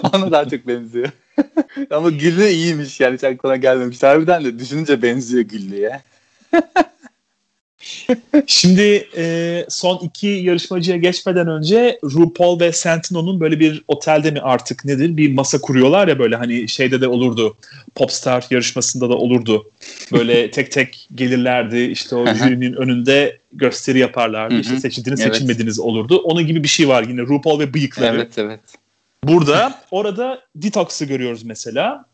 Ona 0.13 0.33
daha 0.33 0.49
çok 0.49 0.67
benziyor. 0.67 1.09
Ama 1.91 2.11
Güllü 2.11 2.47
iyiymiş 2.49 3.01
yani 3.01 3.15
hiç 3.15 3.25
aklına 3.25 3.57
gelmemiş. 3.57 4.03
Harbiden 4.03 4.45
de 4.45 4.59
düşününce 4.59 5.03
benziyor 5.03 5.45
Güllü'ye. 5.45 6.01
Şimdi 8.47 9.09
e, 9.17 9.67
son 9.69 9.99
iki 9.99 10.27
yarışmacıya 10.27 10.97
geçmeden 10.97 11.49
önce 11.49 11.99
RuPaul 12.05 12.61
ve 12.61 12.73
Santino'nun 12.73 13.41
böyle 13.41 13.61
bir 13.61 13.85
otelde 13.89 14.31
mi 14.31 14.41
artık 14.41 14.85
nedir 14.85 15.17
bir 15.17 15.33
masa 15.33 15.61
kuruyorlar 15.61 16.09
ya 16.09 16.19
böyle 16.19 16.37
hani 16.37 16.69
şeyde 16.69 17.01
de 17.01 17.09
olurdu 17.09 17.57
Popstar 17.95 18.47
yarışmasında 18.51 19.09
da 19.09 19.15
olurdu. 19.15 19.71
Böyle 20.13 20.51
tek 20.57 20.73
tek 20.73 21.09
gelirlerdi 21.15 21.79
işte 21.79 22.17
o 22.17 22.35
jürinin 22.35 22.73
önünde 22.73 23.39
gösteri 23.53 23.99
yaparlardı. 23.99 24.55
işte 24.55 24.81
seçildiniz 24.81 25.21
evet. 25.21 25.35
seçilmediniz 25.35 25.79
olurdu. 25.79 26.17
Onun 26.17 26.47
gibi 26.47 26.63
bir 26.63 26.69
şey 26.69 26.89
var 26.89 27.03
yine 27.03 27.21
RuPaul 27.21 27.61
ve 27.61 27.75
bıyıkları. 27.75 28.17
Evet 28.17 28.39
evet. 28.39 28.61
Burada 29.25 29.81
orada 29.91 30.41
Detox'ı 30.57 31.05
görüyoruz 31.05 31.43
mesela. 31.43 32.05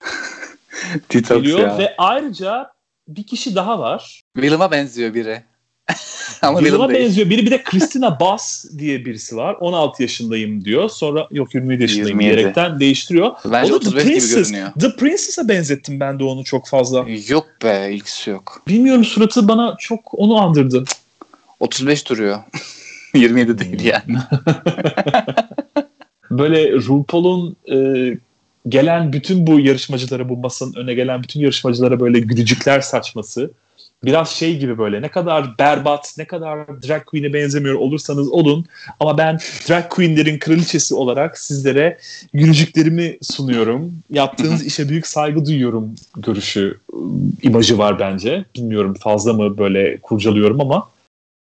Detox 1.12 1.42
Geliyor 1.42 1.58
ya. 1.58 1.78
ve 1.78 1.94
ayrıca 1.98 2.70
bir 3.16 3.22
kişi 3.22 3.54
daha 3.54 3.78
var. 3.78 4.22
Willem'a 4.34 4.70
benziyor 4.70 5.14
biri. 5.14 5.42
Ama 6.42 6.58
Willem'a 6.58 6.88
benziyor. 6.88 7.30
Biri 7.30 7.46
bir 7.46 7.50
de 7.50 7.62
Christina 7.62 8.20
Bass 8.20 8.64
diye 8.78 9.04
birisi 9.04 9.36
var. 9.36 9.56
16 9.60 10.02
yaşındayım 10.02 10.64
diyor. 10.64 10.88
Sonra 10.88 11.28
yok 11.30 11.54
27 11.54 11.82
yaşındayım 11.82 12.20
27. 12.20 12.36
diyerekten 12.36 12.80
değiştiriyor. 12.80 13.30
Bence 13.44 13.72
o 13.72 13.76
35 13.76 14.04
Princess, 14.04 14.30
gibi 14.30 14.42
görünüyor. 14.42 14.72
The 14.80 14.96
Princess'a 14.96 15.48
benzettim 15.48 16.00
ben 16.00 16.18
de 16.18 16.24
onu 16.24 16.44
çok 16.44 16.68
fazla. 16.68 17.06
Yok 17.28 17.46
be 17.62 17.88
ilgisi 17.92 18.30
yok. 18.30 18.62
Bilmiyorum 18.68 19.04
suratı 19.04 19.48
bana 19.48 19.76
çok 19.78 20.14
onu 20.14 20.38
andırdı. 20.38 20.84
35 21.60 22.08
duruyor. 22.08 22.38
27 23.14 23.58
değil 23.58 23.84
yani. 23.84 24.18
Böyle 26.30 26.72
RuPaul'un 26.72 27.56
e, 27.72 27.76
gelen 28.68 29.12
bütün 29.12 29.46
bu 29.46 29.60
yarışmacılara 29.60 30.28
bu 30.28 30.36
masanın 30.36 30.74
öne 30.74 30.94
gelen 30.94 31.22
bütün 31.22 31.40
yarışmacılara 31.40 32.00
böyle 32.00 32.20
gülücükler 32.20 32.80
saçması 32.80 33.50
biraz 34.04 34.30
şey 34.30 34.58
gibi 34.58 34.78
böyle 34.78 35.02
ne 35.02 35.08
kadar 35.08 35.58
berbat 35.58 36.14
ne 36.18 36.24
kadar 36.24 36.82
drag 36.82 37.04
queen'e 37.04 37.32
benzemiyor 37.32 37.74
olursanız 37.74 38.32
olun 38.32 38.66
ama 39.00 39.18
ben 39.18 39.38
drag 39.68 39.88
queen'lerin 39.88 40.38
kraliçesi 40.38 40.94
olarak 40.94 41.38
sizlere 41.38 41.98
gülücüklerimi 42.34 43.18
sunuyorum. 43.22 43.92
Yaptığınız 44.10 44.66
işe 44.66 44.88
büyük 44.88 45.06
saygı 45.06 45.46
duyuyorum 45.46 45.94
görüşü 46.16 46.78
imajı 47.42 47.78
var 47.78 47.98
bence. 47.98 48.44
Bilmiyorum 48.56 48.94
fazla 48.94 49.32
mı 49.32 49.58
böyle 49.58 49.98
kurcalıyorum 49.98 50.60
ama 50.60 50.90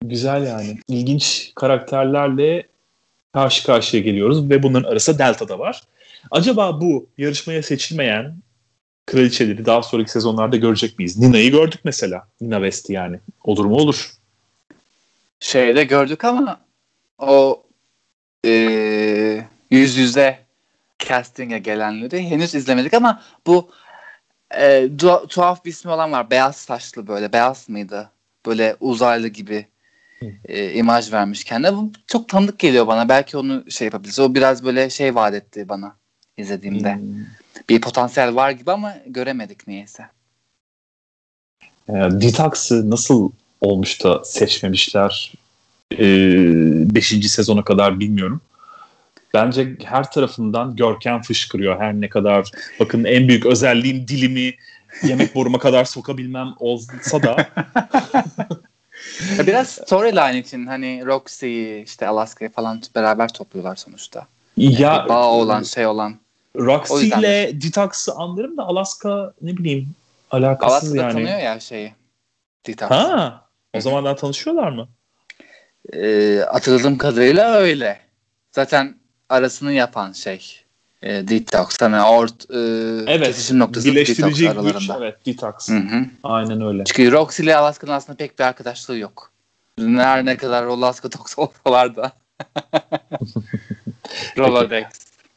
güzel 0.06 0.48
yani. 0.48 0.78
İlginç 0.88 1.52
karakterlerle 1.56 2.64
karşı 3.34 3.66
karşıya 3.66 4.04
geliyoruz 4.04 4.50
ve 4.50 4.64
bunların 4.64 4.92
arasında 4.92 5.18
Delta 5.18 5.50
da 5.50 5.60
var. 5.60 5.82
Acaba 6.32 6.82
bu 6.82 7.10
yarışmaya 7.18 7.64
seçilmeyen 7.64 8.36
kraliçeleri 9.06 9.66
daha 9.66 9.84
sonraki 9.84 10.12
sezonlarda 10.12 10.58
görecek 10.58 10.98
miyiz? 11.00 11.18
Nina'yı 11.18 11.52
gördük 11.52 11.80
mesela. 11.84 12.28
Nina 12.42 12.56
West 12.56 12.90
yani. 12.90 13.20
Olur 13.44 13.66
mu 13.66 13.76
olur. 13.76 14.12
Şeyde 15.40 15.84
gördük 15.84 16.26
ama 16.26 16.62
o 17.18 17.64
e, 18.46 18.52
yüz 19.72 19.98
yüze 19.98 20.40
casting'e 21.00 21.60
gelenleri 21.60 22.30
henüz 22.30 22.56
izlemedik 22.56 22.94
ama 22.94 23.22
bu 23.48 23.72
e, 24.58 24.90
tuhaf 25.30 25.66
bir 25.66 25.70
ismi 25.70 25.92
olan 25.92 26.12
var. 26.12 26.32
Beyaz 26.32 26.56
saçlı 26.56 27.08
böyle. 27.08 27.34
Beyaz 27.34 27.70
mıydı? 27.70 28.12
Böyle 28.46 28.76
uzaylı 28.80 29.28
gibi 29.28 29.68
e, 30.46 30.74
imaj 30.74 31.14
vermiş 31.14 31.44
kendine. 31.44 31.74
Bu 31.74 31.92
çok 32.08 32.30
tanıdık 32.30 32.60
geliyor 32.60 32.88
bana. 32.88 33.10
Belki 33.10 33.38
onu 33.38 33.72
şey 33.72 33.86
yapabiliriz. 33.86 34.20
O 34.20 34.36
biraz 34.36 34.66
böyle 34.66 34.90
şey 34.90 35.16
vaat 35.16 35.34
etti 35.34 35.70
bana 35.70 36.01
izlediğimde. 36.42 36.96
Hmm. 36.96 37.26
Bir 37.70 37.82
potansiyel 37.82 38.36
var 38.36 38.52
gibi 38.52 38.72
ama 38.72 38.94
göremedik 39.06 39.68
niyeyse. 39.68 40.04
E, 41.90 41.94
Detox'ı 41.94 42.90
nasıl 42.90 43.32
olmuş 43.62 44.04
da 44.04 44.24
seçmemişler 44.24 45.34
5. 45.92 47.14
E, 47.14 47.22
sezona 47.22 47.64
kadar 47.64 48.00
bilmiyorum. 48.00 48.42
Bence 49.34 49.76
her 49.84 50.12
tarafından 50.12 50.76
görkem 50.76 51.22
fışkırıyor. 51.22 51.80
Her 51.80 51.94
ne 51.94 52.10
kadar 52.10 52.52
bakın 52.80 53.04
en 53.04 53.28
büyük 53.28 53.46
özelliğim 53.46 54.08
dilimi 54.08 54.56
yemek 55.04 55.36
boruma 55.36 55.60
kadar 55.60 55.86
sokabilmem 55.86 56.48
olsa 56.60 57.24
da 57.24 57.48
Biraz 59.48 59.70
storyline 59.70 60.40
için 60.40 60.68
hani 60.68 61.06
Roxy'yi 61.06 61.84
işte 61.84 62.08
Alaska'yı 62.08 62.52
falan 62.52 62.82
beraber 62.96 63.34
topluyorlar 63.34 63.76
sonuçta. 63.76 64.28
Ya 64.58 64.72
yani 64.80 65.10
bağ 65.10 65.32
olan 65.32 65.64
şey 65.64 65.88
olan. 65.88 66.16
Roxy 66.58 67.08
ile 67.08 67.62
Detox'ı 67.62 68.14
anlarım 68.14 68.58
da 68.58 68.64
Alaska 68.64 69.34
ne 69.42 69.58
bileyim 69.58 69.90
alakasız 70.32 70.74
Alaska 70.74 70.98
yani. 70.98 71.14
tanıyor 71.14 71.40
ya 71.40 71.60
şeyi. 71.60 71.94
Detox. 72.68 72.90
Ha. 72.90 73.46
O 73.74 73.82
zamandan 73.82 74.16
tanışıyorlar 74.16 74.72
mı? 74.72 74.88
E, 75.94 76.38
hatırladığım 76.52 76.98
kadarıyla 76.98 77.54
öyle. 77.54 78.00
Zaten 78.52 78.96
arasını 79.30 79.74
yapan 79.74 80.12
şey 80.12 80.62
e, 81.02 81.28
Detox. 81.28 81.82
Hani 81.82 82.02
ort 82.02 82.52
e, 82.52 82.58
evet. 83.08 83.28
kesişim 83.28 83.60
noktası 83.60 83.88
Birleştirici 83.88 84.44
Detox 84.44 84.58
aralarında. 84.58 84.80
güç. 84.80 85.02
Evet 85.02 85.26
Detox. 85.26 85.70
Hı 85.70 85.78
hı. 85.78 86.06
Aynen 86.24 86.62
öyle. 86.62 86.84
Çünkü 86.84 87.12
Roxy 87.12 87.44
ile 87.44 87.56
Alaska'nın 87.56 87.92
aslında 87.92 88.18
pek 88.18 88.40
bir 88.40 88.44
arkadaşlığı 88.44 88.98
yok. 88.98 89.32
Her 89.80 90.26
ne 90.26 90.38
kadar 90.38 90.64
Alaska 90.64 91.10
Tox 91.10 91.34
olsalar 91.38 91.96
da. 91.96 92.12
Rolodex. 94.38 94.86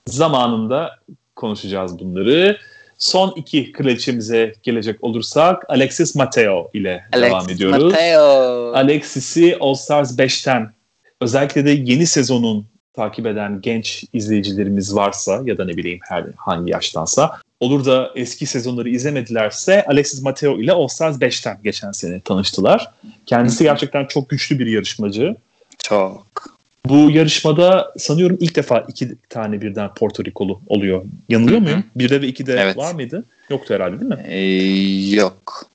Zamanında 0.06 0.90
konuşacağız 1.36 1.98
bunları. 1.98 2.58
Son 2.98 3.32
iki 3.36 3.72
kraliçemize 3.72 4.54
gelecek 4.62 5.04
olursak 5.04 5.64
Alexis 5.68 6.14
Mateo 6.14 6.70
ile 6.74 7.04
Alexis 7.12 7.30
devam 7.30 7.50
ediyoruz. 7.50 7.92
Mateo. 7.92 8.72
Alexis'i 8.74 9.56
All 9.60 9.74
Stars 9.74 10.18
5'ten 10.18 10.72
özellikle 11.20 11.64
de 11.64 11.70
yeni 11.70 12.06
sezonun 12.06 12.66
takip 12.92 13.26
eden 13.26 13.60
genç 13.60 14.04
izleyicilerimiz 14.12 14.96
varsa 14.96 15.42
ya 15.44 15.58
da 15.58 15.64
ne 15.64 15.76
bileyim 15.76 16.00
her 16.08 16.24
hangi 16.36 16.70
yaştansa 16.72 17.40
olur 17.60 17.84
da 17.84 18.10
eski 18.14 18.46
sezonları 18.46 18.88
izlemedilerse 18.88 19.84
Alexis 19.84 20.22
Mateo 20.22 20.60
ile 20.60 20.72
All 20.72 20.88
Stars 20.88 21.16
5'ten 21.16 21.58
geçen 21.64 21.92
sene 21.92 22.20
tanıştılar. 22.20 22.90
Kendisi 23.26 23.64
gerçekten 23.64 24.06
çok 24.06 24.28
güçlü 24.30 24.58
bir 24.58 24.66
yarışmacı. 24.66 25.36
Çok. 25.78 26.53
Bu 26.86 27.10
yarışmada 27.10 27.92
sanıyorum 27.98 28.36
ilk 28.40 28.56
defa 28.56 28.84
iki 28.88 29.14
tane 29.28 29.60
birden 29.60 29.94
Porto 29.94 30.24
Rikolu 30.24 30.60
oluyor. 30.66 31.04
Yanılıyor 31.28 31.60
muyum? 31.60 31.84
Birde 31.96 32.22
ve 32.22 32.26
ikide 32.26 32.52
Evet. 32.52 32.76
var 32.76 32.94
mıydı? 32.94 33.24
Yoktu 33.50 33.74
herhalde 33.74 34.00
değil 34.00 34.12
mi? 34.12 34.24
Ee, 34.28 35.16
yok. 35.16 35.66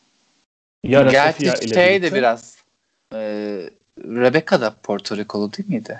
Yara 0.83 1.11
Gerçi 1.11 1.73
şey 1.73 2.01
de 2.01 2.13
biraz 2.13 2.57
e, 3.13 3.19
Rebecca 4.05 4.61
da 4.61 4.75
Porto 4.83 5.17
Rikolu 5.17 5.53
değil 5.53 5.69
miydi? 5.69 5.99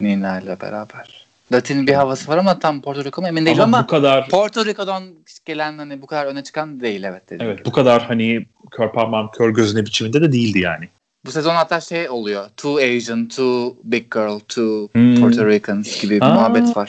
Nina 0.00 0.40
ile 0.40 0.60
beraber. 0.60 1.26
Latin 1.52 1.86
bir 1.86 1.92
havası 1.92 2.30
var 2.30 2.38
ama 2.38 2.58
tam 2.58 2.82
Porto 2.82 3.04
Rico 3.04 3.22
mu 3.22 3.28
emin 3.28 3.46
değilim 3.46 3.60
ama, 3.60 3.76
ama, 3.76 3.86
bu 3.86 3.90
kadar 3.90 4.28
Porto 4.28 4.66
Rico'dan 4.66 5.04
gelen 5.44 5.78
hani 5.78 6.02
bu 6.02 6.06
kadar 6.06 6.26
öne 6.26 6.42
çıkan 6.42 6.80
değil 6.80 7.02
evet 7.02 7.30
dediğim 7.30 7.52
evet 7.52 7.66
bu 7.66 7.72
kadar 7.72 8.02
hani 8.02 8.46
kör 8.70 8.92
parmağım 8.92 9.30
kör 9.30 9.50
gözüne 9.50 9.86
biçiminde 9.86 10.22
de 10.22 10.32
değildi 10.32 10.58
yani. 10.58 10.88
Bu 11.24 11.32
sezon 11.32 11.54
hatta 11.54 11.80
şey 11.80 12.10
oluyor. 12.10 12.48
Two 12.56 12.76
Asian, 12.76 13.28
two 13.28 13.76
big 13.84 14.12
girl, 14.14 14.38
two 14.38 14.88
Hmm. 14.92 15.20
Puerto 15.20 15.46
Ricans 15.46 16.02
gibi 16.02 16.16
bir 16.16 16.26
Aa, 16.26 16.34
muhabbet 16.34 16.76
var. 16.76 16.88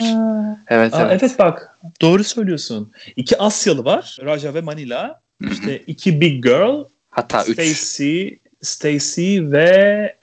Evet 0.68 0.94
Aa, 0.94 1.02
evet. 1.02 1.22
evet 1.22 1.38
bak 1.38 1.78
doğru 2.00 2.24
söylüyorsun. 2.24 2.92
İki 3.16 3.38
Asyalı 3.38 3.84
var. 3.84 4.18
Raja 4.24 4.54
ve 4.54 4.60
Manila. 4.60 5.20
İşte 5.50 5.78
iki 5.78 6.20
Big 6.20 6.44
Girl. 6.44 6.84
Hatta 7.10 7.44
üç. 7.44 7.76
Stacy, 7.76 8.28
Stacy 8.62 9.40
ve 9.40 10.16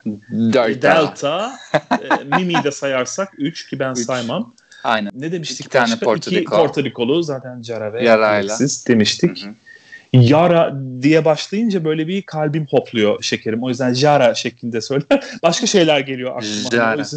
Dört. 0.54 0.82
Delta. 0.82 1.52
e, 2.02 2.24
Mimi'yi 2.24 2.64
de 2.64 2.72
sayarsak 2.72 3.30
3 3.38 3.70
ki 3.70 3.80
ben 3.80 3.92
Üç. 3.92 4.00
saymam. 4.00 4.54
Aynen. 4.84 5.12
Ne 5.16 5.32
demiştik? 5.32 5.60
İki 5.60 5.70
tane 5.70 5.92
başka? 5.92 6.06
Porto 6.06 6.32
İki 6.32 6.42
Rico. 6.42 6.56
Porto 6.56 6.84
Rikolu 6.84 7.24
zaten 7.24 7.62
Jara 7.62 7.94
ve 7.94 8.04
Yara'yla. 8.04 8.58
Demiştik. 8.88 9.44
Hı 9.44 9.50
hı. 9.50 9.54
Yara 10.14 10.74
diye 11.02 11.26
başlayınca 11.26 11.86
böyle 11.86 12.08
bir 12.08 12.22
kalbim 12.22 12.68
hopluyor 12.70 13.24
şekerim. 13.24 13.64
O 13.64 13.70
yüzden 13.70 13.94
Jara 13.94 14.36
şeklinde 14.36 14.82
söyle. 14.82 15.04
Başka 15.44 15.68
şeyler 15.68 16.00
geliyor 16.00 16.38
aklıma. 16.38 16.70
Jara. 16.72 17.04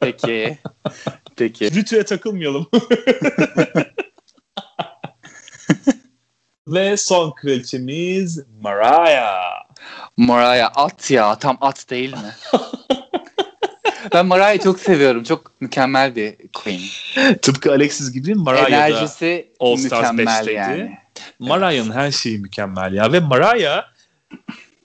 Peki. 0.00 0.58
Peki. 1.36 1.74
Rütüye 1.74 2.04
takılmayalım. 2.04 2.66
Ve 6.66 6.96
son 6.96 7.30
kraliçemiz 7.30 8.40
Mariah. 8.60 9.62
Mariah 10.16 10.70
at 10.74 11.10
ya. 11.10 11.38
Tam 11.38 11.58
at 11.60 11.90
değil 11.90 12.12
mi? 12.12 12.34
ben 14.12 14.26
Mariah'ı 14.26 14.58
çok 14.58 14.80
seviyorum. 14.80 15.24
Çok 15.24 15.60
mükemmel 15.60 16.16
bir 16.16 16.36
queen. 16.52 16.80
Tıpkı 17.42 17.72
Alexis 17.72 18.12
gibi 18.12 18.34
Mariah 18.34 18.62
da 18.64 18.68
Enerjisi 18.68 19.52
All 19.60 19.76
Stars 19.76 20.12
mükemmel 20.12 20.44
5'teydi. 20.46 20.52
yani. 20.52 20.98
Mariah'ın 21.38 21.92
her 21.92 22.10
şeyi 22.10 22.38
mükemmel 22.38 22.92
ya. 22.94 23.12
Ve 23.12 23.20
Mariah 23.20 23.82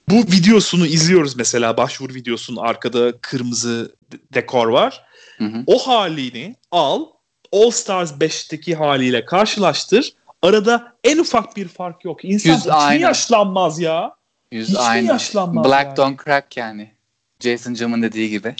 bu 0.09 0.15
videosunu 0.15 0.85
izliyoruz 0.87 1.35
mesela. 1.37 1.77
Başvuru 1.77 2.13
videosunun 2.13 2.61
arkada 2.61 3.11
kırmızı 3.21 3.95
de- 4.11 4.17
dekor 4.33 4.67
var. 4.67 5.01
Hı 5.37 5.43
hı. 5.45 5.63
O 5.67 5.87
halini 5.87 6.55
al 6.71 7.05
All 7.53 7.71
Stars 7.71 8.11
5'teki 8.11 8.75
haliyle 8.75 9.25
karşılaştır. 9.25 10.13
Arada 10.41 10.93
en 11.03 11.17
ufak 11.17 11.57
bir 11.57 11.67
fark 11.67 12.05
yok. 12.05 12.25
İnsan 12.25 12.49
Yüz 12.53 12.59
hiç 12.59 12.67
aynı. 12.71 13.01
yaşlanmaz 13.01 13.79
ya? 13.79 14.15
Yüz 14.51 14.69
Hiç 14.69 14.77
aynı. 14.79 15.07
yaşlanmaz 15.07 15.65
Black 15.65 15.85
yani? 15.85 15.97
don't 15.97 16.25
crack 16.25 16.57
yani. 16.57 16.91
Jason 17.39 17.73
Jum'un 17.73 18.01
dediği 18.01 18.29
gibi. 18.29 18.55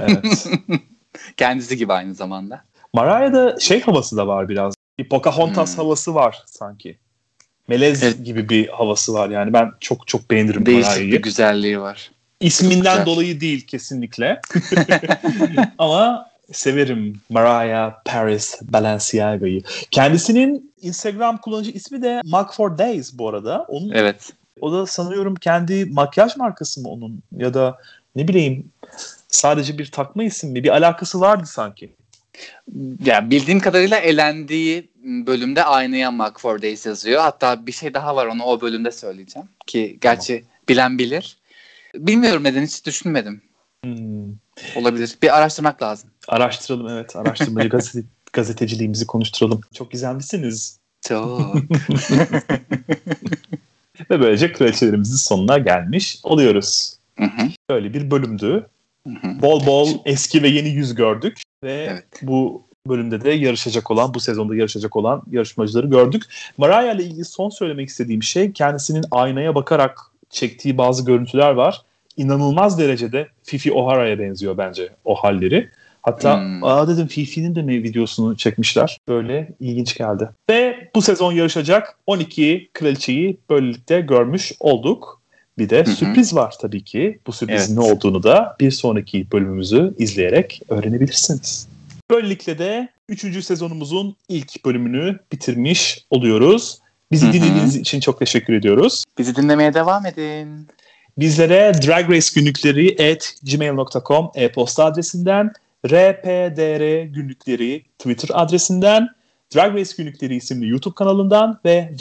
Evet. 0.00 0.46
Kendisi 1.36 1.76
gibi 1.76 1.92
aynı 1.92 2.14
zamanda. 2.14 2.64
Mariah'da 2.94 3.58
şey 3.60 3.80
havası 3.80 4.16
da 4.16 4.26
var 4.26 4.48
biraz. 4.48 4.74
Bir 4.98 5.08
Pocahontas 5.08 5.76
Hmm. 5.76 5.84
havası 5.84 6.14
var 6.14 6.42
sanki. 6.46 6.98
Melez 7.68 8.02
Evet. 8.02 8.24
gibi 8.24 8.48
bir 8.48 8.68
havası 8.68 9.14
var 9.14 9.30
yani. 9.30 9.52
Ben 9.52 9.72
çok 9.80 10.06
çok 10.06 10.30
beğenirim 10.30 10.66
Değişik 10.66 10.86
Mariah'yı. 10.90 11.12
bir 11.12 11.22
güzelliği 11.22 11.80
var. 11.80 12.10
İsminden 12.40 12.92
Güzel. 12.98 13.06
dolayı 13.06 13.40
değil 13.40 13.66
kesinlikle. 13.66 14.40
Ama 15.78 16.30
severim 16.52 17.20
Mariah 17.30 17.92
Paris 18.04 18.58
Balenciaga'yı. 18.62 19.62
Kendisinin 19.90 20.72
Instagram 20.82 21.38
kullanıcı 21.38 21.70
ismi 21.70 22.02
de 22.02 22.20
Mark 22.24 22.54
for 22.54 22.78
Days 22.78 23.18
bu 23.18 23.28
arada. 23.28 23.64
Onun, 23.68 23.90
Evet. 23.94 24.32
O 24.60 24.72
da 24.72 24.86
sanıyorum 24.86 25.34
kendi 25.34 25.84
makyaj 25.84 26.36
markası 26.36 26.80
mı 26.80 26.88
onun 26.88 27.22
ya 27.36 27.54
da 27.54 27.78
ne 28.16 28.28
bileyim 28.28 28.72
sadece 29.28 29.78
bir 29.78 29.90
takma 29.90 30.24
isim 30.24 30.50
mi? 30.50 30.64
Bir 30.64 30.68
alakası 30.68 31.20
vardı 31.20 31.46
sanki. 31.46 31.92
Ya 33.04 33.30
bildiğim 33.30 33.60
kadarıyla 33.60 33.98
elendiği 33.98 34.90
bölümde 35.04 35.64
aynaya 35.64 36.10
Mark 36.10 36.40
for 36.40 36.62
Days 36.62 36.86
yazıyor. 36.86 37.20
Hatta 37.20 37.66
bir 37.66 37.72
şey 37.72 37.94
daha 37.94 38.16
var 38.16 38.26
onu 38.26 38.44
o 38.44 38.60
bölümde 38.60 38.90
söyleyeceğim. 38.90 39.48
Ki 39.66 39.98
gerçi 40.00 40.44
bilen 40.68 40.98
bilir. 40.98 41.36
Bilmiyorum 41.94 42.44
neden 42.44 42.62
hiç 42.62 42.86
düşünmedim. 42.86 43.42
Hmm. 43.84 44.32
Olabilir. 44.76 45.18
Bir 45.22 45.38
araştırmak 45.38 45.82
lazım. 45.82 46.10
Araştıralım 46.28 46.88
evet. 46.88 47.16
Araştırmayı 47.16 47.68
gazete, 47.70 48.06
gazeteciliğimizi 48.32 49.06
konuşturalım. 49.06 49.60
Çok 49.74 49.90
gizemlisiniz. 49.90 50.78
Çok. 51.08 51.54
Ve 54.10 54.20
böylece 54.20 54.52
kraliçelerimizin 54.52 55.16
sonuna 55.16 55.58
gelmiş 55.58 56.18
oluyoruz. 56.22 56.96
Hı 57.18 57.24
hı, 57.24 57.48
Böyle 57.70 57.94
bir 57.94 58.10
bölümdü. 58.10 58.66
hı 59.06 59.10
hı. 59.10 59.42
Bol 59.42 59.66
bol 59.66 59.88
eski 60.04 60.42
ve 60.42 60.48
yeni 60.48 60.68
yüz 60.68 60.94
gördük. 60.94 61.42
Ve 61.64 61.86
Evet. 61.90 62.04
bu 62.22 62.62
bölümde 62.88 63.20
de 63.24 63.30
yarışacak 63.30 63.90
olan, 63.90 64.14
bu 64.14 64.20
sezonda 64.20 64.56
yarışacak 64.56 64.96
olan 64.96 65.22
yarışmacıları 65.30 65.86
gördük. 65.86 66.22
Mariah 66.58 66.94
ile 66.94 67.04
ilgili 67.04 67.24
son 67.24 67.48
söylemek 67.50 67.88
istediğim 67.88 68.22
şey 68.22 68.52
kendisinin 68.52 69.04
aynaya 69.10 69.54
bakarak 69.54 69.98
çektiği 70.30 70.78
bazı 70.78 71.04
görüntüler 71.04 71.50
var. 71.50 71.82
İnanılmaz 72.16 72.78
derecede 72.78 73.28
Fifi 73.42 73.72
O'Hara'ya 73.72 74.18
benziyor 74.18 74.58
bence 74.58 74.88
o 75.04 75.14
halleri. 75.14 75.68
Hatta 76.02 76.40
Hmm. 76.40 76.64
aa 76.64 76.88
dedim 76.88 77.06
Fifi'nin 77.06 77.54
de 77.54 77.62
mi 77.62 77.82
videosunu 77.82 78.36
çekmişler? 78.36 78.98
Böyle 79.08 79.52
ilginç 79.60 79.96
geldi. 79.98 80.28
Ve 80.50 80.90
bu 80.94 81.02
sezon 81.02 81.32
yarışacak 81.32 81.98
12 82.06 82.70
kraliçeyi 82.74 83.36
böylelikle 83.50 84.00
görmüş 84.00 84.52
olduk. 84.60 85.19
Bir 85.60 85.70
de 85.70 85.84
hı. 85.84 85.90
sürpriz 85.90 86.34
var 86.34 86.54
tabii 86.60 86.84
ki. 86.84 87.18
Bu 87.26 87.32
sürprizin 87.32 87.76
Evet. 87.76 87.84
ne 87.86 87.92
olduğunu 87.92 88.22
da 88.22 88.56
bir 88.60 88.70
sonraki 88.70 89.26
bölümümüzü 89.32 89.94
izleyerek 89.98 90.62
öğrenebilirsiniz. 90.68 91.68
Böylelikle 92.10 92.58
de 92.58 92.88
3. 93.08 93.44
sezonumuzun 93.44 94.16
ilk 94.28 94.64
bölümünü 94.64 95.18
bitirmiş 95.32 96.04
oluyoruz. 96.10 96.78
Bizi 97.12 97.26
Hı 97.26 97.30
hı. 97.30 97.32
dinlediğiniz 97.32 97.76
için 97.76 98.00
çok 98.00 98.18
teşekkür 98.18 98.54
ediyoruz. 98.54 99.04
Bizi 99.18 99.36
dinlemeye 99.36 99.74
devam 99.74 100.06
edin. 100.06 100.68
Bizlere 101.18 101.72
Drag 101.86 102.10
Race 102.10 102.28
günlükleri 102.34 103.12
at 103.12 103.34
gmail.com 103.42 104.30
e-posta 104.34 104.84
adresinden, 104.84 105.52
rpdr 105.86 107.02
günlükleri 107.02 107.82
Twitter 107.98 108.28
adresinden, 108.32 109.08
Drag 109.54 109.74
Race 109.74 109.92
günlükleri 109.98 110.36
isimli 110.36 110.68
YouTube 110.68 110.94
kanalından 110.94 111.60
ve 111.64 111.92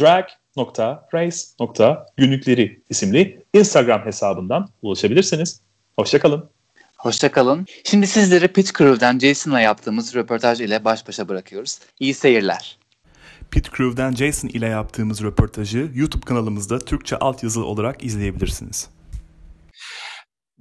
drag.race.günlükleri 0.60 2.82
isimli 2.90 3.44
Instagram 3.54 4.06
hesabından 4.06 4.70
ulaşabilirsiniz. 4.82 5.62
Hoşçakalın. 6.00 6.50
Hoşçakalın. 6.98 7.66
Şimdi 7.84 8.08
sizleri 8.08 8.48
Pitch 8.48 8.78
Crew'den 8.78 9.20
Jason'la 9.20 9.60
yaptığımız 9.60 10.16
röportaj 10.16 10.62
ile 10.62 10.86
baş 10.86 11.08
başa 11.08 11.28
bırakıyoruz. 11.28 11.80
İyi 12.00 12.14
seyirler. 12.14 12.78
Pit 13.52 13.78
Crew'den 13.78 14.12
Jason 14.12 14.48
ile 14.48 14.66
yaptığımız 14.66 15.24
röportajı 15.24 15.92
YouTube 15.96 16.26
kanalımızda 16.26 16.80
Türkçe 16.80 17.18
altyazılı 17.18 17.66
olarak 17.66 18.04
izleyebilirsiniz. 18.04 18.90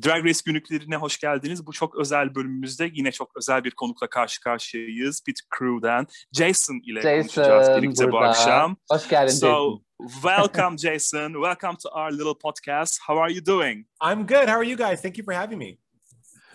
Drag 0.05 0.25
Race 0.25 0.41
günlüklerine 0.47 0.97
hoş 0.97 1.19
geldiniz. 1.19 1.67
Bu 1.67 1.73
çok 1.73 1.97
özel 1.97 2.35
bölümümüzde 2.35 2.91
yine 2.93 3.13
çok 3.13 3.37
özel 3.37 3.65
bir 3.65 3.71
konukla 3.71 4.07
karşı 4.07 4.41
karşıyayız. 4.41 5.23
Pit 5.27 5.39
Crew'den 5.59 6.07
Jason 6.33 6.81
ile 6.85 7.21
konuşacağız 7.21 7.83
birlikte 7.83 8.13
bu 8.13 8.19
akşam. 8.19 8.77
Hoş 8.91 9.09
geldin 9.09 9.33
So, 9.33 9.81
welcome, 10.23 10.77
Jason. 10.77 11.41
Welcome 11.41 11.77
to 11.81 11.91
our 11.91 12.11
little 12.11 12.35
podcast. 12.35 12.99
How 13.05 13.19
are 13.19 13.31
you 13.31 13.41
doing? 13.41 13.85
I'm 14.01 14.27
good. 14.27 14.49
How 14.49 14.57
are 14.57 14.65
you 14.65 14.77
guys? 14.77 15.01
Thank 15.01 15.17
you 15.17 15.25
for 15.25 15.33
having 15.33 15.59
me. 15.59 15.79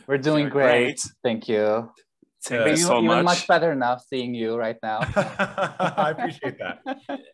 We're 0.08 0.18
doing 0.18 0.50
great. 0.50 1.02
great. 1.02 1.02
Thank 1.24 1.48
you. 1.48 1.92
Thank 2.44 2.72
you 2.72 2.78
so 2.78 3.02
much. 3.02 3.24
much 3.24 3.48
better 3.48 3.74
now 3.74 3.98
seeing 3.98 4.34
you 4.34 4.58
right 4.58 4.78
now. 4.84 5.00
I 5.16 6.14
appreciate 6.18 6.58
that. 6.60 6.80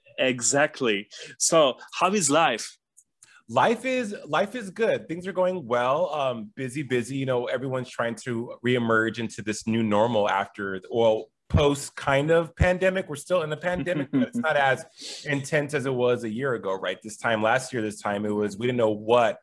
exactly. 0.20 1.08
So, 1.40 1.78
how 1.94 2.14
is 2.14 2.30
life? 2.30 2.78
Life 3.48 3.86
is 3.86 4.16
life 4.28 4.54
is 4.54 4.70
good. 4.70 5.08
Things 5.08 5.26
are 5.26 5.32
going 5.32 5.66
well. 5.66 6.14
Um, 6.14 6.52
busy, 6.56 6.84
busy. 6.84 7.18
You 7.18 7.26
know, 7.26 7.46
everyone's 7.46 7.90
trying 7.90 8.16
to 8.26 8.54
reemerge 8.64 9.18
into 9.18 9.42
this 9.42 9.66
new 9.66 9.82
normal 9.82 10.30
after 10.30 10.80
well, 10.92 11.26
post 11.50 11.96
kind 11.96 12.32
of 12.32 12.56
pandemic. 12.56 13.10
We're 13.10 13.16
still 13.16 13.42
in 13.42 13.50
the 13.50 13.58
pandemic, 13.58 14.10
but 14.12 14.22
it's 14.22 14.38
not 14.38 14.56
as 14.56 14.86
intense 15.26 15.74
as 15.74 15.86
it 15.86 15.94
was 15.94 16.24
a 16.24 16.30
year 16.30 16.54
ago, 16.54 16.74
right? 16.74 16.98
This 17.02 17.18
time 17.18 17.42
last 17.42 17.74
year, 17.74 17.82
this 17.82 18.02
time 18.02 18.26
it 18.26 18.34
was 18.34 18.58
we 18.58 18.68
didn't 18.68 18.78
know 18.78 18.92
what 18.92 19.40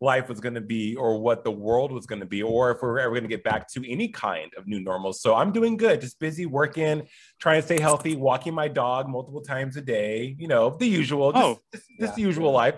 life 0.00 0.28
was 0.28 0.40
going 0.40 0.54
to 0.54 0.60
be 0.60 0.94
or 0.94 1.20
what 1.20 1.42
the 1.42 1.50
world 1.50 1.90
was 1.90 2.06
going 2.06 2.20
to 2.20 2.26
be 2.26 2.42
or 2.42 2.70
if 2.70 2.82
we 2.82 2.88
are 2.88 3.00
ever 3.00 3.10
going 3.10 3.22
to 3.22 3.28
get 3.28 3.42
back 3.42 3.68
to 3.68 3.90
any 3.90 4.08
kind 4.08 4.52
of 4.56 4.66
new 4.66 4.80
normal 4.80 5.12
so 5.12 5.34
i'm 5.34 5.50
doing 5.50 5.76
good 5.76 6.00
just 6.00 6.20
busy 6.20 6.46
working 6.46 7.02
trying 7.40 7.60
to 7.60 7.66
stay 7.66 7.80
healthy 7.80 8.14
walking 8.14 8.54
my 8.54 8.68
dog 8.68 9.08
multiple 9.08 9.40
times 9.40 9.76
a 9.76 9.80
day 9.80 10.36
you 10.38 10.46
know 10.46 10.76
the 10.78 10.86
usual 10.86 11.32
just, 11.32 11.44
oh 11.44 11.58
just, 11.72 11.84
just 11.98 12.10
yeah. 12.10 12.14
the 12.14 12.22
usual 12.22 12.52
life 12.52 12.76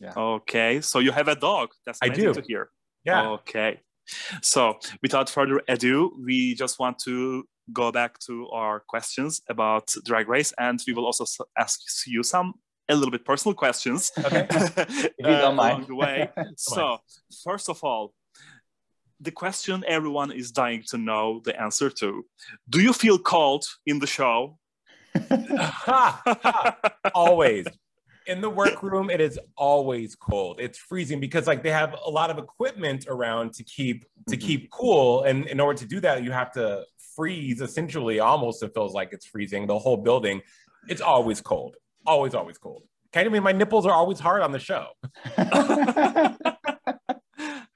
yeah 0.00 0.12
okay 0.16 0.80
so 0.82 0.98
you 0.98 1.12
have 1.12 1.28
a 1.28 1.34
dog 1.34 1.70
that's 1.86 1.98
amazing 2.02 2.28
I 2.28 2.32
do. 2.32 2.40
to 2.40 2.46
hear 2.46 2.70
yeah 3.04 3.28
okay 3.30 3.80
so 4.42 4.78
without 5.00 5.30
further 5.30 5.62
ado 5.66 6.12
we 6.22 6.54
just 6.54 6.78
want 6.78 6.98
to 7.00 7.44
go 7.72 7.92
back 7.92 8.18
to 8.20 8.48
our 8.50 8.80
questions 8.80 9.42
about 9.48 9.92
drag 10.04 10.28
race 10.28 10.52
and 10.58 10.80
we 10.86 10.92
will 10.92 11.06
also 11.06 11.24
ask 11.56 11.80
you 12.06 12.22
some 12.22 12.54
a 12.88 12.94
little 12.94 13.10
bit 13.10 13.24
personal 13.24 13.54
questions 13.54 14.10
okay. 14.18 14.46
if 14.50 15.04
you 15.18 15.24
don't 15.24 15.42
uh, 15.42 15.52
mind. 15.52 15.72
along 15.72 15.84
the 15.88 15.94
way. 15.94 16.30
so, 16.56 16.98
first 17.44 17.68
of 17.68 17.82
all, 17.84 18.14
the 19.20 19.30
question 19.30 19.84
everyone 19.86 20.32
is 20.32 20.50
dying 20.52 20.82
to 20.88 20.96
know 20.96 21.40
the 21.44 21.60
answer 21.60 21.90
to: 21.90 22.24
Do 22.68 22.80
you 22.80 22.92
feel 22.92 23.18
cold 23.18 23.64
in 23.86 23.98
the 23.98 24.06
show? 24.06 24.58
always 27.14 27.66
in 28.28 28.40
the 28.42 28.50
workroom 28.50 29.10
it 29.10 29.20
is 29.20 29.38
always 29.56 30.14
cold 30.14 30.60
it's 30.60 30.78
freezing 30.78 31.18
because 31.18 31.46
like 31.46 31.62
they 31.62 31.70
have 31.70 31.96
a 32.06 32.10
lot 32.10 32.30
of 32.30 32.38
equipment 32.38 33.06
around 33.08 33.52
to 33.54 33.64
keep 33.64 34.04
to 34.28 34.36
mm-hmm. 34.36 34.46
keep 34.46 34.70
cool 34.70 35.22
and 35.22 35.46
in 35.46 35.58
order 35.58 35.78
to 35.78 35.86
do 35.86 35.98
that 35.98 36.22
you 36.22 36.30
have 36.30 36.52
to 36.52 36.84
freeze 37.18 37.60
essentially 37.60 38.20
almost 38.20 38.62
it 38.62 38.72
feels 38.72 38.94
like 38.94 39.10
it's 39.12 39.26
freezing 39.26 39.66
the 39.66 39.78
whole 39.78 39.98
building 39.98 40.40
it's 40.88 41.02
always 41.02 41.40
cold 41.40 41.74
always, 42.08 42.34
always 42.34 42.58
cold. 42.58 42.82
Kind 43.12 43.26
of 43.26 43.32
mean 43.32 43.42
my 43.42 43.52
nipples 43.52 43.86
are 43.86 43.92
always 43.92 44.18
hard 44.18 44.42
on 44.42 44.52
the 44.52 44.58
show. 44.58 44.88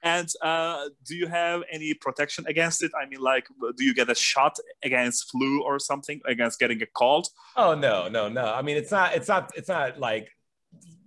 and 0.03 0.29
uh, 0.41 0.85
do 1.05 1.15
you 1.15 1.27
have 1.27 1.63
any 1.71 1.93
protection 1.93 2.45
against 2.47 2.83
it? 2.83 2.91
I 2.99 3.07
mean, 3.07 3.21
like, 3.21 3.47
do 3.77 3.83
you 3.83 3.93
get 3.93 4.09
a 4.09 4.15
shot 4.15 4.57
against 4.83 5.31
flu 5.31 5.63
or 5.63 5.79
something 5.79 6.21
against 6.25 6.59
getting 6.59 6.81
a 6.81 6.85
cold? 6.85 7.27
Oh 7.55 7.73
no, 7.73 8.09
no, 8.09 8.29
no. 8.29 8.45
I 8.45 8.61
mean, 8.61 8.77
it's 8.77 8.91
not, 8.91 9.15
it's 9.15 9.27
not, 9.27 9.51
it's 9.55 9.69
not 9.69 9.99
like, 9.99 10.29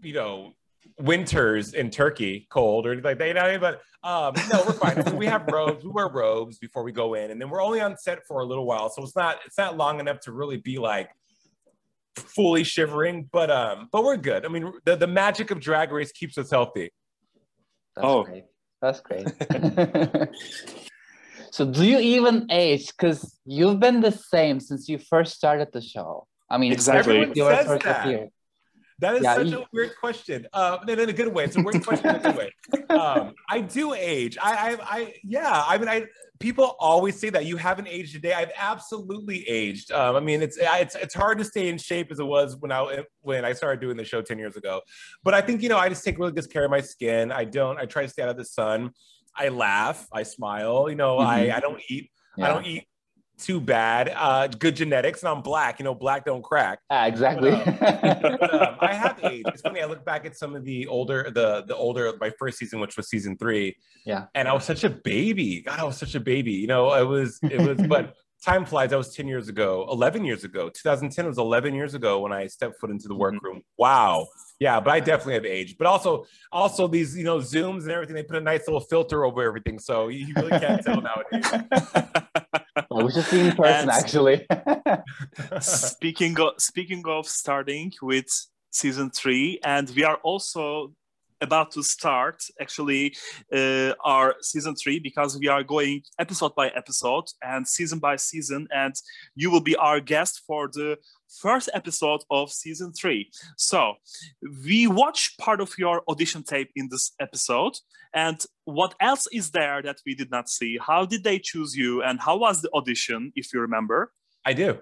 you 0.03 0.15
know, 0.15 0.55
winters 0.99 1.75
in 1.75 1.91
Turkey 1.91 2.47
cold 2.51 2.87
or 2.87 2.93
anything 2.93 3.05
like 3.05 3.19
that. 3.19 3.29
You 3.29 3.35
know 3.35 3.41
I 3.41 3.51
mean? 3.53 3.61
But 3.61 3.81
um, 4.03 4.35
no, 4.53 4.65
we're 4.67 4.73
fine. 4.73 4.99
I 4.99 5.03
mean, 5.05 5.17
we 5.17 5.27
have 5.27 5.47
robes. 5.53 5.85
We 5.85 5.91
wear 5.91 6.09
robes 6.09 6.59
before 6.59 6.83
we 6.83 6.93
go 6.93 7.15
in, 7.15 7.31
and 7.31 7.41
then 7.41 7.51
we're 7.51 7.63
only 7.63 7.81
on 7.81 7.97
set 7.97 8.21
for 8.27 8.41
a 8.41 8.45
little 8.45 8.67
while, 8.67 8.89
so 8.89 9.03
it's 9.03 9.17
not 9.17 9.39
it's 9.45 9.59
not 9.59 9.77
long 9.77 10.01
enough 10.01 10.21
to 10.21 10.33
really 10.33 10.57
be 10.59 10.79
like 10.79 11.11
fully 12.17 12.65
shivering, 12.65 13.29
but 13.33 13.51
um, 13.51 13.89
but 13.93 14.05
we're 14.05 14.17
good. 14.17 14.45
I 14.45 14.49
mean, 14.49 14.73
the, 14.85 14.97
the 14.97 15.07
magic 15.07 15.51
of 15.51 15.61
drag 15.61 15.93
race 15.93 16.13
keeps 16.13 16.39
us 16.39 16.51
healthy. 16.51 16.93
That's 17.95 18.07
oh, 18.07 18.25
great. 18.25 18.45
That's 18.83 19.01
great. 19.01 19.27
so, 21.51 21.65
do 21.65 21.85
you 21.85 21.99
even 21.99 22.47
age? 22.51 22.89
Because 22.89 23.39
you've 23.45 23.81
been 23.81 24.01
the 24.01 24.13
same 24.13 24.61
since 24.61 24.89
you 24.89 24.99
first 24.99 25.35
started 25.35 25.69
the 25.73 25.81
show. 25.81 26.27
I 26.51 26.59
mean, 26.59 26.73
exactly. 26.73 27.19
Everyone 27.19 27.35
says 27.35 27.83
that. 27.83 28.31
That 29.01 29.17
is 29.17 29.23
yeah, 29.23 29.35
such 29.35 29.53
a 29.53 29.67
weird 29.73 29.93
question. 30.01 30.47
Uh, 30.53 30.79
in, 30.89 30.99
in 30.99 31.09
a 31.09 31.13
good 31.13 31.29
way. 31.29 31.45
It's 31.45 31.57
a 31.57 31.63
weird 31.63 31.85
question 31.85 32.09
in 32.09 32.17
a 32.17 32.19
good 32.21 32.37
way. 32.37 32.53
Um, 32.89 33.35
I 33.51 33.61
do 33.61 33.93
age. 33.93 34.39
I, 34.41 34.53
I, 34.53 34.79
I, 34.83 35.15
yeah. 35.23 35.65
I 35.67 35.77
mean, 35.77 35.89
I. 35.89 36.07
People 36.39 36.77
always 36.79 37.19
say 37.19 37.31
that 37.31 37.47
you 37.47 37.57
haven't 37.57 37.89
aged 37.89 38.15
a 38.15 38.19
day. 38.19 38.33
I've 38.33 38.53
absolutely 38.57 39.47
aged. 39.49 39.91
Um, 39.91 40.17
I 40.17 40.21
mean, 40.21 40.43
it's 40.43 40.59
it's 40.61 40.95
it's 40.95 41.15
hard 41.15 41.39
to 41.39 41.45
stay 41.45 41.69
in 41.69 41.79
shape 41.79 42.11
as 42.11 42.21
it 42.21 42.27
was 42.27 42.57
when 42.59 42.71
I 42.73 43.05
when 43.23 43.45
I 43.45 43.53
started 43.53 43.81
doing 43.81 43.97
the 43.97 44.05
show 44.05 44.23
ten 44.23 44.39
years 44.39 44.57
ago. 44.57 44.83
But 45.25 45.35
I 45.35 45.41
think 45.41 45.63
you 45.63 45.69
know, 45.69 45.79
I 45.79 45.89
just 45.89 46.05
take 46.05 46.19
really 46.19 46.33
good 46.33 46.51
care 46.51 46.65
of 46.65 46.71
my 46.71 46.81
skin. 46.81 47.33
I 47.33 47.45
don't. 47.45 47.79
I 47.79 47.87
try 47.87 48.03
to 48.03 48.09
stay 48.09 48.23
out 48.23 48.29
of 48.29 48.37
the 48.37 48.45
sun. 48.45 48.91
I 49.35 49.49
laugh. 49.49 50.07
I 50.13 50.23
smile. 50.23 50.89
You 50.89 50.97
know, 50.97 51.19
mm-hmm. 51.19 51.29
I 51.29 51.57
I 51.57 51.61
don't 51.61 51.81
eat. 51.89 52.11
Yeah. 52.37 52.47
I 52.47 52.49
don't 52.53 52.67
eat 52.67 52.87
too 53.39 53.61
bad. 53.61 54.13
Uh, 54.15 54.47
good 54.47 54.77
genetics, 54.77 55.23
and 55.23 55.29
I'm 55.29 55.43
black. 55.43 55.79
You 55.79 55.85
know, 55.85 55.95
black 55.95 56.25
don't 56.25 56.43
crack. 56.43 56.81
Ah, 56.91 57.07
exactly. 57.07 57.51
But, 57.51 58.05
um, 58.05 58.37
but, 58.41 58.55
um, 58.55 58.77
I 58.81 58.95
have 58.95 59.19
aged. 59.25 59.49
It's 59.49 59.63
funny. 59.63 59.81
I 59.81 59.87
look 59.87 60.05
back 60.05 60.25
at 60.25 60.37
some 60.37 60.55
of 60.55 60.65
the 60.65 60.87
older, 60.87 61.31
the 61.31 61.65
the 61.67 61.77
older 61.77 62.13
my 62.21 62.31
first 62.39 62.59
season, 62.59 62.81
which 62.81 62.97
was 62.97 63.09
season 63.09 63.37
three. 63.37 63.77
Yeah. 64.05 64.27
And 64.35 64.49
I 64.49 64.53
was 64.53 64.65
such 64.65 64.85
a 64.85 64.91
baby. 64.91 65.63
God, 65.63 65.79
I 65.79 65.85
was 65.85 65.97
such 65.97 66.15
a 66.15 66.21
baby. 66.21 66.53
You 66.53 66.67
know, 66.67 66.89
I 66.89 67.03
was. 67.03 67.39
It 67.43 67.61
was, 67.61 67.87
but. 67.87 68.15
Time 68.45 68.67
flies. 68.67 68.91
That 68.91 68.99
was 68.99 69.15
10 69.15 69.27
years 69.27 69.49
ago, 69.49 69.89
11 69.91 70.25
years 70.25 70.45
ago. 70.45 70.69
2010 70.69 71.27
was 71.27 71.39
11 71.39 71.75
years 71.75 71.95
ago 71.95 72.21
when 72.21 72.33
I 72.33 72.47
stepped 72.47 72.79
foot 72.79 72.91
into 72.91 73.09
the 73.09 73.15
mm-hmm. 73.15 73.23
workroom. 73.23 73.63
Wow. 73.79 74.27
Yeah, 74.61 74.79
but 74.79 74.91
I 74.91 75.01
definitely 75.01 75.35
have 75.35 75.47
aged. 75.47 75.79
But 75.79 75.87
also, 75.87 76.27
also 76.53 76.87
these, 76.87 77.17
you 77.17 77.25
know, 77.25 77.39
Zooms 77.39 77.83
and 77.83 77.91
everything, 77.91 78.15
they 78.15 78.23
put 78.23 78.37
a 78.37 78.41
nice 78.41 78.69
little 78.69 78.81
filter 78.81 79.25
over 79.25 79.43
everything. 79.43 79.79
So 79.79 80.09
you 80.09 80.33
really 80.37 80.51
can't 80.51 80.85
tell 80.85 81.01
nowadays. 81.33 81.51
I 82.77 82.85
was 82.91 83.15
just 83.15 83.31
seeing 83.31 83.53
person, 83.53 83.91
actually. 83.91 84.47
speaking 85.61 86.39
of 86.41 86.53
speaking 86.59 87.03
of 87.07 87.27
starting 87.27 87.93
with 88.03 88.29
season 88.71 89.11
three, 89.11 89.59
and 89.65 89.91
we 89.91 90.05
are 90.05 90.17
also 90.17 90.93
about 91.41 91.71
to 91.73 91.83
start 91.83 92.43
actually 92.61 93.15
uh, 93.53 93.93
our 94.05 94.35
season 94.41 94.75
three 94.75 94.99
because 94.99 95.39
we 95.39 95.49
are 95.49 95.63
going 95.63 96.03
episode 96.19 96.55
by 96.55 96.69
episode 96.69 97.25
and 97.43 97.67
season 97.67 97.99
by 97.99 98.17
season 98.17 98.67
and 98.75 98.95
you 99.35 99.51
will 99.51 99.61
be 99.61 99.77
our 99.77 100.01
guest 100.01 100.43
for 100.47 100.69
the 100.73 100.97
first 101.41 101.69
episode 101.75 102.21
of 102.31 102.51
season 102.51 102.93
three. 102.93 103.31
So 103.57 103.95
we 104.65 104.87
watch 104.87 105.37
part 105.39 105.61
of 105.61 105.75
your 105.79 106.03
audition 106.09 106.43
tape 106.43 106.71
in 106.75 106.89
this 106.91 107.13
episode 107.21 107.75
and 108.15 108.43
what 108.65 108.95
else 109.01 109.27
is 109.33 109.51
there 109.51 109.83
that 109.83 109.99
we 110.07 110.15
did 110.15 110.31
not 110.31 110.49
see? 110.49 110.79
How 110.81 111.05
did 111.05 111.23
they 111.23 111.39
choose 111.39 111.77
you 111.77 112.03
and 112.03 112.21
how 112.21 112.37
was 112.37 112.63
the 112.63 112.71
audition 112.73 113.33
if 113.37 113.53
you 113.53 113.61
remember? 113.61 114.13
I 114.45 114.53
do 114.53 114.79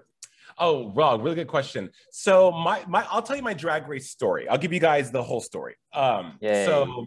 Oh, 0.58 0.92
wrong. 0.92 1.22
Really 1.22 1.36
good 1.36 1.48
question. 1.48 1.90
So 2.10 2.52
my 2.52 2.84
my 2.86 3.06
I'll 3.10 3.22
tell 3.22 3.36
you 3.36 3.42
my 3.42 3.54
drag 3.54 3.88
race 3.88 4.10
story. 4.10 4.48
I'll 4.48 4.58
give 4.58 4.72
you 4.72 4.80
guys 4.80 5.10
the 5.10 5.22
whole 5.22 5.40
story. 5.40 5.76
Um 5.92 6.38
Yay. 6.40 6.64
so 6.64 7.06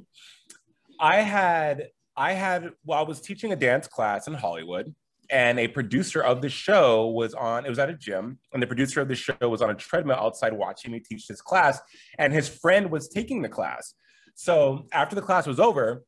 I 1.00 1.18
had 1.18 1.90
I 2.16 2.34
had 2.34 2.72
well, 2.86 3.00
I 3.00 3.04
was 3.04 3.22
teaching 3.22 3.52
a 3.54 3.56
dance 3.56 3.88
class 3.88 4.28
in 4.28 4.34
Hollywood 4.34 4.94
and 5.30 5.60
a 5.60 5.68
producer 5.68 6.22
of 6.22 6.42
the 6.42 6.50
show 6.50 7.08
was 7.08 7.34
on 7.34 7.66
it 7.66 7.70
was 7.70 7.80
at 7.80 7.90
a 7.90 7.94
gym 7.94 8.40
and 8.54 8.62
the 8.62 8.68
producer 8.68 9.02
of 9.02 9.08
the 9.08 9.16
show 9.16 9.36
was 9.42 9.62
on 9.62 9.70
a 9.70 9.76
treadmill 9.76 10.18
outside 10.18 10.54
watching 10.54 10.92
me 10.92 11.00
teach 11.00 11.28
this 11.28 11.42
class 11.42 11.80
and 12.18 12.34
his 12.34 12.48
friend 12.50 12.90
was 12.92 13.08
taking 13.10 13.42
the 13.42 13.50
class. 13.50 13.94
So 14.36 14.88
after 14.94 15.16
the 15.16 15.22
class 15.22 15.48
was 15.48 15.60
over, 15.60 16.04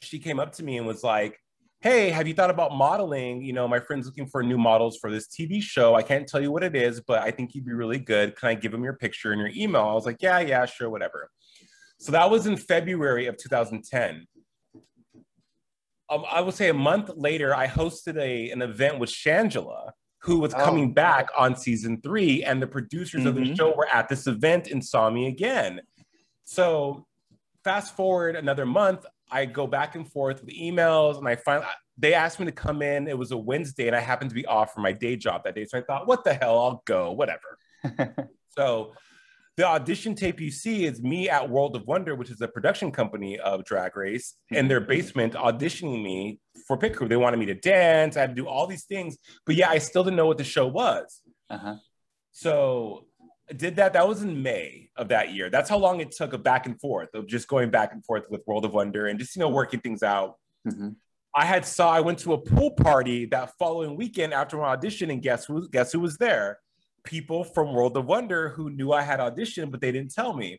she 0.00 0.18
came 0.18 0.40
up 0.40 0.52
to 0.52 0.64
me 0.64 0.78
and 0.78 0.86
was 0.86 1.04
like, 1.04 1.38
hey, 1.82 2.10
have 2.10 2.28
you 2.28 2.34
thought 2.34 2.48
about 2.48 2.72
modeling? 2.72 3.42
You 3.42 3.52
know, 3.52 3.66
my 3.66 3.80
friend's 3.80 4.06
looking 4.06 4.26
for 4.26 4.42
new 4.42 4.56
models 4.56 4.98
for 5.00 5.10
this 5.10 5.26
TV 5.26 5.60
show. 5.60 5.96
I 5.96 6.02
can't 6.02 6.28
tell 6.28 6.40
you 6.40 6.52
what 6.52 6.62
it 6.62 6.76
is, 6.76 7.00
but 7.00 7.22
I 7.22 7.32
think 7.32 7.54
you'd 7.54 7.66
be 7.66 7.72
really 7.72 7.98
good. 7.98 8.36
Can 8.36 8.48
I 8.50 8.54
give 8.54 8.72
him 8.72 8.84
your 8.84 8.92
picture 8.92 9.32
and 9.32 9.40
your 9.40 9.50
email? 9.54 9.82
I 9.82 9.92
was 9.92 10.06
like, 10.06 10.18
yeah, 10.20 10.38
yeah, 10.38 10.64
sure, 10.64 10.88
whatever. 10.88 11.28
So 11.98 12.12
that 12.12 12.30
was 12.30 12.46
in 12.46 12.56
February 12.56 13.26
of 13.26 13.36
2010. 13.36 14.26
Um, 16.08 16.24
I 16.30 16.40
would 16.40 16.54
say 16.54 16.68
a 16.68 16.74
month 16.74 17.10
later, 17.16 17.54
I 17.54 17.66
hosted 17.66 18.16
a, 18.16 18.50
an 18.50 18.62
event 18.62 19.00
with 19.00 19.10
Shangela, 19.10 19.90
who 20.20 20.38
was 20.38 20.54
oh. 20.54 20.64
coming 20.64 20.94
back 20.94 21.30
on 21.36 21.56
season 21.56 22.00
three, 22.00 22.44
and 22.44 22.62
the 22.62 22.66
producers 22.68 23.20
mm-hmm. 23.20 23.28
of 23.28 23.34
the 23.34 23.40
mm-hmm. 23.40 23.54
show 23.54 23.74
were 23.74 23.88
at 23.92 24.08
this 24.08 24.28
event 24.28 24.68
and 24.68 24.84
saw 24.84 25.10
me 25.10 25.26
again. 25.26 25.80
So 26.44 27.06
fast 27.64 27.96
forward 27.96 28.36
another 28.36 28.66
month, 28.66 29.04
I 29.32 29.46
go 29.46 29.66
back 29.66 29.94
and 29.94 30.10
forth 30.10 30.44
with 30.44 30.54
emails, 30.54 31.18
and 31.18 31.26
I 31.26 31.36
finally 31.36 31.66
they 31.98 32.14
asked 32.14 32.40
me 32.40 32.46
to 32.46 32.52
come 32.52 32.82
in. 32.82 33.08
It 33.08 33.16
was 33.16 33.32
a 33.32 33.36
Wednesday, 33.36 33.86
and 33.86 33.96
I 33.96 34.00
happened 34.00 34.30
to 34.30 34.34
be 34.34 34.46
off 34.46 34.72
for 34.74 34.80
my 34.80 34.92
day 34.92 35.16
job 35.16 35.44
that 35.44 35.54
day. 35.54 35.64
So 35.64 35.78
I 35.78 35.82
thought, 35.82 36.06
what 36.06 36.24
the 36.24 36.34
hell, 36.34 36.58
I'll 36.58 36.82
go, 36.84 37.12
whatever. 37.12 37.58
so 38.48 38.94
the 39.56 39.66
audition 39.66 40.14
tape 40.14 40.40
you 40.40 40.50
see 40.50 40.86
is 40.86 41.02
me 41.02 41.28
at 41.28 41.48
World 41.48 41.76
of 41.76 41.86
Wonder, 41.86 42.14
which 42.14 42.30
is 42.30 42.40
a 42.40 42.48
production 42.48 42.90
company 42.90 43.38
of 43.38 43.64
Drag 43.64 43.96
Race, 43.96 44.34
in 44.50 44.66
their 44.68 44.80
basement 44.80 45.34
auditioning 45.34 46.02
me 46.02 46.40
for 46.66 46.78
Pit 46.78 46.96
Crew. 46.96 47.08
They 47.08 47.16
wanted 47.16 47.38
me 47.38 47.46
to 47.46 47.54
dance, 47.54 48.16
I 48.16 48.20
had 48.20 48.30
to 48.30 48.42
do 48.42 48.48
all 48.48 48.66
these 48.66 48.84
things, 48.84 49.18
but 49.44 49.54
yeah, 49.54 49.68
I 49.68 49.78
still 49.78 50.04
didn't 50.04 50.16
know 50.16 50.26
what 50.26 50.38
the 50.38 50.44
show 50.44 50.66
was. 50.66 51.20
Uh-huh. 51.50 51.76
So 52.32 53.04
did 53.58 53.76
that. 53.76 53.92
That 53.92 54.06
was 54.06 54.22
in 54.22 54.42
May 54.42 54.90
of 54.96 55.08
that 55.08 55.32
year. 55.32 55.50
That's 55.50 55.68
how 55.68 55.78
long 55.78 56.00
it 56.00 56.12
took 56.12 56.32
a 56.32 56.38
back 56.38 56.66
and 56.66 56.80
forth 56.80 57.14
of 57.14 57.26
just 57.26 57.48
going 57.48 57.70
back 57.70 57.92
and 57.92 58.04
forth 58.04 58.24
with 58.30 58.42
World 58.46 58.64
of 58.64 58.74
Wonder 58.74 59.06
and 59.06 59.18
just 59.18 59.36
you 59.36 59.40
know 59.40 59.48
working 59.48 59.80
things 59.80 60.02
out. 60.02 60.36
Mm-hmm. 60.66 60.90
I 61.34 61.44
had 61.44 61.64
saw 61.64 61.90
I 61.90 62.00
went 62.00 62.18
to 62.20 62.34
a 62.34 62.38
pool 62.38 62.72
party 62.72 63.24
that 63.26 63.52
following 63.58 63.96
weekend 63.96 64.34
after 64.34 64.56
my 64.56 64.64
audition, 64.64 65.10
and 65.10 65.22
guess 65.22 65.46
who 65.46 65.68
guess 65.68 65.92
who 65.92 66.00
was 66.00 66.18
there? 66.18 66.58
People 67.04 67.42
from 67.42 67.72
World 67.72 67.96
of 67.96 68.06
Wonder 68.06 68.50
who 68.50 68.70
knew 68.70 68.92
I 68.92 69.02
had 69.02 69.18
auditioned, 69.20 69.70
but 69.70 69.80
they 69.80 69.92
didn't 69.92 70.14
tell 70.14 70.34
me. 70.34 70.58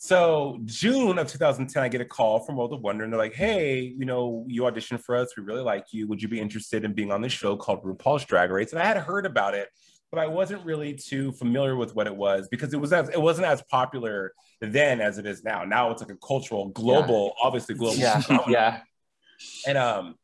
So 0.00 0.60
June 0.64 1.18
of 1.18 1.26
2010, 1.26 1.82
I 1.82 1.88
get 1.88 2.00
a 2.00 2.04
call 2.04 2.38
from 2.40 2.56
World 2.56 2.72
of 2.72 2.80
Wonder, 2.80 3.04
and 3.04 3.12
they're 3.12 3.18
like, 3.18 3.34
"Hey, 3.34 3.80
you 3.80 4.06
know, 4.06 4.44
you 4.48 4.62
auditioned 4.62 5.02
for 5.02 5.16
us. 5.16 5.36
We 5.36 5.42
really 5.42 5.62
like 5.62 5.86
you. 5.90 6.06
Would 6.08 6.22
you 6.22 6.28
be 6.28 6.40
interested 6.40 6.84
in 6.84 6.94
being 6.94 7.10
on 7.10 7.20
this 7.20 7.32
show 7.32 7.56
called 7.56 7.82
RuPaul's 7.82 8.24
Drag 8.24 8.50
Race?" 8.50 8.72
And 8.72 8.80
I 8.80 8.86
had 8.86 8.96
heard 8.96 9.26
about 9.26 9.54
it, 9.54 9.68
but 10.10 10.18
I 10.18 10.26
wasn't 10.26 10.64
really 10.64 10.94
too 10.94 11.32
familiar 11.32 11.76
with 11.76 11.94
what 11.94 12.06
it 12.06 12.16
was 12.16 12.48
because 12.48 12.72
it 12.72 12.80
was 12.80 12.92
as, 12.92 13.08
it 13.10 13.20
wasn't 13.20 13.46
as 13.46 13.62
popular 13.62 14.32
then 14.60 15.00
as 15.00 15.18
it 15.18 15.26
is 15.26 15.44
now. 15.44 15.64
Now 15.64 15.90
it's 15.90 16.02
like 16.02 16.10
a 16.10 16.16
cultural, 16.16 16.68
global, 16.68 17.34
yeah. 17.36 17.46
obviously 17.46 17.74
global. 17.74 17.96
Yeah, 17.96 18.22
yeah. 18.48 18.80
And 19.66 19.78
um, 19.78 20.14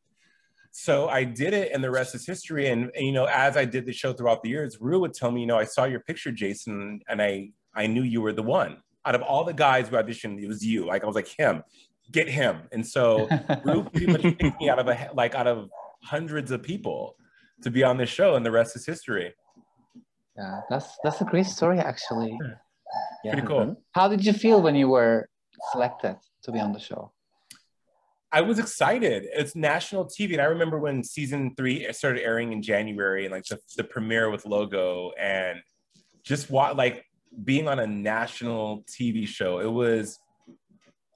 so 0.70 1.09
I 1.09 1.24
did 1.24 1.55
it, 1.55 1.70
and 1.72 1.85
the 1.85 1.91
rest 1.91 2.14
is 2.14 2.26
history. 2.26 2.68
And, 2.68 2.91
and, 2.95 3.07
you 3.07 3.12
know, 3.12 3.26
as 3.26 3.57
I 3.57 3.64
did 3.64 3.87
the 3.87 3.93
show 3.93 4.12
throughout 4.12 4.43
the 4.43 4.49
years, 4.49 4.78
Ru 4.80 5.01
would 5.01 5.14
tell 5.14 5.30
me, 5.30 5.43
you 5.43 5.47
know, 5.47 5.59
I 5.59 5.64
saw 5.64 5.85
your 5.85 6.01
picture, 6.01 6.32
Jason, 6.32 7.01
and 7.09 7.22
I 7.22 7.51
I 7.76 7.89
knew 7.89 8.03
you 8.03 8.22
were 8.22 8.32
the 8.32 8.43
one 8.43 8.78
out 9.05 9.14
of 9.14 9.22
all 9.22 9.45
the 9.45 9.53
guys 9.53 9.89
who 9.89 9.97
auditioned, 9.97 10.43
it 10.43 10.49
was 10.49 10.64
you. 10.64 10.87
Like 10.87 11.05
I 11.05 11.07
was 11.07 11.16
like 11.16 11.28
him, 11.28 11.62
get 12.11 12.28
him. 12.28 12.62
And 12.72 12.87
so 12.87 13.28
Ru 13.64 13.85
pretty 13.85 14.07
much 14.07 14.22
picked 14.22 14.61
me 14.61 14.68
out 14.68 14.78
of 14.78 14.89
a 14.89 15.11
like 15.14 15.35
out 15.35 15.47
of 15.47 15.70
hundreds 16.03 16.51
of 16.51 16.62
people 16.62 17.16
to 17.62 17.70
be 17.70 17.82
on 17.82 17.97
this 17.97 18.11
show, 18.11 18.35
and 18.35 18.45
the 18.45 18.51
rest 18.51 18.76
is 18.76 18.87
history. 18.87 19.35
Yeah, 20.37 20.61
that's 20.68 20.99
that's 21.05 21.20
a 21.20 21.24
great 21.24 21.47
story 21.47 21.78
actually. 21.78 22.37
Yeah. 23.24 23.32
Pretty 23.32 23.47
cool. 23.47 23.76
How 23.93 24.09
did 24.09 24.24
you 24.24 24.32
feel 24.32 24.61
when 24.61 24.74
you 24.74 24.89
were 24.89 25.28
selected 25.72 26.16
to 26.43 26.53
be 26.53 26.61
on 26.61 26.72
the 26.72 26.80
show? 26.80 27.12
I 28.30 28.41
was 28.41 28.59
excited. 28.59 29.26
It's 29.32 29.55
national 29.55 30.07
TV, 30.07 30.32
and 30.32 30.43
I 30.43 30.47
remember 30.47 30.80
when 30.80 31.05
season 31.05 31.55
three 31.57 31.91
started 31.93 32.22
airing 32.22 32.53
in 32.53 32.62
January, 32.62 33.24
and 33.24 33.32
like 33.32 33.45
the, 33.45 33.61
the 33.76 33.85
premiere 33.85 34.28
with 34.28 34.45
Logo, 34.45 35.12
and 35.18 35.61
just 36.24 36.51
what 36.51 36.76
like 36.76 37.05
being 37.45 37.68
on 37.68 37.78
a 37.78 37.87
national 37.87 38.85
TV 38.85 39.26
show. 39.26 39.61
It 39.61 39.70
was 39.70 40.18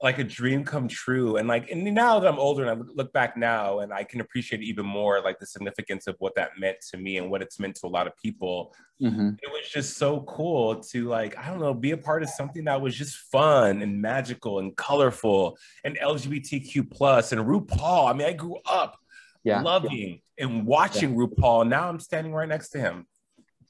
like 0.01 0.17
a 0.17 0.23
dream 0.23 0.63
come 0.63 0.87
true. 0.87 1.35
And 1.35 1.47
like, 1.47 1.69
and 1.69 1.83
now 1.83 2.19
that 2.19 2.27
I'm 2.27 2.39
older 2.39 2.65
and 2.65 2.71
I 2.71 2.85
look 2.95 3.11
back 3.11 3.35
now 3.35 3.79
and 3.79 3.91
I 3.91 4.03
can 4.03 4.21
appreciate 4.21 4.61
even 4.61 4.85
more 4.85 5.21
like 5.21 5.39
the 5.39 5.45
significance 5.45 6.07
of 6.07 6.15
what 6.19 6.35
that 6.35 6.51
meant 6.57 6.77
to 6.91 6.97
me 6.97 7.17
and 7.17 7.29
what 7.29 7.41
it's 7.41 7.59
meant 7.59 7.75
to 7.77 7.87
a 7.87 7.89
lot 7.89 8.07
of 8.07 8.15
people. 8.15 8.73
Mm-hmm. 9.01 9.31
It 9.41 9.51
was 9.51 9.67
just 9.69 9.97
so 9.97 10.21
cool 10.21 10.75
to 10.75 11.09
like, 11.09 11.37
I 11.37 11.49
don't 11.49 11.59
know, 11.59 11.73
be 11.73 11.91
a 11.91 11.97
part 11.97 12.23
of 12.23 12.29
something 12.29 12.63
that 12.65 12.79
was 12.79 12.95
just 12.95 13.17
fun 13.31 13.81
and 13.81 14.01
magical 14.01 14.59
and 14.59 14.75
colorful 14.75 15.57
and 15.83 15.97
LGBTQ 15.97 16.89
plus 16.89 17.33
and 17.33 17.41
RuPaul. 17.41 18.09
I 18.09 18.13
mean, 18.13 18.27
I 18.27 18.33
grew 18.33 18.57
up 18.65 18.97
yeah. 19.43 19.61
loving 19.61 20.21
yeah. 20.37 20.45
and 20.45 20.65
watching 20.65 21.11
yeah. 21.11 21.25
RuPaul. 21.25 21.67
Now 21.67 21.89
I'm 21.89 21.99
standing 21.99 22.33
right 22.33 22.47
next 22.47 22.69
to 22.69 22.79
him. 22.79 23.05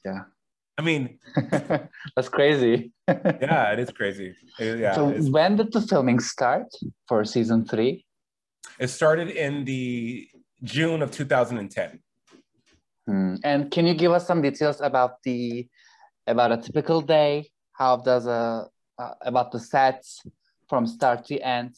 Yeah. 0.04 0.22
I 0.80 0.82
mean, 0.82 1.18
that's 2.16 2.30
crazy. 2.30 2.90
yeah, 3.06 3.72
it 3.72 3.78
is 3.78 3.90
crazy. 3.90 4.34
It, 4.58 4.78
yeah. 4.78 4.94
So 4.94 5.10
when 5.30 5.56
did 5.56 5.72
the 5.72 5.82
filming 5.82 6.20
start 6.20 6.68
for 7.06 7.22
season 7.26 7.66
three? 7.66 8.06
It 8.78 8.88
started 8.88 9.28
in 9.28 9.66
the 9.66 10.26
June 10.62 11.02
of 11.02 11.10
2010. 11.10 12.00
Hmm. 13.06 13.34
And 13.44 13.70
can 13.70 13.86
you 13.86 13.92
give 13.92 14.12
us 14.12 14.26
some 14.26 14.40
details 14.40 14.80
about 14.80 15.22
the 15.22 15.68
about 16.26 16.50
a 16.50 16.56
typical 16.56 17.02
day? 17.02 17.50
How 17.72 17.98
does 17.98 18.26
a 18.26 18.66
uh, 18.98 19.14
about 19.20 19.52
the 19.52 19.60
sets 19.60 20.22
from 20.66 20.86
start 20.86 21.26
to 21.26 21.38
end? 21.40 21.74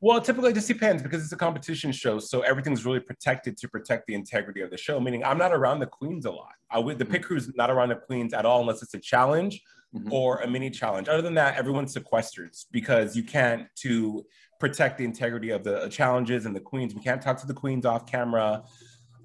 Well, 0.00 0.20
typically 0.20 0.50
it 0.50 0.54
just 0.54 0.68
depends 0.68 1.02
because 1.02 1.24
it's 1.24 1.32
a 1.32 1.36
competition 1.36 1.90
show, 1.90 2.20
so 2.20 2.42
everything's 2.42 2.84
really 2.86 3.00
protected 3.00 3.56
to 3.58 3.68
protect 3.68 4.06
the 4.06 4.14
integrity 4.14 4.60
of 4.60 4.70
the 4.70 4.76
show. 4.76 5.00
Meaning, 5.00 5.24
I'm 5.24 5.38
not 5.38 5.52
around 5.52 5.80
the 5.80 5.86
queens 5.86 6.24
a 6.24 6.30
lot. 6.30 6.52
I 6.70 6.78
would 6.78 6.98
the 6.98 7.04
pit 7.04 7.24
crew's 7.24 7.52
not 7.56 7.70
around 7.70 7.88
the 7.88 7.96
queens 7.96 8.32
at 8.32 8.46
all 8.46 8.60
unless 8.60 8.80
it's 8.82 8.94
a 8.94 9.00
challenge 9.00 9.60
mm-hmm. 9.92 10.12
or 10.12 10.38
a 10.42 10.46
mini 10.46 10.70
challenge. 10.70 11.08
Other 11.08 11.22
than 11.22 11.34
that, 11.34 11.56
everyone's 11.56 11.92
sequestered 11.92 12.54
because 12.70 13.16
you 13.16 13.24
can't 13.24 13.66
to 13.76 14.24
protect 14.60 14.98
the 14.98 15.04
integrity 15.04 15.50
of 15.50 15.64
the 15.64 15.88
challenges 15.88 16.46
and 16.46 16.54
the 16.54 16.60
queens. 16.60 16.94
We 16.94 17.02
can't 17.02 17.20
talk 17.20 17.40
to 17.40 17.46
the 17.46 17.54
queens 17.54 17.84
off 17.84 18.06
camera. 18.06 18.62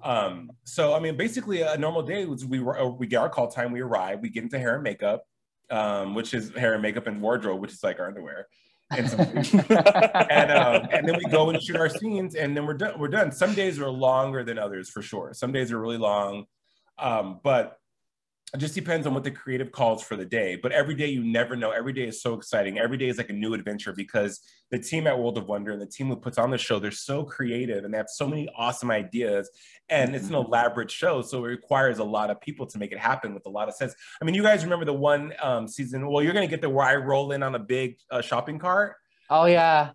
Um, 0.02 0.50
so 0.64 0.92
I 0.92 0.98
mean, 0.98 1.16
basically, 1.16 1.62
a 1.62 1.78
normal 1.78 2.02
day 2.02 2.24
was 2.24 2.44
we 2.44 2.58
were 2.58 2.90
we 2.90 3.06
get 3.06 3.18
our 3.18 3.30
call 3.30 3.46
time, 3.48 3.70
we 3.70 3.80
arrive, 3.80 4.20
we 4.20 4.28
get 4.28 4.42
into 4.42 4.58
hair 4.58 4.74
and 4.74 4.82
makeup, 4.82 5.24
um, 5.70 6.16
which 6.16 6.34
is 6.34 6.50
hair 6.56 6.72
and 6.72 6.82
makeup 6.82 7.06
and 7.06 7.22
wardrobe, 7.22 7.60
which 7.60 7.72
is 7.72 7.84
like 7.84 8.00
our 8.00 8.08
underwear 8.08 8.48
and 8.98 9.10
some 9.10 9.20
and, 10.30 10.50
um, 10.50 10.88
and 10.92 11.08
then 11.08 11.16
we 11.16 11.30
go 11.30 11.50
and 11.50 11.62
shoot 11.62 11.76
our 11.76 11.88
scenes 11.88 12.34
and 12.34 12.56
then 12.56 12.66
we're 12.66 12.74
done 12.74 12.98
we're 12.98 13.08
done. 13.08 13.32
Some 13.32 13.54
days 13.54 13.78
are 13.78 13.90
longer 13.90 14.44
than 14.44 14.58
others 14.58 14.88
for 14.90 15.02
sure. 15.02 15.32
Some 15.34 15.52
days 15.52 15.72
are 15.72 15.78
really 15.80 15.98
long 15.98 16.46
um, 16.98 17.40
but 17.42 17.78
it 18.54 18.58
just 18.58 18.74
depends 18.74 19.04
on 19.04 19.14
what 19.14 19.24
the 19.24 19.32
creative 19.32 19.72
calls 19.72 20.04
for 20.04 20.14
the 20.14 20.24
day. 20.24 20.54
But 20.54 20.70
every 20.70 20.94
day 20.94 21.08
you 21.08 21.24
never 21.24 21.56
know. 21.56 21.72
Every 21.72 21.92
day 21.92 22.04
is 22.04 22.22
so 22.22 22.34
exciting. 22.34 22.78
Every 22.78 22.96
day 22.96 23.08
is 23.08 23.18
like 23.18 23.28
a 23.28 23.32
new 23.32 23.52
adventure 23.52 23.92
because 23.92 24.40
the 24.70 24.78
team 24.78 25.08
at 25.08 25.18
World 25.18 25.36
of 25.38 25.48
Wonder 25.48 25.72
and 25.72 25.82
the 25.82 25.86
team 25.86 26.06
who 26.06 26.14
puts 26.14 26.38
on 26.38 26.52
the 26.52 26.58
show, 26.58 26.78
they're 26.78 26.92
so 26.92 27.24
creative 27.24 27.84
and 27.84 27.92
they 27.92 27.98
have 27.98 28.08
so 28.08 28.28
many 28.28 28.48
awesome 28.56 28.92
ideas. 28.92 29.50
And 29.88 30.14
it's 30.14 30.28
an 30.28 30.34
mm-hmm. 30.34 30.46
elaborate 30.46 30.88
show. 30.88 31.20
So 31.20 31.44
it 31.44 31.48
requires 31.48 31.98
a 31.98 32.04
lot 32.04 32.30
of 32.30 32.40
people 32.40 32.64
to 32.66 32.78
make 32.78 32.92
it 32.92 32.98
happen 32.98 33.34
with 33.34 33.44
a 33.46 33.50
lot 33.50 33.68
of 33.68 33.74
sense. 33.74 33.92
I 34.22 34.24
mean, 34.24 34.36
you 34.36 34.42
guys 34.44 34.62
remember 34.62 34.84
the 34.84 34.92
one 34.92 35.32
um, 35.42 35.66
season? 35.66 36.08
Well, 36.08 36.22
you're 36.22 36.32
going 36.32 36.46
to 36.46 36.50
get 36.50 36.60
the 36.60 36.70
where 36.70 36.86
I 36.86 36.94
roll 36.94 37.32
in 37.32 37.42
on 37.42 37.56
a 37.56 37.58
big 37.58 37.96
uh, 38.08 38.22
shopping 38.22 38.60
cart. 38.60 38.94
Oh, 39.30 39.46
yeah. 39.46 39.90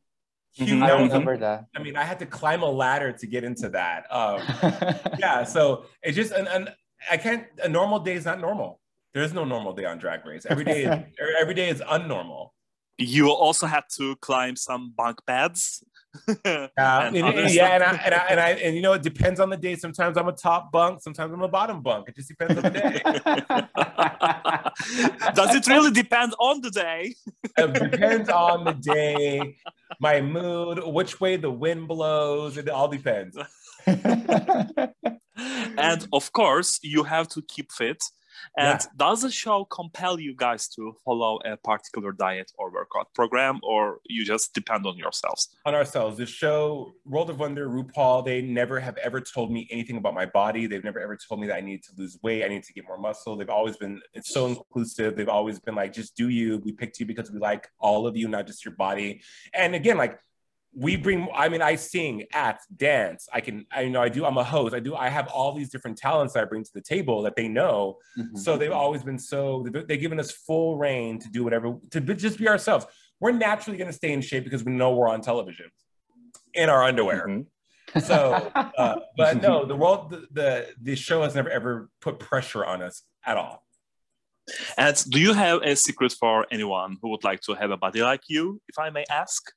Mm-hmm. 0.60 0.84
I 0.84 0.92
remember 1.02 1.38
that. 1.38 1.68
I 1.78 1.82
mean, 1.82 1.96
I 1.96 2.04
had 2.04 2.20
to 2.20 2.26
climb 2.26 2.64
a 2.64 2.70
ladder 2.70 3.14
to 3.14 3.28
get 3.28 3.46
into 3.46 3.70
that. 3.70 4.06
Um, 4.12 4.42
yeah, 5.20 5.46
so 5.46 5.86
it's 6.04 6.18
just 6.18 6.34
an, 6.34 6.48
an 6.48 6.70
I 7.10 7.18
can't. 7.18 7.46
A 7.64 7.70
normal 7.70 8.00
day 8.00 8.14
is 8.14 8.26
not 8.26 8.40
normal. 8.40 8.80
There 9.14 9.24
is 9.24 9.34
no 9.34 9.44
normal 9.44 9.74
day 9.74 9.86
on 9.86 9.98
Drag 9.98 10.26
Race. 10.26 10.46
Every 10.48 10.64
day, 10.64 10.84
is, 10.84 11.06
every 11.42 11.54
day 11.54 11.70
is 11.70 11.82
unnormal. 11.82 12.50
You 12.98 13.32
also 13.32 13.66
had 13.66 13.86
to 13.96 14.16
climb 14.18 14.56
some 14.56 14.94
bunk 14.96 15.26
beds. 15.26 15.84
yeah, 16.46 16.68
and, 16.76 17.16
and, 17.16 17.54
yeah, 17.54 17.68
and 17.76 17.84
I, 17.84 17.92
and 18.04 18.14
I, 18.16 18.26
and 18.30 18.40
I 18.40 18.50
and 18.50 18.76
you 18.76 18.82
know 18.82 18.94
it 18.94 19.04
depends 19.04 19.40
on 19.40 19.50
the 19.50 19.58
day. 19.58 19.76
Sometimes 19.76 20.18
I'm 20.18 20.28
a 20.28 20.32
top 20.32 20.72
bunk, 20.72 21.02
sometimes 21.02 21.32
I'm 21.32 21.42
a 21.42 21.48
bottom 21.48 21.82
bunk. 21.82 22.10
It 22.10 22.16
just 22.16 22.30
depends 22.30 22.58
on 22.58 22.64
the 22.64 22.72
day. 22.72 23.00
Does 25.34 25.56
it 25.56 25.68
really 25.68 25.92
depend 25.92 26.34
on 26.40 26.62
the 26.62 26.72
day? 26.72 27.14
it 27.58 27.74
depends 27.74 28.28
on 28.30 28.64
the 28.64 28.74
day, 28.74 29.56
my 30.00 30.20
mood, 30.20 30.82
which 30.84 31.22
way 31.22 31.38
the 31.38 31.52
wind 31.52 31.88
blows. 31.88 32.58
It 32.58 32.70
all 32.70 32.88
depends. 32.88 33.38
And 35.78 36.08
of 36.14 36.32
course, 36.32 36.80
you 36.84 37.04
have 37.04 37.28
to 37.30 37.42
keep 37.42 37.72
fit. 37.72 38.04
And 38.58 38.80
yeah. 38.80 38.88
does 38.96 39.22
the 39.22 39.32
show 39.32 39.66
compel 39.66 40.20
you 40.20 40.34
guys 40.36 40.68
to 40.70 40.96
follow 41.04 41.40
a 41.46 41.58
particular 41.58 42.12
diet 42.12 42.52
or 42.58 42.72
workout 42.72 43.14
program, 43.14 43.60
or 43.64 44.00
you 44.08 44.24
just 44.26 44.54
depend 44.54 44.86
on 44.86 44.98
yourselves? 44.98 45.50
On 45.66 45.76
ourselves. 45.76 46.18
The 46.18 46.26
show, 46.26 46.94
World 47.06 47.30
of 47.30 47.40
Wonder, 47.40 47.68
RuPaul, 47.70 48.24
they 48.24 48.42
never 48.42 48.80
have 48.80 48.98
ever 48.98 49.20
told 49.22 49.52
me 49.52 49.68
anything 49.70 49.98
about 49.98 50.14
my 50.14 50.26
body. 50.26 50.68
They've 50.68 50.84
never 50.84 51.00
ever 51.00 51.18
told 51.18 51.42
me 51.42 51.48
that 51.48 51.58
I 51.58 51.62
need 51.62 51.84
to 51.84 51.92
lose 51.98 52.18
weight, 52.24 52.44
I 52.44 52.48
need 52.48 52.64
to 52.64 52.74
get 52.74 52.86
more 52.88 52.98
muscle. 52.98 53.36
They've 53.36 53.50
always 53.50 53.78
been, 53.78 54.02
it's 54.14 54.34
so 54.34 54.48
inclusive. 54.48 55.16
They've 55.16 55.30
always 55.30 55.60
been 55.60 55.76
like, 55.76 55.94
just 55.94 56.16
do 56.16 56.30
you. 56.30 56.62
We 56.64 56.72
picked 56.72 57.00
you 57.00 57.06
because 57.06 57.32
we 57.32 57.40
like 57.40 57.70
all 57.80 58.08
of 58.08 58.16
you, 58.16 58.28
not 58.28 58.48
just 58.48 58.64
your 58.64 58.76
body. 58.76 59.22
And 59.54 59.76
again, 59.76 59.98
like, 59.98 60.20
we 60.76 60.96
bring 60.96 61.28
i 61.34 61.50
mean 61.50 61.62
i 61.62 61.76
sing 61.76 62.26
act 62.34 62.66
dance. 62.76 63.28
I 63.34 63.42
can 63.42 63.66
i 63.72 63.82
you 63.82 63.90
know 63.90 64.02
i 64.02 64.10
do 64.10 64.26
i'm 64.26 64.38
a 64.38 64.44
host. 64.44 64.76
I 64.76 64.80
do 64.80 64.96
i 64.96 65.10
have 65.10 65.28
all 65.28 65.54
these 65.54 65.70
different 65.70 65.98
talents 65.98 66.34
that 66.34 66.44
i 66.44 66.46
bring 66.46 66.64
to 66.64 66.72
the 66.74 66.82
table 66.82 67.22
that 67.24 67.36
they 67.36 67.48
know. 67.48 67.98
Mm-hmm. 68.18 68.38
so 68.38 68.58
they've 68.58 68.72
always 68.72 69.04
been 69.04 69.20
so 69.20 69.66
they've 69.88 70.00
given 70.00 70.20
us 70.20 70.32
full 70.32 70.78
reign 70.78 71.20
to 71.20 71.30
do 71.30 71.44
whatever 71.44 71.76
to 71.92 72.02
be, 72.02 72.16
just 72.16 72.38
be 72.38 72.48
ourselves. 72.48 72.86
We're 73.20 73.32
naturally 73.32 73.78
going 73.78 73.90
to 73.90 73.98
stay 73.98 74.14
in 74.14 74.22
shape 74.22 74.46
because 74.46 74.64
we 74.64 74.72
know 74.72 74.94
we're 74.94 75.10
on 75.10 75.22
television 75.22 75.66
in 76.54 76.70
our 76.70 76.84
underwear. 76.84 77.28
Mm-hmm. 77.28 78.00
so 78.00 78.52
uh, 78.56 79.00
but 79.18 79.42
no 79.42 79.66
the 79.66 79.76
world 79.76 80.12
the, 80.12 80.28
the 80.32 80.68
the 80.82 80.96
show 80.96 81.24
has 81.24 81.34
never 81.34 81.50
ever 81.50 81.90
put 82.00 82.20
pressure 82.20 82.64
on 82.64 82.82
us 82.82 83.04
at 83.26 83.38
all. 83.38 83.64
And 84.78 84.96
do 85.10 85.20
you 85.20 85.34
have 85.34 85.62
a 85.62 85.76
secret 85.76 86.12
for 86.14 86.48
anyone 86.52 86.98
who 87.02 87.10
would 87.10 87.24
like 87.24 87.42
to 87.42 87.54
have 87.54 87.70
a 87.72 87.78
body 87.78 88.02
like 88.02 88.22
you 88.28 88.62
if 88.68 88.78
i 88.80 88.90
may 88.90 89.06
ask 89.10 89.52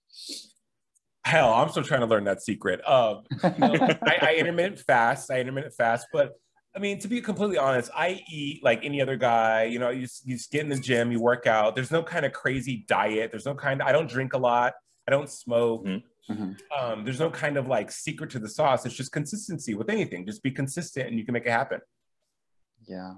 Hell, 1.25 1.53
I'm 1.53 1.69
still 1.69 1.85
trying 1.85 2.01
to 2.01 2.07
learn 2.07 2.25
that 2.25 2.43
secret. 2.43 2.87
Um, 2.89 3.23
you 3.31 3.51
know, 3.59 3.75
I, 4.03 4.19
I 4.23 4.35
intermittent 4.39 4.81
fast. 4.81 5.31
I 5.31 5.41
intermittent 5.41 5.75
fast, 5.75 6.09
but 6.13 6.33
I 6.75 6.79
mean, 6.79 6.99
to 7.01 7.09
be 7.09 7.21
completely 7.21 7.59
honest, 7.59 7.91
I 7.95 8.21
eat 8.31 8.65
like 8.65 8.85
any 8.85 9.01
other 9.01 9.17
guy. 9.17 9.65
You 9.65 9.79
know, 9.79 9.91
you, 9.91 10.07
you 10.25 10.37
just 10.37 10.51
get 10.51 10.63
in 10.63 10.69
the 10.69 10.79
gym, 10.79 11.13
you 11.13 11.21
work 11.21 11.47
out. 11.47 11.75
There's 11.75 11.91
no 11.91 12.03
kind 12.03 12.25
of 12.25 12.33
crazy 12.33 12.85
diet. 12.89 13.31
There's 13.31 13.47
no 13.47 13.55
kind. 13.55 13.81
Of, 13.81 13.87
I 13.87 13.93
don't 13.93 14.09
drink 14.09 14.33
a 14.33 14.39
lot. 14.39 14.73
I 15.07 15.11
don't 15.11 15.29
smoke. 15.29 15.85
Mm-hmm. 15.85 16.33
mm-hmm. 16.33 16.93
Um, 16.93 17.05
there's 17.05 17.21
no 17.21 17.31
kind 17.31 17.57
of 17.57 17.67
like 17.69 17.93
secret 17.93 18.31
to 18.31 18.39
the 18.39 18.49
sauce. 18.49 18.87
It's 18.87 18.95
just 18.95 19.13
consistency 19.13 19.75
with 19.75 19.91
anything. 19.91 20.27
Just 20.27 20.43
be 20.43 20.51
consistent, 20.51 21.09
and 21.09 21.19
you 21.19 21.25
can 21.25 21.35
make 21.35 21.47
it 21.47 21.51
happen. 21.51 21.81
Yeah. 22.89 23.15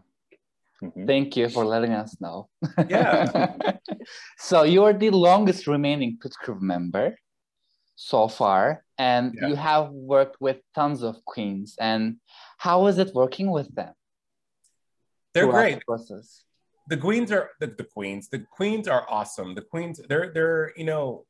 Mm-hmm. 0.82 1.06
Thank 1.06 1.36
you 1.36 1.48
for 1.48 1.64
letting 1.64 1.92
us 1.92 2.20
know. 2.20 2.48
Yeah. 2.88 3.62
so 4.38 4.64
you 4.64 4.84
are 4.84 4.92
the 4.92 5.10
longest 5.10 5.66
remaining 5.66 6.18
pit 6.20 6.34
crew 6.38 6.58
member 6.60 7.16
so 7.96 8.28
far, 8.28 8.84
and 8.98 9.34
yeah. 9.34 9.48
you 9.48 9.54
have 9.56 9.90
worked 9.90 10.40
with 10.40 10.58
tons 10.74 11.02
of 11.02 11.24
queens. 11.24 11.76
And 11.80 12.16
how 12.58 12.86
is 12.86 12.98
it 12.98 13.14
working 13.14 13.50
with 13.50 13.74
them? 13.74 13.92
They're 15.32 15.50
great. 15.50 15.82
The, 15.86 16.22
the 16.88 16.96
queens 16.96 17.32
are 17.32 17.50
the, 17.60 17.66
the 17.66 17.84
queens. 17.84 18.28
The 18.28 18.40
queens 18.50 18.88
are 18.88 19.06
awesome. 19.08 19.54
The 19.54 19.62
queens, 19.62 20.00
they're 20.08 20.32
they're 20.32 20.72
you 20.76 20.84
know, 20.84 21.26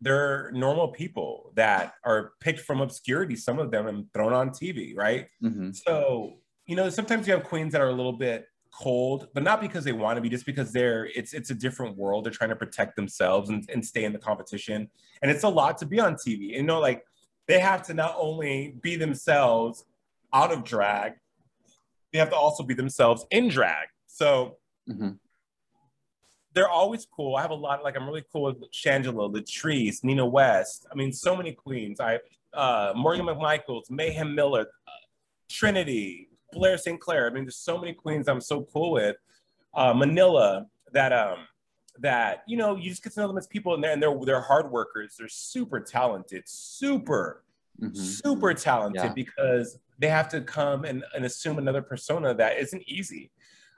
they're 0.00 0.50
normal 0.52 0.88
people 0.88 1.52
that 1.56 1.94
are 2.04 2.32
picked 2.40 2.60
from 2.60 2.80
obscurity. 2.80 3.36
Some 3.36 3.58
of 3.58 3.70
them 3.70 3.86
and 3.86 4.12
thrown 4.12 4.32
on 4.32 4.50
TV, 4.50 4.96
right? 4.96 5.28
Mm-hmm. 5.42 5.72
So 5.72 6.38
you 6.66 6.76
know, 6.76 6.88
sometimes 6.88 7.26
you 7.26 7.32
have 7.32 7.44
queens 7.44 7.72
that 7.72 7.80
are 7.80 7.88
a 7.88 7.92
little 7.92 8.12
bit 8.12 8.46
cold, 8.72 9.28
but 9.34 9.42
not 9.42 9.60
because 9.60 9.84
they 9.84 9.92
want 9.92 10.16
to 10.16 10.20
be, 10.20 10.28
just 10.28 10.46
because 10.46 10.72
they're 10.72 11.06
it's 11.14 11.32
it's 11.32 11.50
a 11.50 11.54
different 11.54 11.96
world. 11.96 12.24
They're 12.24 12.32
trying 12.32 12.50
to 12.50 12.56
protect 12.56 12.96
themselves 12.96 13.50
and, 13.50 13.68
and 13.72 13.84
stay 13.84 14.04
in 14.04 14.12
the 14.12 14.18
competition. 14.18 14.88
And 15.22 15.30
it's 15.30 15.44
a 15.44 15.48
lot 15.48 15.78
to 15.78 15.86
be 15.86 16.00
on 16.00 16.14
TV. 16.14 16.54
You 16.54 16.62
know, 16.62 16.80
like 16.80 17.04
they 17.46 17.58
have 17.58 17.82
to 17.84 17.94
not 17.94 18.14
only 18.18 18.76
be 18.80 18.96
themselves 18.96 19.84
out 20.32 20.52
of 20.52 20.64
drag, 20.64 21.14
they 22.12 22.18
have 22.18 22.30
to 22.30 22.36
also 22.36 22.62
be 22.62 22.74
themselves 22.74 23.26
in 23.30 23.48
drag. 23.48 23.88
So 24.06 24.56
mm-hmm. 24.88 25.10
they're 26.54 26.68
always 26.68 27.06
cool. 27.06 27.36
I 27.36 27.42
have 27.42 27.50
a 27.50 27.54
lot, 27.54 27.82
like 27.82 27.96
I'm 27.96 28.06
really 28.06 28.24
cool 28.32 28.42
with 28.42 28.70
Shangela, 28.72 29.32
Latrice, 29.34 30.04
Nina 30.04 30.26
West. 30.26 30.86
I 30.90 30.94
mean, 30.94 31.12
so 31.12 31.36
many 31.36 31.52
queens. 31.52 32.00
I 32.00 32.20
uh 32.52 32.92
Morgan 32.96 33.26
McMichaels, 33.26 33.90
Mayhem 33.90 34.34
Miller, 34.34 34.62
uh, 34.62 34.90
Trinity, 35.48 36.29
Blair 36.52 36.78
St. 36.78 37.00
Clair. 37.00 37.28
I 37.28 37.30
mean, 37.32 37.44
there's 37.44 37.56
so 37.56 37.78
many 37.78 37.92
queens 37.92 38.28
I'm 38.28 38.40
so 38.40 38.66
cool 38.72 38.92
with. 38.92 39.16
Uh, 39.74 39.94
Manila, 39.94 40.66
that 40.92 41.12
um, 41.12 41.38
that 41.98 42.42
you 42.46 42.56
know, 42.56 42.76
you 42.76 42.90
just 42.90 43.02
get 43.02 43.12
to 43.14 43.20
know 43.20 43.28
them 43.28 43.38
as 43.38 43.46
people, 43.46 43.74
and 43.74 43.82
they're 43.84 43.92
and 43.92 44.02
they're, 44.02 44.18
they're 44.24 44.40
hard 44.40 44.70
workers. 44.70 45.16
They're 45.18 45.28
super 45.28 45.80
talented, 45.80 46.44
super, 46.46 47.44
mm-hmm. 47.80 47.94
super 47.94 48.54
talented 48.54 49.02
yeah. 49.04 49.12
because 49.12 49.78
they 49.98 50.08
have 50.08 50.28
to 50.30 50.40
come 50.40 50.84
and, 50.84 51.04
and 51.14 51.24
assume 51.24 51.58
another 51.58 51.82
persona 51.82 52.34
that 52.34 52.58
isn't 52.58 52.82
easy. 52.86 53.30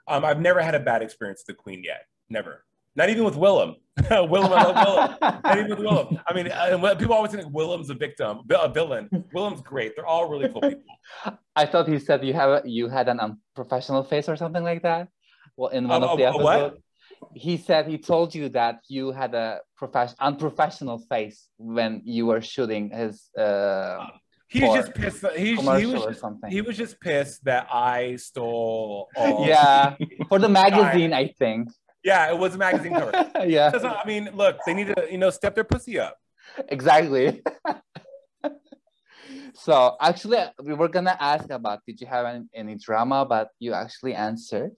Um, 0.07 0.25
I've 0.25 0.39
never 0.39 0.61
had 0.61 0.73
a 0.73 0.79
bad 0.79 1.01
experience 1.01 1.43
with 1.45 1.55
the 1.55 1.61
Queen 1.61 1.83
yet. 1.83 2.07
Never. 2.29 2.63
Not 2.95 3.09
even 3.09 3.23
with 3.23 3.35
Willam. 3.35 3.75
Willam, 3.99 4.51
I 4.51 4.63
love 4.63 4.75
Willam. 4.75 5.43
Not 5.43 5.57
even 5.57 5.69
with 5.69 5.79
Willam. 5.79 6.21
I 6.27 6.33
mean, 6.33 6.51
uh, 6.51 6.95
people 6.95 7.13
always 7.13 7.31
think 7.31 7.45
Willam's 7.51 7.89
a 7.89 7.93
victim, 7.93 8.41
a 8.49 8.69
villain. 8.69 9.09
Willam's 9.35 9.61
great. 9.61 9.95
They're 9.95 10.05
all 10.05 10.29
really 10.29 10.49
cool 10.49 10.61
people. 10.61 10.83
I 11.55 11.65
thought 11.65 11.87
he 11.87 11.99
said 11.99 12.23
you 12.23 12.33
have 12.33 12.65
you 12.65 12.89
had 12.89 13.07
an 13.07 13.19
unprofessional 13.19 14.03
face 14.03 14.29
or 14.29 14.35
something 14.35 14.63
like 14.63 14.83
that. 14.83 15.09
Well, 15.57 15.69
in 15.69 15.87
one 15.87 16.03
um, 16.03 16.09
of 16.09 16.17
the 16.17 16.25
episodes, 16.25 16.77
he 17.35 17.57
said 17.57 17.87
he 17.87 17.97
told 17.97 18.33
you 18.33 18.49
that 18.49 18.79
you 18.87 19.11
had 19.11 19.33
a 19.35 19.61
profession 19.77 20.15
unprofessional 20.19 20.99
face 21.09 21.47
when 21.57 22.01
you 22.03 22.25
were 22.25 22.41
shooting 22.41 22.89
his. 22.89 23.29
Uh, 23.37 24.05
He's 24.47 24.71
just 24.71 24.93
pissed. 24.93 25.25
He, 25.35 25.55
he 25.55 25.55
was 25.55 25.81
just, 25.81 26.25
he 26.47 26.61
was 26.61 26.77
just 26.77 27.01
pissed 27.01 27.43
that 27.45 27.67
I 27.73 28.17
stole. 28.17 29.09
yeah, 29.17 29.95
for 30.29 30.37
the 30.37 30.49
magazine, 30.49 31.11
I 31.11 31.29
think. 31.39 31.69
Yeah, 32.03 32.29
it 32.29 32.37
was 32.37 32.55
a 32.55 32.57
magazine 32.57 32.93
cover. 32.93 33.11
yeah. 33.45 33.71
I 33.73 34.05
mean, 34.05 34.29
look, 34.33 34.57
they 34.65 34.73
need 34.73 34.87
to, 34.87 35.07
you 35.09 35.17
know, 35.17 35.29
step 35.29 35.55
their 35.55 35.63
pussy 35.63 35.99
up. 35.99 36.17
Exactly. 36.69 37.41
so 39.53 39.95
actually, 40.01 40.39
we 40.61 40.73
were 40.73 40.89
gonna 40.89 41.15
ask 41.19 41.49
about 41.49 41.79
did 41.87 42.01
you 42.01 42.07
have 42.07 42.25
any, 42.25 42.45
any 42.53 42.75
drama, 42.75 43.25
but 43.25 43.49
you 43.59 43.73
actually 43.73 44.13
answered. 44.13 44.77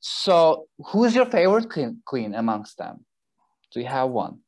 So, 0.00 0.68
who's 0.78 1.14
your 1.14 1.26
favorite 1.26 1.70
queen, 1.70 2.02
queen 2.04 2.34
amongst 2.34 2.78
them? 2.78 3.04
Do 3.72 3.80
you 3.80 3.86
have 3.86 4.10
one? 4.10 4.40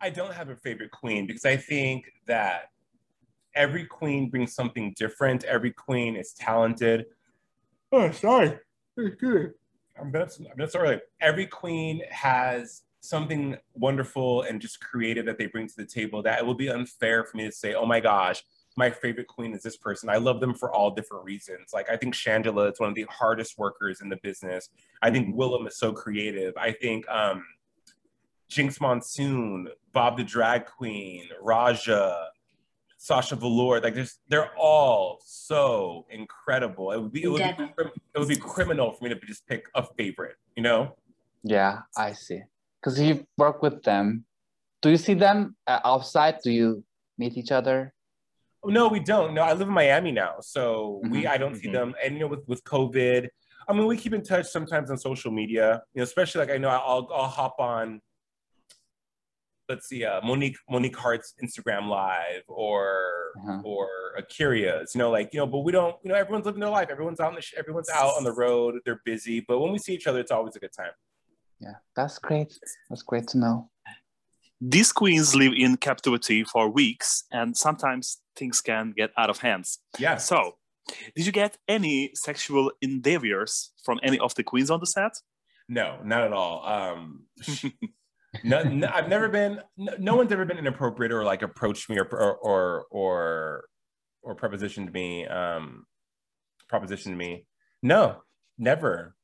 I 0.00 0.10
don't 0.10 0.32
have 0.32 0.48
a 0.48 0.56
favorite 0.56 0.90
queen 0.90 1.26
because 1.26 1.44
I 1.44 1.56
think 1.56 2.04
that 2.26 2.68
every 3.54 3.84
queen 3.84 4.30
brings 4.30 4.54
something 4.54 4.94
different. 4.96 5.44
Every 5.44 5.72
queen 5.72 6.16
is 6.16 6.32
talented. 6.32 7.06
Oh, 7.90 8.10
sorry. 8.10 8.58
I'm 10.00 10.10
gonna, 10.10 10.28
I'm 10.38 10.56
gonna 10.56 10.68
start 10.68 10.86
early. 10.86 11.00
Every 11.20 11.46
queen 11.46 12.02
has 12.10 12.82
something 13.00 13.56
wonderful 13.74 14.42
and 14.42 14.60
just 14.60 14.80
creative 14.80 15.26
that 15.26 15.36
they 15.36 15.46
bring 15.46 15.66
to 15.66 15.76
the 15.76 15.84
table 15.84 16.22
that 16.22 16.38
it 16.38 16.46
will 16.46 16.54
be 16.54 16.68
unfair 16.68 17.24
for 17.24 17.36
me 17.36 17.44
to 17.44 17.52
say, 17.52 17.74
oh 17.74 17.84
my 17.84 18.00
gosh, 18.00 18.42
my 18.76 18.90
favorite 18.90 19.26
queen 19.26 19.52
is 19.52 19.62
this 19.62 19.76
person. 19.76 20.08
I 20.08 20.16
love 20.16 20.40
them 20.40 20.54
for 20.54 20.72
all 20.72 20.92
different 20.92 21.24
reasons. 21.24 21.72
Like 21.74 21.90
I 21.90 21.96
think 21.96 22.14
Shangela 22.14 22.72
is 22.72 22.80
one 22.80 22.88
of 22.88 22.94
the 22.94 23.06
hardest 23.10 23.58
workers 23.58 24.00
in 24.00 24.08
the 24.08 24.18
business. 24.22 24.70
I 25.02 25.10
think 25.10 25.34
Willam 25.34 25.66
is 25.66 25.76
so 25.76 25.92
creative. 25.92 26.54
I 26.56 26.72
think 26.72 27.08
um, 27.08 27.44
Jinkx 28.50 28.80
Monsoon, 28.80 29.68
Bob 29.92 30.16
the 30.16 30.24
Drag 30.24 30.66
Queen, 30.66 31.28
Raja, 31.40 32.28
Sasha 33.02 33.34
Velour, 33.34 33.80
like 33.80 33.96
there's, 33.96 34.20
they're 34.28 34.52
all 34.56 35.18
so 35.26 36.06
incredible. 36.08 36.92
It 36.92 37.02
would 37.02 37.12
be, 37.12 37.24
it 37.24 37.28
would 37.28 37.42
be, 37.58 37.64
it 38.14 38.18
would 38.20 38.28
be 38.28 38.36
criminal 38.36 38.92
for 38.92 39.02
me 39.02 39.10
to 39.10 39.18
just 39.26 39.44
pick 39.48 39.64
a 39.74 39.84
favorite, 39.98 40.36
you 40.54 40.62
know? 40.62 40.94
Yeah, 41.42 41.80
I 41.96 42.12
see. 42.12 42.42
Because 42.78 43.00
you 43.00 43.26
work 43.36 43.60
with 43.60 43.82
them. 43.82 44.24
Do 44.82 44.90
you 44.90 44.96
see 44.96 45.14
them 45.14 45.56
uh, 45.66 45.80
outside? 45.84 46.36
Do 46.44 46.52
you 46.52 46.84
meet 47.18 47.36
each 47.36 47.50
other? 47.50 47.92
No, 48.64 48.86
we 48.86 49.00
don't. 49.00 49.34
No, 49.34 49.42
I 49.42 49.52
live 49.52 49.66
in 49.66 49.74
Miami 49.74 50.12
now, 50.12 50.34
so 50.40 51.00
mm-hmm. 51.02 51.12
we 51.12 51.26
I 51.26 51.38
don't 51.38 51.54
mm-hmm. 51.54 51.60
see 51.60 51.72
them. 51.72 51.96
And 52.04 52.14
you 52.14 52.20
know, 52.20 52.28
with 52.28 52.46
with 52.46 52.62
COVID, 52.62 53.28
I 53.66 53.72
mean, 53.72 53.86
we 53.86 53.96
keep 53.96 54.14
in 54.14 54.22
touch 54.22 54.46
sometimes 54.46 54.92
on 54.92 54.96
social 54.98 55.32
media. 55.32 55.82
You 55.94 56.00
know, 56.00 56.04
especially 56.04 56.40
like 56.42 56.54
I 56.54 56.58
know 56.58 56.68
I'll 56.68 57.08
I'll 57.12 57.26
hop 57.26 57.56
on 57.58 58.00
let's 59.72 59.88
see, 59.88 60.04
uh, 60.04 60.20
Monique 60.22 60.58
Monique 60.68 60.96
Hart's 60.96 61.34
Instagram 61.42 61.88
live 61.88 62.42
or 62.46 63.32
uh-huh. 63.40 63.62
or 63.64 63.88
Akira's, 64.18 64.94
you 64.94 64.98
know, 64.98 65.10
like 65.10 65.30
you 65.32 65.40
know, 65.40 65.46
but 65.46 65.60
we 65.60 65.72
don't, 65.72 65.96
you 66.02 66.10
know, 66.10 66.14
everyone's 66.14 66.44
living 66.44 66.60
their 66.60 66.68
life. 66.68 66.88
Everyone's 66.90 67.20
out 67.20 67.28
on 67.28 67.34
the 67.34 67.40
sh- 67.40 67.54
everyone's 67.56 67.88
out 67.88 68.12
on 68.18 68.24
the 68.24 68.32
road. 68.32 68.80
They're 68.84 69.00
busy, 69.04 69.40
but 69.40 69.58
when 69.60 69.72
we 69.72 69.78
see 69.78 69.94
each 69.94 70.06
other, 70.06 70.20
it's 70.20 70.30
always 70.30 70.54
a 70.56 70.58
good 70.58 70.74
time. 70.76 70.92
Yeah, 71.58 71.76
that's 71.96 72.18
great. 72.18 72.52
That's 72.90 73.02
great 73.02 73.26
to 73.28 73.38
know. 73.38 73.70
These 74.60 74.92
queens 74.92 75.34
live 75.34 75.54
in 75.56 75.76
captivity 75.76 76.44
for 76.44 76.68
weeks, 76.68 77.24
and 77.32 77.56
sometimes 77.56 78.20
things 78.36 78.60
can 78.60 78.92
get 78.96 79.10
out 79.16 79.30
of 79.30 79.38
hands. 79.38 79.78
Yeah. 79.98 80.18
So, 80.18 80.56
did 81.16 81.24
you 81.26 81.32
get 81.32 81.56
any 81.66 82.12
sexual 82.14 82.70
endeavors 82.82 83.72
from 83.84 83.98
any 84.02 84.18
of 84.18 84.34
the 84.34 84.44
queens 84.44 84.70
on 84.70 84.80
the 84.80 84.86
set? 84.86 85.12
No, 85.68 85.98
not 86.04 86.24
at 86.24 86.32
all. 86.32 86.66
Um, 86.66 87.24
no, 88.44 88.62
no, 88.62 88.90
I've 88.92 89.08
never 89.08 89.28
been. 89.28 89.60
No, 89.76 89.94
no, 89.98 90.16
one's 90.16 90.32
ever 90.32 90.44
been 90.44 90.58
inappropriate 90.58 91.12
or 91.12 91.24
like 91.24 91.42
approached 91.42 91.90
me 91.90 91.98
or 91.98 92.04
or 92.04 92.36
or 92.36 92.86
or, 92.90 93.64
or 94.22 94.36
propositioned 94.36 94.92
me. 94.92 95.26
Um, 95.26 95.86
propositioned 96.70 97.16
me. 97.16 97.46
No, 97.82 98.22
never. 98.58 99.14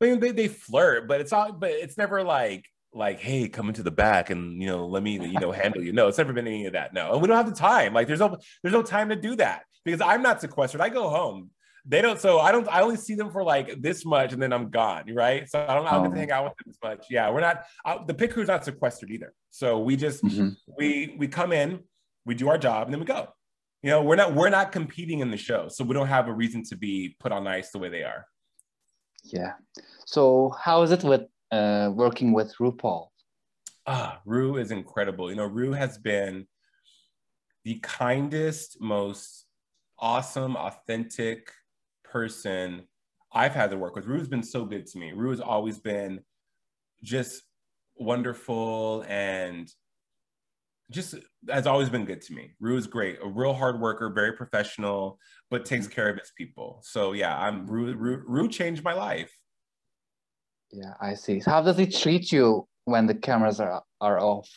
I 0.00 0.06
mean, 0.06 0.20
they, 0.20 0.32
they 0.32 0.48
flirt, 0.48 1.08
but 1.08 1.20
it's 1.20 1.32
all. 1.32 1.52
But 1.52 1.70
it's 1.70 1.96
never 1.96 2.22
like 2.22 2.66
like, 2.92 3.20
hey, 3.20 3.48
come 3.48 3.68
into 3.68 3.82
the 3.82 3.90
back 3.90 4.30
and 4.30 4.60
you 4.60 4.68
know, 4.68 4.86
let 4.86 5.02
me 5.02 5.12
you 5.12 5.38
know 5.38 5.52
handle 5.52 5.82
you. 5.82 5.92
No, 5.92 6.08
it's 6.08 6.18
never 6.18 6.32
been 6.32 6.46
any 6.46 6.66
of 6.66 6.72
that. 6.74 6.92
No, 6.92 7.12
and 7.12 7.22
we 7.22 7.28
don't 7.28 7.36
have 7.36 7.48
the 7.48 7.54
time. 7.54 7.94
Like, 7.94 8.06
there's 8.06 8.20
no 8.20 8.36
there's 8.62 8.74
no 8.74 8.82
time 8.82 9.08
to 9.10 9.16
do 9.16 9.36
that 9.36 9.62
because 9.84 10.00
I'm 10.00 10.22
not 10.22 10.40
sequestered. 10.40 10.80
I 10.80 10.88
go 10.88 11.08
home 11.08 11.50
they 11.86 12.02
don't 12.02 12.20
so 12.20 12.38
i 12.38 12.52
don't 12.52 12.68
i 12.68 12.80
only 12.80 12.96
see 12.96 13.14
them 13.14 13.30
for 13.30 13.42
like 13.42 13.80
this 13.80 14.04
much 14.04 14.32
and 14.32 14.42
then 14.42 14.52
i'm 14.52 14.70
gone 14.70 15.04
right? 15.12 15.48
So 15.48 15.64
i 15.68 15.74
don't, 15.74 15.86
I 15.86 15.92
don't 15.92 16.04
get 16.04 16.12
to 16.12 16.18
hang 16.18 16.30
out 16.30 16.44
with 16.44 16.54
them 16.56 16.70
as 16.70 16.78
much. 16.82 17.06
Yeah 17.10 17.30
we're 17.30 17.40
not 17.40 17.64
uh, 17.84 18.04
the 18.04 18.14
pit 18.14 18.32
crew's 18.32 18.48
not 18.48 18.64
sequestered 18.64 19.10
either. 19.10 19.32
So 19.50 19.78
we 19.78 19.96
just 19.96 20.22
mm-hmm. 20.22 20.50
we 20.78 21.14
we 21.18 21.28
come 21.28 21.52
in 21.52 21.80
we 22.26 22.34
do 22.34 22.48
our 22.48 22.58
job 22.58 22.86
and 22.86 22.92
then 22.92 23.00
we 23.00 23.06
go. 23.06 23.28
You 23.82 23.90
know 23.90 24.02
we're 24.02 24.16
not 24.16 24.34
we're 24.34 24.50
not 24.50 24.72
competing 24.72 25.20
in 25.20 25.30
the 25.30 25.36
show 25.36 25.68
so 25.68 25.84
we 25.84 25.94
don't 25.94 26.06
have 26.06 26.28
a 26.28 26.32
reason 26.32 26.62
to 26.64 26.76
be 26.76 27.16
put 27.18 27.32
on 27.32 27.46
ice 27.46 27.70
the 27.70 27.78
way 27.78 27.88
they 27.88 28.02
are. 28.02 28.26
Yeah. 29.24 29.52
So 30.06 30.54
how 30.60 30.82
is 30.82 30.90
it 30.90 31.02
with 31.02 31.22
uh 31.50 31.90
working 31.92 32.32
with 32.32 32.54
rupaul? 32.58 33.08
Ah 33.86 34.20
ru 34.24 34.56
is 34.56 34.70
incredible. 34.70 35.30
You 35.30 35.36
know 35.36 35.46
ru 35.46 35.72
has 35.72 35.98
been 35.98 36.46
the 37.64 37.78
kindest 37.82 38.78
most 38.80 39.46
awesome 39.98 40.56
authentic 40.56 41.52
person 42.10 42.82
I've 43.32 43.54
had 43.54 43.70
to 43.70 43.76
work 43.76 43.94
with. 43.94 44.06
Ru's 44.06 44.28
been 44.28 44.42
so 44.42 44.64
good 44.64 44.86
to 44.86 44.98
me. 44.98 45.12
Ru 45.12 45.30
has 45.30 45.40
always 45.40 45.78
been 45.78 46.20
just 47.02 47.42
wonderful 47.96 49.04
and 49.08 49.72
just 50.90 51.14
has 51.48 51.66
always 51.66 51.88
been 51.88 52.04
good 52.04 52.20
to 52.22 52.32
me. 52.34 52.50
Ru 52.58 52.76
is 52.76 52.86
great, 52.88 53.18
a 53.22 53.28
real 53.28 53.54
hard 53.54 53.80
worker, 53.80 54.10
very 54.10 54.32
professional, 54.32 55.18
but 55.48 55.64
takes 55.64 55.86
care 55.86 56.08
of 56.10 56.18
his 56.18 56.32
people. 56.36 56.80
So 56.82 57.12
yeah, 57.12 57.38
I'm 57.38 57.66
Ru. 57.66 57.94
Ru, 57.94 58.22
Ru 58.26 58.48
changed 58.48 58.82
my 58.82 58.94
life. 58.94 59.32
Yeah, 60.72 60.94
I 61.00 61.14
see. 61.14 61.40
How 61.44 61.62
does 61.62 61.78
he 61.78 61.86
treat 61.86 62.32
you 62.32 62.66
when 62.84 63.06
the 63.06 63.14
cameras 63.14 63.60
are 63.60 63.82
are 64.00 64.20
off? 64.20 64.48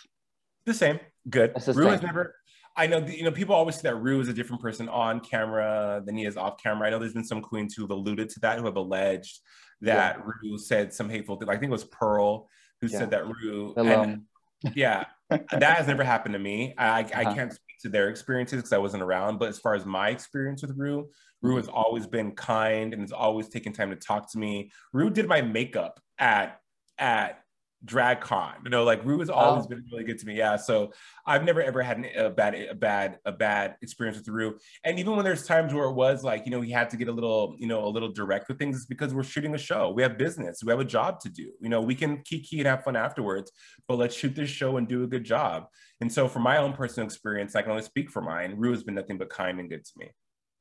The 0.66 0.74
same. 0.74 1.00
Good. 1.30 1.54
The 1.56 1.74
Ru 1.74 1.84
same. 1.84 1.92
has 1.92 2.02
never. 2.02 2.36
I 2.76 2.88
know 2.88 3.06
you 3.06 3.24
know 3.24 3.32
people 3.32 3.56
always 3.56 3.76
say 3.76 3.84
that 3.84 3.96
Rue 3.96 4.20
is 4.20 4.28
a 4.28 4.34
different 4.34 4.62
person 4.62 4.90
on 4.90 5.20
camera 5.20 6.02
than 6.06 6.18
he 6.18 6.26
is 6.26 6.38
off 6.38 6.62
camera. 6.62 6.88
I 6.88 6.92
know 6.92 7.00
there's 7.00 7.14
been 7.14 7.24
some 7.24 7.42
queens 7.42 7.76
who 7.76 7.84
have 7.84 7.92
alluded 7.92 8.30
to 8.30 8.40
that, 8.42 8.60
who 8.60 8.66
have 8.66 8.78
alleged 8.78 9.40
that 9.82 10.18
yeah. 10.18 10.24
Rue 10.42 10.58
said 10.58 10.94
some 10.94 11.10
hateful 11.10 11.36
thing. 11.36 11.50
I 11.50 11.54
think 11.54 11.66
it 11.66 11.72
was 11.72 11.84
Pearl 11.84 12.50
who 12.82 12.88
yeah. 12.88 13.00
said 13.00 13.12
that 13.12 13.28
Rue. 13.28 13.74
And, 13.76 14.24
yeah, 14.76 15.06
that 15.30 15.78
has 15.78 15.88
never 15.88 16.04
happened 16.04 16.34
to 16.34 16.40
me. 16.40 16.74
I, 16.78 17.02
uh-huh. 17.02 17.20
I 17.20 17.24
can't 17.34 17.52
speak 17.52 17.78
to 17.82 17.90
their 17.90 18.10
experiences 18.10 18.58
because 18.58 18.74
I 18.74 18.78
wasn't 18.78 19.04
around. 19.04 19.40
But 19.40 19.50
as 19.50 19.60
far 19.60 19.76
as 19.76 19.86
my 19.86 20.10
experience 20.10 20.62
with 20.62 20.76
Rue, 20.78 21.10
Rue 21.42 21.58
has 21.58 21.68
always 21.68 22.08
been 22.08 22.32
kind 22.32 22.94
and 22.94 23.02
has 23.02 23.12
always 23.12 23.50
taken 23.50 23.74
time 23.74 23.90
to 23.90 23.96
talk 23.96 24.32
to 24.32 24.40
me. 24.40 24.72
Rue 24.94 25.10
did 25.10 25.28
my 25.28 25.42
makeup 25.42 26.00
at 26.18 26.60
at 26.98 27.43
DragCon. 27.86 28.64
You 28.64 28.70
know, 28.70 28.84
like 28.84 29.04
Rue 29.04 29.20
has 29.20 29.30
always 29.30 29.66
oh. 29.66 29.68
been 29.68 29.84
really 29.92 30.04
good 30.04 30.18
to 30.20 30.26
me. 30.26 30.36
Yeah, 30.38 30.56
so 30.56 30.92
I've 31.26 31.44
never 31.44 31.62
ever 31.62 31.82
had 31.82 32.06
a 32.16 32.30
bad 32.30 32.56
a 32.56 32.76
bad 32.76 33.20
a 33.26 33.32
bad 33.32 33.76
experience 33.82 34.18
with 34.18 34.28
Rue. 34.28 34.58
And 34.84 35.00
even 35.00 35.16
when 35.16 35.26
there's 35.26 35.46
times 35.46 35.74
where 35.74 35.86
it 35.86 35.94
was 35.94 36.24
like, 36.24 36.46
you 36.46 36.52
know, 36.52 36.62
he 36.62 36.72
had 36.72 36.90
to 36.92 36.98
get 36.98 37.08
a 37.08 37.12
little, 37.12 37.56
you 37.58 37.68
know, 37.68 37.86
a 37.86 37.90
little 37.90 38.12
direct 38.12 38.48
with 38.48 38.58
things, 38.58 38.78
it's 38.78 38.86
because 38.86 39.14
we're 39.14 39.24
shooting 39.24 39.54
a 39.56 39.58
show. 39.58 39.92
We 39.92 40.02
have 40.02 40.18
business. 40.18 40.64
We 40.64 40.72
have 40.72 40.80
a 40.80 40.86
job 40.86 41.20
to 41.22 41.30
do. 41.30 41.52
You 41.60 41.70
know, 41.70 41.82
we 41.82 41.96
can 41.96 42.22
kiki 42.24 42.60
and 42.60 42.68
have 42.68 42.84
fun 42.84 42.96
afterwards, 42.96 43.52
but 43.88 43.98
let's 43.98 44.16
shoot 44.16 44.36
this 44.36 44.50
show 44.50 44.78
and 44.78 44.88
do 44.88 45.04
a 45.04 45.08
good 45.08 45.24
job. 45.24 45.66
And 46.02 46.12
so, 46.12 46.28
for 46.28 46.40
my 46.40 46.58
own 46.58 46.74
personal 46.74 47.06
experience, 47.08 47.56
I 47.56 47.62
can 47.62 47.72
only 47.72 47.84
speak 47.84 48.10
for 48.10 48.22
mine. 48.22 48.56
Rue 48.58 48.72
has 48.72 48.84
been 48.84 48.96
nothing 48.96 49.18
but 49.18 49.30
kind 49.30 49.60
and 49.60 49.70
good 49.70 49.84
to 49.86 49.92
me. 49.98 50.12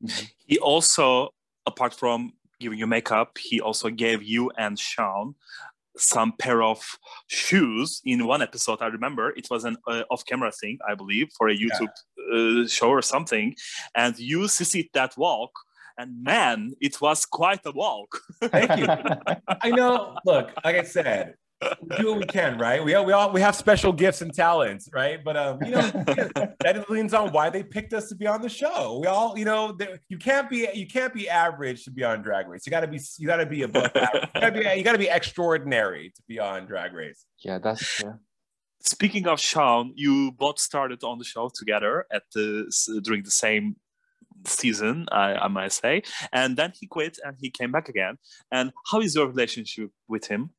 He 0.47 0.59
also, 0.59 1.31
apart 1.66 1.95
from 1.95 2.33
giving 2.62 2.79
you 2.79 2.87
makeup, 2.87 3.37
he 3.39 3.61
also 3.61 3.91
gave 3.91 4.23
you 4.23 4.51
and 4.57 4.79
Sean 4.79 5.35
some 5.97 6.32
pair 6.38 6.62
of 6.62 6.82
shoes 7.26 8.01
in 8.05 8.26
one 8.26 8.43
episode. 8.43 8.80
I 8.80 8.86
remember 8.86 9.30
it 9.36 9.49
was 9.51 9.64
an 9.64 9.76
uh, 9.86 10.03
off-camera 10.11 10.53
thing 10.53 10.78
i 10.88 10.95
believe 10.95 11.28
for 11.36 11.49
a 11.49 11.57
youtube 11.57 11.93
yeah. 12.32 12.62
uh, 12.62 12.66
show 12.66 12.88
or 12.88 13.03
something. 13.03 13.55
And 13.95 14.18
you 14.18 14.49
see 14.49 14.90
that 14.95 15.16
walk 15.16 15.51
and 15.99 16.22
man 16.22 16.72
it 16.80 17.01
was 17.01 17.26
quite 17.26 17.61
a 17.66 17.72
walk. 17.72 18.20
Thank 18.43 18.78
you. 18.78 18.86
I 19.62 19.70
know. 19.70 20.16
Look 20.24 20.51
like 20.64 20.76
i 20.76 20.82
said 20.82 21.34
we 21.81 21.97
do 21.97 22.11
what 22.11 22.19
we 22.19 22.27
can, 22.27 22.59
right? 22.59 22.83
We 22.85 22.95
all, 22.95 23.05
we 23.05 23.13
all 23.13 23.33
we 23.33 23.41
have 23.41 23.55
special 23.57 23.93
gifts 23.93 24.23
and 24.23 24.33
talents, 24.33 24.89
right? 24.93 25.23
But 25.23 25.37
um, 25.37 25.59
you 25.63 25.71
know, 25.73 25.81
that 26.61 26.85
leans 26.89 27.15
on 27.15 27.33
why 27.33 27.51
they 27.51 27.63
picked 27.63 27.93
us 27.93 28.09
to 28.09 28.15
be 28.15 28.27
on 28.27 28.43
the 28.43 28.49
show. 28.49 28.99
We 29.01 29.07
all, 29.07 29.39
you 29.39 29.45
know, 29.45 29.77
you 30.09 30.19
can't 30.19 30.49
be 30.49 30.69
you 30.75 30.87
can't 30.87 31.13
be 31.13 31.29
average 31.29 31.85
to 31.85 31.91
be 31.91 32.05
on 32.05 32.23
Drag 32.23 32.49
Race. 32.49 32.67
You 32.67 32.71
got 32.71 32.81
to 32.81 32.89
be 32.89 33.01
you 33.19 33.27
got 33.27 33.37
to 33.37 33.47
be 33.47 33.63
above 33.63 33.91
average. 33.95 34.29
You 34.35 34.41
got 34.41 34.51
to 34.51 34.61
be 34.61 34.79
you 34.79 34.85
got 34.85 34.93
to 34.93 34.99
be 34.99 35.09
extraordinary 35.09 36.13
to 36.15 36.23
be 36.29 36.39
on 36.39 36.67
Drag 36.67 36.93
Race. 36.93 37.25
Yeah, 37.45 37.59
that's 37.59 37.85
true. 37.85 38.15
Speaking 38.81 39.29
of 39.29 39.39
Sean, 39.39 39.93
you 39.95 40.33
both 40.33 40.59
started 40.59 41.05
on 41.05 41.19
the 41.19 41.25
show 41.25 41.51
together 41.55 42.07
at 42.13 42.25
the 42.35 42.73
during 43.05 43.23
the 43.23 43.31
same 43.31 43.77
season, 44.47 45.07
I, 45.13 45.35
I 45.35 45.49
might 45.49 45.73
say, 45.73 46.03
and 46.33 46.57
then 46.57 46.73
he 46.79 46.87
quit 46.87 47.19
and 47.25 47.37
he 47.41 47.51
came 47.51 47.73
back 47.73 47.89
again. 47.89 48.19
And 48.51 48.73
how 48.91 49.01
is 49.01 49.15
your 49.15 49.27
relationship 49.27 49.91
with 50.09 50.27
him? 50.27 50.51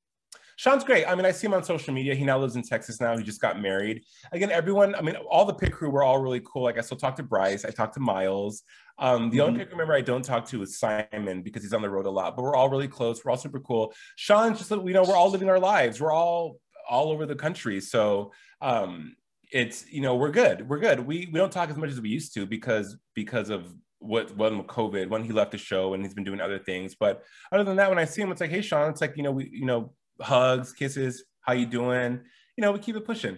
Sean's 0.58 0.84
great. 0.84 1.06
I 1.06 1.16
mean, 1.16 1.26
I 1.26 1.32
see 1.32 1.48
him 1.48 1.54
on 1.54 1.64
social 1.64 1.94
media. 1.94 2.16
He 2.16 2.24
now 2.24 2.38
lives 2.38 2.56
in 2.56 2.64
Texas 2.64 3.02
now. 3.02 3.18
He 3.18 3.24
just 3.24 3.42
got 3.42 3.62
married. 3.62 4.04
Again, 4.32 4.52
everyone, 4.52 4.96
I 4.96 5.02
mean, 5.02 5.16
all 5.16 5.46
the 5.46 5.54
pit 5.54 5.72
crew 5.72 5.90
were 5.90 6.04
all 6.04 6.20
really 6.20 6.42
cool. 6.46 6.64
Like 6.64 6.78
I 6.78 6.82
still 6.82 6.98
talk 6.98 7.16
to 7.18 7.24
Bryce. 7.24 7.66
I 7.66 7.72
talk 7.72 7.94
to 7.94 8.00
Miles. 8.00 8.64
Um, 9.00 9.30
the 9.30 9.38
mm-hmm. 9.38 9.48
only 9.48 9.60
pit 9.60 9.70
crew 9.70 9.78
member 9.78 9.94
I 9.94 10.02
don't 10.02 10.24
talk 10.24 10.48
to 10.50 10.62
is 10.62 10.78
Simon 10.78 11.42
because 11.42 11.64
he's 11.64 11.74
on 11.74 11.82
the 11.82 11.90
road 11.90 12.06
a 12.06 12.12
lot, 12.12 12.36
but 12.36 12.44
we're 12.44 12.56
all 12.56 12.70
really 12.70 12.88
close. 12.88 13.24
We're 13.24 13.32
all 13.32 13.38
super 13.38 13.60
cool. 13.60 13.94
Sean's 14.16 14.60
just, 14.60 14.72
you 14.72 14.94
know, 14.94 15.04
we're 15.04 15.16
all 15.16 15.32
living 15.32 15.50
our 15.50 15.60
lives. 15.60 16.00
We're 16.00 16.14
all 16.14 16.60
all 16.90 17.12
over 17.12 17.26
the 17.26 17.36
country. 17.36 17.80
So 17.80 18.32
um, 18.62 19.16
it's, 19.52 19.90
you 19.90 20.02
know, 20.02 20.16
we're 20.16 20.32
good. 20.32 20.68
We're 20.68 20.80
good. 20.80 21.00
We, 21.00 21.30
we 21.32 21.40
don't 21.40 21.52
talk 21.52 21.70
as 21.70 21.78
much 21.78 21.92
as 21.92 22.02
we 22.02 22.10
used 22.10 22.34
to 22.36 22.46
because, 22.46 22.98
because 23.16 23.50
of 23.50 23.74
what 24.00 24.36
when 24.36 24.62
COVID, 24.64 25.08
when 25.08 25.24
he 25.24 25.32
left 25.32 25.52
the 25.52 25.58
show 25.58 25.94
and 25.94 26.04
he's 26.04 26.14
been 26.14 26.26
doing 26.26 26.42
other 26.42 26.60
things. 26.60 26.94
But 26.94 27.24
other 27.52 27.64
than 27.64 27.78
that, 27.78 27.90
when 27.90 28.00
I 28.00 28.06
see 28.06 28.22
him, 28.22 28.32
it's 28.32 28.42
like, 28.42 28.50
hey 28.50 28.62
Sean, 28.62 28.90
it's 28.90 29.00
like, 29.02 29.16
you 29.16 29.24
know, 29.24 29.32
we, 29.32 29.50
you 29.52 29.66
know, 29.66 29.94
hugs, 30.22 30.74
kisses, 30.74 31.24
how 31.42 31.54
you 31.54 31.66
doing? 31.66 32.22
You 32.58 32.62
know, 32.62 32.72
we 32.72 32.80
keep 32.80 32.96
it 32.96 33.06
pushing. 33.06 33.38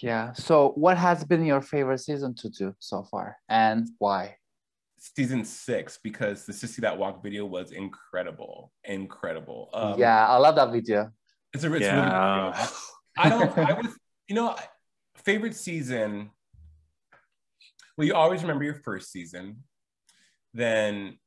Yeah. 0.00 0.32
So 0.34 0.72
what 0.76 0.96
has 0.96 1.24
been 1.24 1.44
your 1.44 1.60
favorite 1.60 1.98
season 1.98 2.34
to 2.36 2.48
do 2.48 2.74
so 2.78 3.02
far 3.02 3.36
and 3.48 3.88
why? 3.98 4.36
Season 4.98 5.44
six, 5.44 5.98
because 6.02 6.46
the 6.46 6.52
Sissy 6.52 6.76
That 6.76 6.96
Walk 6.96 7.22
video 7.22 7.46
was 7.46 7.72
incredible. 7.72 8.72
Incredible. 8.84 9.70
Um, 9.72 9.98
yeah, 9.98 10.28
I 10.28 10.36
love 10.36 10.56
that 10.56 10.70
video. 10.70 11.10
It's 11.52 11.64
a 11.64 11.74
it's 11.74 11.82
yeah. 11.82 12.46
really 12.46 12.68
I 13.16 13.28
don't 13.28 13.58
I 13.58 13.72
was, 13.72 13.88
you 14.28 14.34
know, 14.34 14.54
favorite 15.16 15.56
season. 15.56 16.30
Well, 17.96 18.06
you 18.06 18.14
always 18.14 18.42
remember 18.42 18.64
your 18.64 18.74
first 18.74 19.10
season. 19.10 19.64
Then 20.54 21.18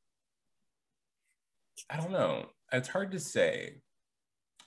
I 1.90 1.96
don't 1.96 2.12
know 2.12 2.46
it's 2.76 2.88
hard 2.88 3.10
to 3.12 3.20
say. 3.20 3.80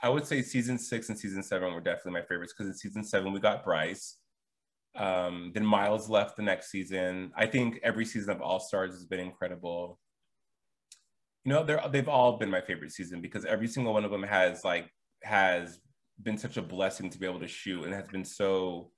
I 0.01 0.09
would 0.09 0.25
say 0.25 0.41
season 0.41 0.77
six 0.77 1.09
and 1.09 1.17
season 1.17 1.41
seven 1.41 1.73
were 1.73 1.81
definitely 1.81 2.13
my 2.13 2.21
favorites 2.21 2.53
because 2.55 2.69
in 2.69 2.77
season 2.77 3.03
seven 3.03 3.33
we 3.33 3.39
got 3.39 3.63
Bryce. 3.63 4.17
Um, 4.95 5.51
then 5.53 5.65
Miles 5.65 6.09
left 6.09 6.37
the 6.37 6.43
next 6.43 6.71
season. 6.71 7.31
I 7.35 7.45
think 7.45 7.79
every 7.83 8.05
season 8.05 8.31
of 8.31 8.41
All 8.41 8.59
Stars 8.59 8.93
has 8.93 9.05
been 9.05 9.19
incredible. 9.19 9.99
You 11.45 11.53
know, 11.53 11.63
they're 11.63 11.81
they've 11.89 12.09
all 12.09 12.37
been 12.37 12.49
my 12.49 12.61
favorite 12.61 12.91
season 12.91 13.21
because 13.21 13.45
every 13.45 13.67
single 13.67 13.93
one 13.93 14.05
of 14.05 14.11
them 14.11 14.23
has 14.23 14.63
like 14.63 14.89
has 15.23 15.79
been 16.21 16.37
such 16.37 16.57
a 16.57 16.61
blessing 16.61 17.09
to 17.09 17.19
be 17.19 17.27
able 17.27 17.39
to 17.39 17.47
shoot 17.47 17.83
and 17.83 17.93
has 17.93 18.07
been 18.07 18.25
so 18.25 18.91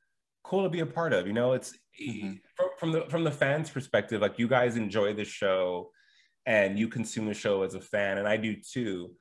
cool 0.43 0.64
to 0.64 0.70
be 0.70 0.80
a 0.80 0.86
part 0.86 1.14
of. 1.14 1.28
You 1.28 1.34
know, 1.34 1.53
it's 1.53 1.74
mm-hmm. 2.01 2.34
from, 2.55 2.70
from 2.78 2.91
the 2.91 3.01
from 3.10 3.24
the 3.24 3.32
fans' 3.32 3.70
perspective, 3.70 4.22
like 4.22 4.39
you 4.39 4.47
guys 4.47 4.78
enjoy 4.78 5.14
the 5.14 5.26
show 5.26 5.91
and 6.50 6.80
you 6.80 6.88
consume 6.88 7.28
the 7.28 7.34
show 7.36 7.62
as 7.62 7.76
a 7.76 7.80
fan, 7.80 8.18
and 8.18 8.28
I 8.28 8.36
do 8.36 8.56
too. 8.56 9.12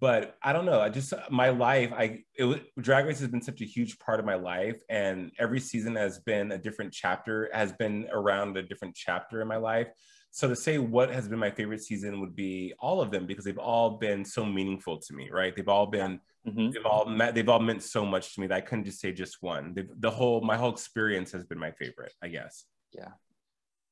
But 0.00 0.36
I 0.42 0.52
don't 0.52 0.66
know. 0.66 0.80
I 0.80 0.90
just 0.90 1.14
my 1.30 1.48
life. 1.48 1.92
I 1.96 2.24
it 2.36 2.44
was, 2.44 2.58
Drag 2.78 3.06
Race 3.06 3.20
has 3.20 3.28
been 3.28 3.40
such 3.40 3.62
a 3.62 3.64
huge 3.64 3.98
part 3.98 4.20
of 4.20 4.26
my 4.26 4.34
life, 4.34 4.82
and 4.90 5.32
every 5.38 5.60
season 5.60 5.96
has 5.96 6.18
been 6.18 6.52
a 6.52 6.58
different 6.58 6.92
chapter. 6.92 7.48
Has 7.54 7.72
been 7.72 8.06
around 8.12 8.58
a 8.58 8.62
different 8.62 8.94
chapter 8.94 9.40
in 9.40 9.48
my 9.48 9.56
life. 9.56 9.88
So 10.30 10.46
to 10.48 10.56
say 10.56 10.76
what 10.76 11.10
has 11.10 11.26
been 11.26 11.38
my 11.38 11.50
favorite 11.50 11.82
season 11.82 12.20
would 12.20 12.36
be 12.36 12.74
all 12.80 13.00
of 13.00 13.10
them 13.10 13.24
because 13.24 13.46
they've 13.46 13.56
all 13.56 13.96
been 13.96 14.22
so 14.24 14.44
meaningful 14.44 14.98
to 14.98 15.14
me. 15.14 15.30
Right? 15.32 15.56
They've 15.56 15.68
all 15.68 15.86
been. 15.86 16.20
Mm-hmm. 16.46 16.72
They've 16.72 16.84
all 16.84 17.06
met, 17.06 17.34
they've 17.34 17.48
all 17.48 17.60
meant 17.60 17.82
so 17.82 18.04
much 18.04 18.34
to 18.34 18.40
me 18.42 18.46
that 18.48 18.56
I 18.56 18.60
couldn't 18.60 18.84
just 18.84 19.00
say 19.00 19.12
just 19.12 19.38
one. 19.40 19.72
They've, 19.72 19.88
the 19.98 20.10
whole 20.10 20.42
my 20.42 20.58
whole 20.58 20.70
experience 20.70 21.32
has 21.32 21.46
been 21.46 21.58
my 21.58 21.70
favorite, 21.70 22.12
I 22.22 22.28
guess. 22.28 22.66
Yeah. 22.92 23.12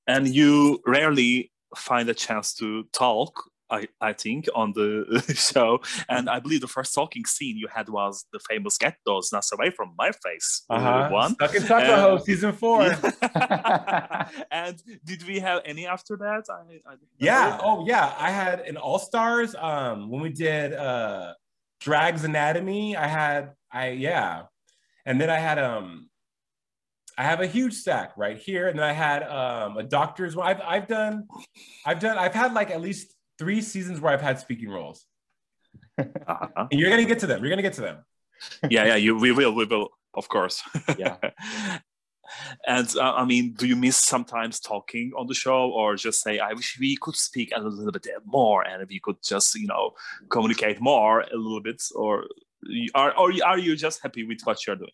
And 0.07 0.29
you 0.29 0.83
rarely 0.87 1.51
find 1.77 2.09
a 2.09 2.15
chance 2.15 2.55
to 2.55 2.85
talk 2.93 3.51
I, 3.73 3.89
I 4.01 4.13
think 4.13 4.47
on 4.55 4.73
the 4.75 5.25
show. 5.35 5.81
And 6.09 6.29
i 6.29 6.39
believe 6.39 6.61
the 6.61 6.69
first 6.69 6.95
talking 6.95 7.25
scene 7.25 7.57
you 7.57 7.69
had 7.75 7.89
was 7.89 8.27
the 8.33 8.39
famous 8.39 8.77
get 8.77 8.97
those 9.07 9.33
nuts 9.33 9.51
away 9.53 9.71
from 9.71 9.95
my 9.97 10.13
face 10.25 10.65
uh-huh. 10.69 11.09
one. 11.11 11.35
Stuck 11.35 11.55
in 11.55 11.63
Tuckahoe 11.63 12.19
season 12.19 12.53
four. 12.53 12.83
And 14.51 14.83
did 15.05 15.27
we 15.27 15.41
have 15.41 15.63
any 15.65 15.87
after 15.87 16.17
that? 16.19 16.45
I, 16.51 16.91
I 16.91 16.95
yeah. 17.19 17.59
Oh 17.63 17.87
yeah. 17.87 18.15
I 18.19 18.31
had 18.31 18.61
an 18.61 18.77
all-stars 18.77 19.55
um 19.55 20.11
when 20.11 20.21
we 20.21 20.31
did 20.31 20.75
uh 20.75 21.33
drags 21.81 22.23
anatomy 22.23 22.97
i 22.97 23.07
had 23.07 23.53
i 23.73 23.89
yeah. 23.89 24.43
And 25.07 25.21
then 25.21 25.31
i 25.31 25.39
had 25.39 25.59
um 25.59 26.11
I 27.19 27.25
have 27.25 27.41
a 27.41 27.47
huge 27.47 27.75
stack 27.75 28.13
right 28.17 28.39
here, 28.39 28.69
and 28.69 28.79
then 28.79 28.85
I 28.85 28.93
had 28.93 29.23
um, 29.25 29.77
a 29.77 29.83
doctor's 29.83 30.35
one. 30.35 30.47
I've 30.47 30.61
I've 30.61 30.89
done, 30.89 31.27
I've 31.85 32.01
done, 32.01 32.19
I've 32.19 32.35
had 32.35 32.55
like 32.55 32.71
at 32.71 32.81
least 32.81 33.15
three 33.39 33.61
seasons 33.61 34.01
where 34.01 34.13
I've 34.13 34.23
had 34.23 34.39
speaking 34.39 34.71
roles. 34.71 35.05
Uh-huh. 35.99 36.67
You're 36.71 36.91
gonna 36.91 37.05
get 37.05 37.19
to 37.21 37.27
them. 37.27 37.43
You're 37.43 37.51
gonna 37.51 37.63
get 37.63 37.75
to 37.75 37.83
them. 37.83 37.99
yeah, 38.71 38.87
yeah, 38.87 38.97
you 38.97 39.17
we 39.17 39.33
will, 39.33 39.53
we 39.53 39.67
will, 39.67 39.91
of 40.15 40.29
course. 40.29 40.63
Yeah. 40.99 41.17
and 42.67 42.97
uh, 42.97 43.15
I 43.15 43.25
mean, 43.25 43.53
do 43.53 43.67
you 43.67 43.77
miss 43.77 43.97
sometimes 43.97 44.61
talking 44.61 45.13
on 45.17 45.27
the 45.27 45.35
show, 45.35 45.71
or 45.71 45.97
just 45.97 46.23
say, 46.23 46.39
"I 46.39 46.53
wish 46.55 46.79
we 46.81 46.97
could 46.97 47.17
speak 47.17 47.53
a 47.55 47.61
little 47.61 47.93
bit 47.93 48.07
more, 48.25 48.67
and 48.67 48.87
we 48.89 49.01
could 49.01 49.17
just, 49.23 49.55
you 49.55 49.67
know, 49.67 49.93
communicate 50.31 50.81
more 50.81 51.21
a 51.21 51.37
little 51.37 51.61
bit," 51.61 51.83
or 51.95 52.25
are 52.95 53.17
or 53.17 53.33
are 53.45 53.59
you 53.59 53.77
just 53.77 54.03
happy 54.03 54.25
with 54.25 54.41
what 54.45 54.67
you're 54.67 54.77
doing? 54.77 54.91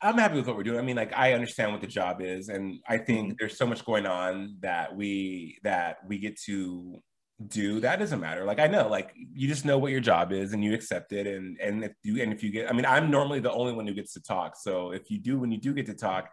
I'm 0.00 0.18
happy 0.18 0.36
with 0.36 0.46
what 0.46 0.56
we're 0.56 0.62
doing. 0.62 0.78
I 0.78 0.82
mean, 0.82 0.96
like 0.96 1.12
I 1.16 1.32
understand 1.32 1.72
what 1.72 1.80
the 1.80 1.86
job 1.86 2.20
is, 2.20 2.48
and 2.48 2.80
I 2.88 2.98
think 2.98 3.28
mm-hmm. 3.28 3.36
there's 3.38 3.56
so 3.56 3.66
much 3.66 3.84
going 3.84 4.06
on 4.06 4.56
that 4.60 4.94
we 4.94 5.58
that 5.64 5.98
we 6.06 6.18
get 6.18 6.38
to 6.42 7.02
do. 7.46 7.80
That 7.80 7.98
doesn't 7.98 8.20
matter. 8.20 8.44
Like 8.44 8.58
I 8.58 8.66
know, 8.66 8.88
like 8.88 9.12
you 9.32 9.48
just 9.48 9.64
know 9.64 9.78
what 9.78 9.92
your 9.92 10.00
job 10.00 10.32
is, 10.32 10.52
and 10.52 10.62
you 10.62 10.74
accept 10.74 11.12
it. 11.12 11.26
And 11.26 11.58
and 11.60 11.84
if 11.84 11.92
you 12.02 12.22
and 12.22 12.32
if 12.32 12.42
you 12.42 12.50
get, 12.50 12.70
I 12.70 12.72
mean, 12.72 12.86
I'm 12.86 13.10
normally 13.10 13.40
the 13.40 13.52
only 13.52 13.72
one 13.72 13.86
who 13.86 13.94
gets 13.94 14.12
to 14.14 14.22
talk. 14.22 14.56
So 14.56 14.92
if 14.92 15.10
you 15.10 15.18
do, 15.18 15.38
when 15.38 15.50
you 15.50 15.58
do 15.58 15.74
get 15.74 15.86
to 15.86 15.94
talk, 15.94 16.30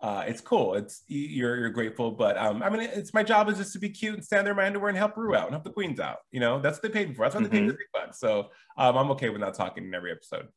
uh, 0.00 0.24
it's 0.26 0.40
cool. 0.40 0.74
It's 0.74 1.02
you're 1.06 1.56
you're 1.56 1.70
grateful, 1.70 2.10
but 2.10 2.36
um, 2.36 2.62
I 2.62 2.68
mean, 2.68 2.82
it's 2.82 3.14
my 3.14 3.22
job 3.22 3.48
is 3.48 3.56
just 3.56 3.72
to 3.72 3.78
be 3.78 3.88
cute 3.88 4.14
and 4.14 4.24
stand 4.24 4.46
there 4.46 4.52
in 4.52 4.56
my 4.56 4.66
underwear 4.66 4.90
and 4.90 4.98
help 4.98 5.16
Rue 5.16 5.34
out 5.34 5.44
and 5.44 5.52
help 5.52 5.64
the 5.64 5.70
queens 5.70 5.98
out. 5.98 6.18
You 6.30 6.40
know, 6.40 6.60
that's 6.60 6.76
what 6.76 6.82
they 6.82 6.98
paid 6.98 7.08
me 7.08 7.14
for. 7.14 7.22
That's 7.22 7.34
what 7.34 7.44
mm-hmm. 7.44 7.52
they 7.52 7.60
paid 7.60 7.66
me 7.68 7.72
the 7.72 7.98
bucks. 7.98 8.20
So 8.20 8.50
um, 8.76 8.96
I'm 8.98 9.10
okay 9.12 9.30
with 9.30 9.40
not 9.40 9.54
talking 9.54 9.84
in 9.84 9.94
every 9.94 10.12
episode. 10.12 10.48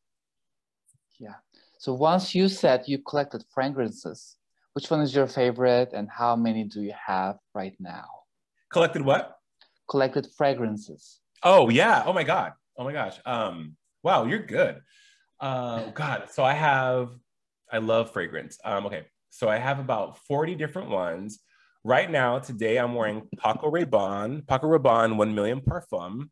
Yeah. 1.19 1.35
So 1.80 1.93
once 1.93 2.34
you 2.35 2.49
said 2.49 2.84
you 2.88 2.97
collected 2.97 3.43
fragrances, 3.53 4.35
which 4.73 4.89
one 4.89 5.01
is 5.01 5.15
your 5.15 5.27
favorite 5.27 5.93
and 5.93 6.09
how 6.09 6.35
many 6.35 6.64
do 6.64 6.81
you 6.81 6.93
have 7.05 7.38
right 7.53 7.76
now? 7.80 8.05
Collected 8.72 9.03
what? 9.03 9.38
Collected 9.89 10.27
fragrances. 10.38 11.19
Oh 11.43 11.69
yeah. 11.69 12.03
Oh 12.05 12.14
my 12.14 12.23
god. 12.23 12.53
Oh 12.77 12.84
my 12.84 12.91
gosh. 12.91 13.18
Um. 13.26 13.76
Wow, 14.03 14.26
you're 14.26 14.45
good. 14.45 14.81
Uh. 15.39 15.85
God. 15.91 16.30
So 16.31 16.43
I 16.43 16.53
have. 16.53 17.11
I 17.72 17.77
love 17.77 18.11
fragrance. 18.11 18.59
Um. 18.65 18.85
Okay. 18.88 19.05
So 19.38 19.47
I 19.47 19.59
have 19.59 19.77
about 19.77 20.18
forty 20.26 20.55
different 20.55 20.89
ones. 20.89 21.41
Right 21.84 22.09
now, 22.09 22.39
today 22.39 22.77
I'm 22.77 22.95
wearing 22.95 23.30
Paco 23.38 23.69
Rabanne, 23.69 24.47
Paco 24.47 24.65
Rabanne 24.65 25.15
1 25.15 25.35
Million 25.35 25.61
Parfum. 25.61 26.31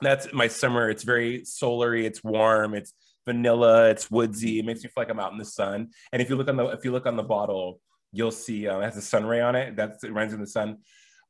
That's 0.00 0.32
my 0.32 0.48
summer. 0.48 0.88
It's 0.88 1.02
very 1.02 1.42
solary. 1.44 2.06
It's 2.06 2.24
warm. 2.24 2.74
It's 2.74 2.94
vanilla. 3.26 3.90
It's 3.90 4.10
woodsy. 4.10 4.58
It 4.58 4.64
makes 4.64 4.82
me 4.82 4.88
feel 4.88 5.02
like 5.02 5.10
I'm 5.10 5.20
out 5.20 5.32
in 5.32 5.38
the 5.38 5.44
sun. 5.44 5.90
And 6.14 6.22
if 6.22 6.30
you 6.30 6.36
look 6.36 6.48
on 6.48 6.56
the 6.56 6.68
if 6.68 6.82
you 6.82 6.92
look 6.92 7.04
on 7.04 7.16
the 7.16 7.22
bottle, 7.22 7.78
you'll 8.10 8.30
see 8.30 8.66
um, 8.68 8.80
it 8.80 8.86
has 8.86 8.96
a 8.96 9.02
sun 9.02 9.26
ray 9.26 9.42
on 9.42 9.54
it. 9.54 9.76
That's 9.76 10.02
it 10.02 10.14
runs 10.14 10.32
in 10.32 10.40
the 10.40 10.46
sun. 10.46 10.78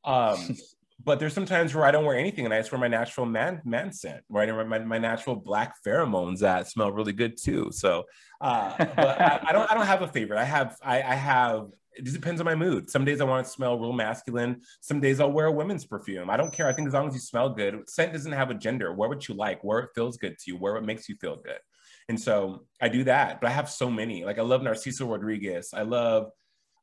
Um, 0.04 0.56
but 1.02 1.18
there's 1.18 1.32
some 1.32 1.46
times 1.46 1.74
where 1.74 1.84
I 1.84 1.90
don't 1.90 2.04
wear 2.04 2.16
anything 2.16 2.44
and 2.44 2.52
I 2.52 2.58
just 2.58 2.72
wear 2.72 2.80
my 2.80 2.88
natural 2.88 3.26
man 3.26 3.62
man 3.64 3.92
scent, 3.92 4.22
right? 4.28 4.48
And 4.48 4.68
my, 4.68 4.78
my 4.80 4.98
natural 4.98 5.36
black 5.36 5.76
pheromones 5.84 6.40
that 6.40 6.68
smell 6.68 6.92
really 6.92 7.12
good 7.12 7.36
too. 7.36 7.70
So, 7.72 8.04
uh, 8.40 8.74
but 8.78 9.20
I, 9.20 9.40
I, 9.48 9.52
don't 9.52 9.70
I 9.70 9.74
don't 9.74 9.86
have 9.86 10.02
a 10.02 10.08
favorite. 10.08 10.38
I 10.38 10.44
have 10.44 10.76
I, 10.82 11.02
I 11.02 11.14
have 11.14 11.68
it 11.94 12.04
just 12.04 12.16
depends 12.16 12.40
on 12.40 12.44
my 12.44 12.54
mood. 12.54 12.88
Some 12.90 13.04
days 13.04 13.20
I 13.20 13.24
want 13.24 13.44
to 13.44 13.52
smell 13.52 13.78
real 13.78 13.92
masculine. 13.92 14.60
Some 14.80 15.00
days 15.00 15.20
I'll 15.20 15.32
wear 15.32 15.46
a 15.46 15.52
women's 15.52 15.84
perfume. 15.84 16.30
I 16.30 16.36
don't 16.36 16.52
care. 16.52 16.68
I 16.68 16.72
think 16.72 16.88
as 16.88 16.94
long 16.94 17.08
as 17.08 17.14
you 17.14 17.20
smell 17.20 17.50
good, 17.50 17.88
scent 17.88 18.12
doesn't 18.12 18.32
have 18.32 18.50
a 18.50 18.54
gender. 18.54 18.92
Wear 18.92 19.08
what 19.08 19.28
you 19.28 19.34
like, 19.34 19.62
where 19.64 19.80
it 19.80 19.90
feels 19.94 20.16
good 20.16 20.38
to 20.38 20.44
you, 20.46 20.56
where 20.56 20.76
it 20.76 20.82
makes 20.82 21.08
you 21.08 21.16
feel 21.16 21.36
good. 21.36 21.58
And 22.08 22.18
so 22.18 22.64
I 22.80 22.88
do 22.88 23.04
that. 23.04 23.40
But 23.40 23.48
I 23.48 23.52
have 23.52 23.70
so 23.70 23.90
many. 23.90 24.24
Like 24.24 24.38
I 24.38 24.42
love 24.42 24.62
Narciso 24.62 25.10
Rodriguez. 25.10 25.70
I 25.74 25.82
love 25.82 26.30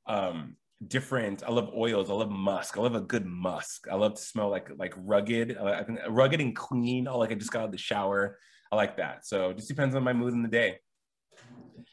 um, 0.05 0.55
different. 0.85 1.43
I 1.43 1.51
love 1.51 1.71
oils. 1.75 2.09
I 2.09 2.13
love 2.13 2.29
musk. 2.29 2.77
I 2.77 2.81
love 2.81 2.95
a 2.95 3.01
good 3.01 3.25
musk. 3.25 3.87
I 3.91 3.95
love 3.95 4.15
to 4.15 4.21
smell 4.21 4.49
like 4.49 4.69
like 4.77 4.93
rugged, 4.97 5.57
uh, 5.57 5.83
rugged 6.09 6.41
and 6.41 6.55
clean. 6.55 7.07
Oh, 7.07 7.17
like 7.17 7.31
I 7.31 7.35
just 7.35 7.51
got 7.51 7.59
out 7.59 7.65
of 7.65 7.71
the 7.71 7.77
shower. 7.77 8.37
I 8.71 8.75
like 8.75 8.97
that. 8.97 9.25
So 9.25 9.49
it 9.49 9.57
just 9.57 9.67
depends 9.67 9.95
on 9.95 10.03
my 10.03 10.13
mood 10.13 10.33
in 10.33 10.43
the 10.43 10.49
day. 10.49 10.79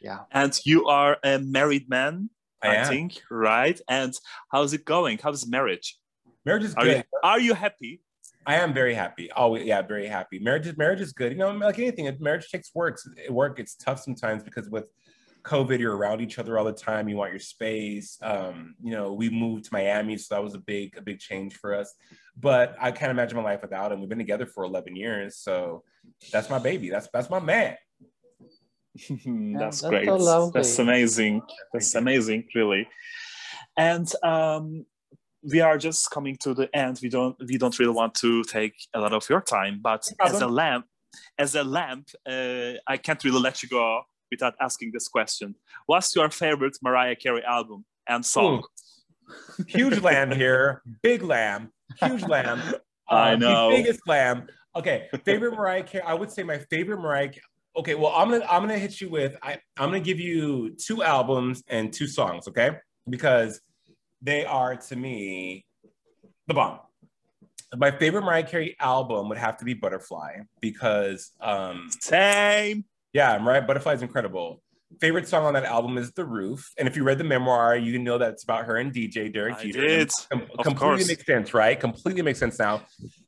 Yeah. 0.01 0.20
And 0.32 0.59
you 0.65 0.86
are 0.86 1.19
a 1.23 1.39
married 1.39 1.89
man. 1.89 2.31
I, 2.62 2.78
I 2.78 2.85
think, 2.85 3.20
right? 3.31 3.78
And 3.89 4.12
how's 4.51 4.73
it 4.73 4.85
going? 4.85 5.19
How's 5.23 5.47
marriage? 5.47 5.98
Marriage 6.47 6.65
is 6.65 6.74
are 6.74 6.85
good. 6.85 6.97
You, 6.97 7.20
are 7.23 7.40
you 7.40 7.55
happy? 7.55 8.01
I 8.47 8.56
am 8.56 8.74
very 8.74 8.94
happy. 8.94 9.31
Oh 9.36 9.56
yeah, 9.56 9.82
very 9.82 10.06
happy. 10.06 10.39
Marriage 10.39 10.66
is 10.66 10.77
marriage 10.77 11.01
is 11.01 11.12
good. 11.12 11.32
You 11.32 11.39
know, 11.39 11.51
like 11.51 11.78
anything, 11.78 12.15
marriage 12.20 12.48
takes 12.51 12.74
work. 12.74 12.98
Work. 13.31 13.59
It's 13.59 13.74
tough 13.74 14.01
sometimes 14.01 14.43
because 14.43 14.69
with 14.69 14.85
COVID, 15.44 15.78
you're 15.78 15.96
around 15.96 16.20
each 16.20 16.38
other 16.38 16.58
all 16.58 16.64
the 16.64 16.72
time. 16.72 17.08
You 17.08 17.16
want 17.16 17.30
your 17.30 17.40
space. 17.40 18.18
Um, 18.22 18.74
you 18.82 18.92
know, 18.92 19.12
we 19.12 19.28
moved 19.28 19.64
to 19.64 19.70
Miami, 19.72 20.16
so 20.16 20.34
that 20.34 20.42
was 20.42 20.54
a 20.54 20.58
big, 20.58 20.96
a 20.96 21.02
big 21.02 21.20
change 21.20 21.54
for 21.54 21.74
us. 21.74 21.94
But 22.36 22.74
I 22.80 22.90
can't 22.90 23.10
imagine 23.10 23.36
my 23.36 23.44
life 23.44 23.62
without 23.62 23.92
him. 23.92 24.00
We've 24.00 24.08
been 24.08 24.18
together 24.18 24.46
for 24.46 24.64
11 24.64 24.96
years, 24.96 25.36
so 25.36 25.84
that's 26.32 26.48
my 26.48 26.58
baby. 26.58 26.88
That's 26.88 27.08
that's 27.12 27.28
my 27.28 27.40
man. 27.40 27.76
that's, 29.08 29.80
that's, 29.80 29.82
great. 29.82 30.06
So 30.06 30.50
that's 30.52 30.78
amazing. 30.78 31.42
That's 31.72 31.94
amazing, 31.94 32.48
really. 32.54 32.88
And 33.76 34.10
um, 34.22 34.86
we 35.42 35.60
are 35.60 35.76
just 35.76 36.10
coming 36.10 36.36
to 36.38 36.54
the 36.54 36.74
end. 36.74 37.00
We 37.02 37.10
don't 37.10 37.36
we 37.46 37.58
don't 37.58 37.78
really 37.78 37.92
want 37.92 38.14
to 38.16 38.44
take 38.44 38.74
a 38.94 39.00
lot 39.00 39.12
of 39.12 39.28
your 39.28 39.42
time, 39.42 39.80
but 39.82 40.08
as 40.24 40.40
a 40.40 40.46
lamp, 40.46 40.86
as 41.38 41.54
a 41.54 41.64
lamp, 41.64 42.08
uh, 42.26 42.72
I 42.86 42.96
can't 42.96 43.22
really 43.22 43.40
let 43.40 43.62
you 43.62 43.68
go 43.68 44.04
without 44.30 44.55
asking 44.60 44.92
this 44.92 45.09
question. 45.09 45.55
What's 45.86 46.14
your 46.14 46.30
favorite 46.30 46.76
Mariah 46.82 47.16
Carey 47.16 47.44
album 47.44 47.84
and 48.09 48.24
song? 48.24 48.62
Ooh. 48.62 49.64
Huge 49.66 50.01
lamb 50.01 50.30
here, 50.30 50.82
big 51.02 51.22
lamb, 51.22 51.70
huge 52.02 52.22
lamb. 52.22 52.60
I 53.09 53.34
um, 53.34 53.40
know, 53.40 53.70
biggest 53.70 54.01
lamb. 54.06 54.48
Okay, 54.76 55.09
favorite 55.24 55.52
Mariah 55.52 55.82
Carey. 55.82 56.05
I 56.05 56.14
would 56.14 56.30
say 56.30 56.42
my 56.42 56.59
favorite 56.59 56.98
Mariah 56.98 57.30
okay, 57.76 57.94
well, 57.94 58.12
I'm 58.14 58.30
gonna 58.30 58.46
I'm 58.48 58.62
gonna 58.62 58.78
hit 58.78 59.01
you 59.01 59.09
with 59.09 59.36
I, 59.42 59.55
I'm 59.76 59.88
gonna 59.88 60.01
give 60.01 60.20
you 60.20 60.76
two 60.76 61.02
albums 61.02 61.62
and 61.68 61.92
two 61.92 62.06
songs, 62.06 62.48
okay? 62.48 62.78
Because 63.09 63.60
they 64.22 64.44
are 64.44 64.76
to 64.76 64.96
me 64.96 65.66
the 66.46 66.55
bomb. 66.55 66.80
My 67.76 67.90
favorite 67.90 68.22
Mariah 68.22 68.44
Carey 68.44 68.76
album 68.78 69.28
would 69.28 69.38
have 69.38 69.56
to 69.59 69.64
be 69.64 69.74
Butterfly 69.74 70.38
because 70.60 71.32
um 71.40 71.88
same. 72.01 72.84
Yeah, 73.15 73.39
Mariah 73.39 73.62
Butterfly 73.62 73.95
is 73.95 74.03
incredible. 74.03 74.61
Favorite 75.01 75.27
song 75.27 75.45
on 75.45 75.55
that 75.55 75.65
album 75.65 75.97
is 75.97 76.12
The 76.12 76.24
Roof. 76.24 76.73
And 76.78 76.86
if 76.86 76.97
you 76.97 77.05
read 77.05 77.19
the 77.19 77.24
memoir, 77.24 77.77
you 77.77 77.99
know 77.99 78.19
that 78.19 78.32
it's 78.32 78.43
about 78.43 78.66
her 78.66 78.77
and 78.77 78.93
DJ 78.93 79.32
Derek 79.32 79.61
Jeter. 79.61 79.81
Did. 79.81 80.11
Com- 80.31 80.41
completely 80.41 80.74
course. 80.74 81.09
makes 81.09 81.24
sense, 81.24 81.55
right? 81.55 81.78
Completely 81.78 82.23
makes 82.23 82.41
sense 82.41 82.59
now. 82.59 82.82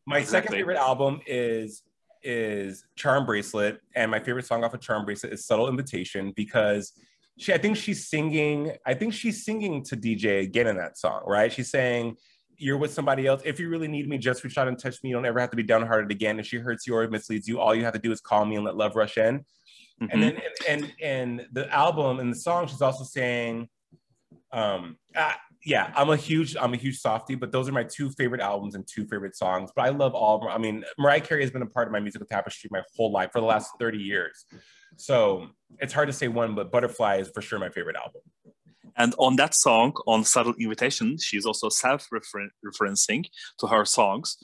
My 0.04 0.18
exactly. 0.18 0.26
second 0.26 0.52
favorite 0.52 0.76
album 0.76 1.20
is 1.26 1.82
is 2.22 2.84
Charm 2.96 3.24
Bracelet, 3.24 3.78
and 3.94 4.10
my 4.10 4.18
favorite 4.18 4.44
song 4.44 4.64
off 4.64 4.74
of 4.74 4.80
Charm 4.80 5.04
Bracelet 5.04 5.32
is 5.32 5.46
Subtle 5.46 5.68
Invitation 5.68 6.32
because 6.34 6.92
she, 7.38 7.52
I 7.52 7.58
think 7.58 7.76
she's 7.76 8.08
singing, 8.08 8.72
I 8.84 8.94
think 8.94 9.12
she's 9.12 9.44
singing 9.44 9.84
to 9.84 9.96
DJ 9.96 10.42
again 10.42 10.66
in 10.66 10.76
that 10.76 10.98
song, 10.98 11.22
right? 11.26 11.52
She's 11.52 11.70
saying, 11.70 12.16
You're 12.58 12.78
with 12.78 12.92
somebody 12.92 13.26
else. 13.26 13.42
If 13.44 13.60
you 13.60 13.68
really 13.68 13.88
need 13.88 14.08
me, 14.08 14.18
just 14.18 14.42
reach 14.42 14.58
out 14.58 14.66
and 14.66 14.76
touch 14.76 15.02
me. 15.04 15.10
You 15.10 15.16
don't 15.16 15.26
ever 15.26 15.38
have 15.38 15.50
to 15.50 15.56
be 15.56 15.62
downhearted 15.62 16.10
again. 16.10 16.40
If 16.40 16.46
she 16.46 16.56
hurts 16.56 16.86
you 16.86 16.96
or 16.96 17.06
misleads 17.08 17.46
you, 17.46 17.60
all 17.60 17.74
you 17.74 17.84
have 17.84 17.94
to 17.94 18.00
do 18.00 18.10
is 18.10 18.20
call 18.20 18.44
me 18.44 18.56
and 18.56 18.64
let 18.64 18.76
love 18.76 18.96
rush 18.96 19.18
in. 19.18 19.44
Mm-hmm. 20.02 20.12
And 20.12 20.22
then, 20.22 20.36
and, 20.68 20.82
and, 20.82 20.92
and 21.02 21.46
the 21.52 21.72
album 21.72 22.20
and 22.20 22.32
the 22.32 22.36
song, 22.36 22.66
she's 22.66 22.82
also 22.82 23.04
saying, 23.04 23.68
um, 24.52 24.96
ah, 25.16 25.38
yeah, 25.66 25.92
I'm 25.96 26.10
a 26.10 26.16
huge 26.16 26.56
I'm 26.56 26.74
a 26.74 26.76
huge 26.76 26.98
softie, 26.98 27.34
but 27.34 27.50
those 27.50 27.68
are 27.68 27.72
my 27.72 27.82
two 27.82 28.10
favorite 28.10 28.40
albums 28.40 28.76
and 28.76 28.86
two 28.86 29.04
favorite 29.06 29.34
songs. 29.34 29.70
But 29.74 29.86
I 29.86 29.88
love 29.88 30.14
all. 30.14 30.48
I 30.48 30.58
mean, 30.58 30.84
Mariah 30.96 31.20
Carey 31.20 31.42
has 31.42 31.50
been 31.50 31.62
a 31.62 31.66
part 31.66 31.88
of 31.88 31.92
my 31.92 31.98
musical 31.98 32.26
tapestry 32.26 32.70
my 32.72 32.82
whole 32.96 33.10
life 33.10 33.30
for 33.32 33.40
the 33.40 33.46
last 33.46 33.72
30 33.80 33.98
years. 33.98 34.44
So 34.96 35.48
it's 35.80 35.92
hard 35.92 36.06
to 36.06 36.12
say 36.12 36.28
one, 36.28 36.54
but 36.54 36.70
Butterfly 36.70 37.16
is 37.16 37.30
for 37.34 37.42
sure 37.42 37.58
my 37.58 37.68
favorite 37.68 37.96
album. 37.96 38.22
And 38.96 39.14
on 39.18 39.36
that 39.36 39.54
song, 39.54 39.94
on 40.06 40.24
Subtle 40.24 40.54
Invitation, 40.58 41.18
she's 41.18 41.46
also 41.46 41.68
self-referencing 41.68 43.26
to 43.58 43.66
her 43.66 43.84
songs. 43.84 44.36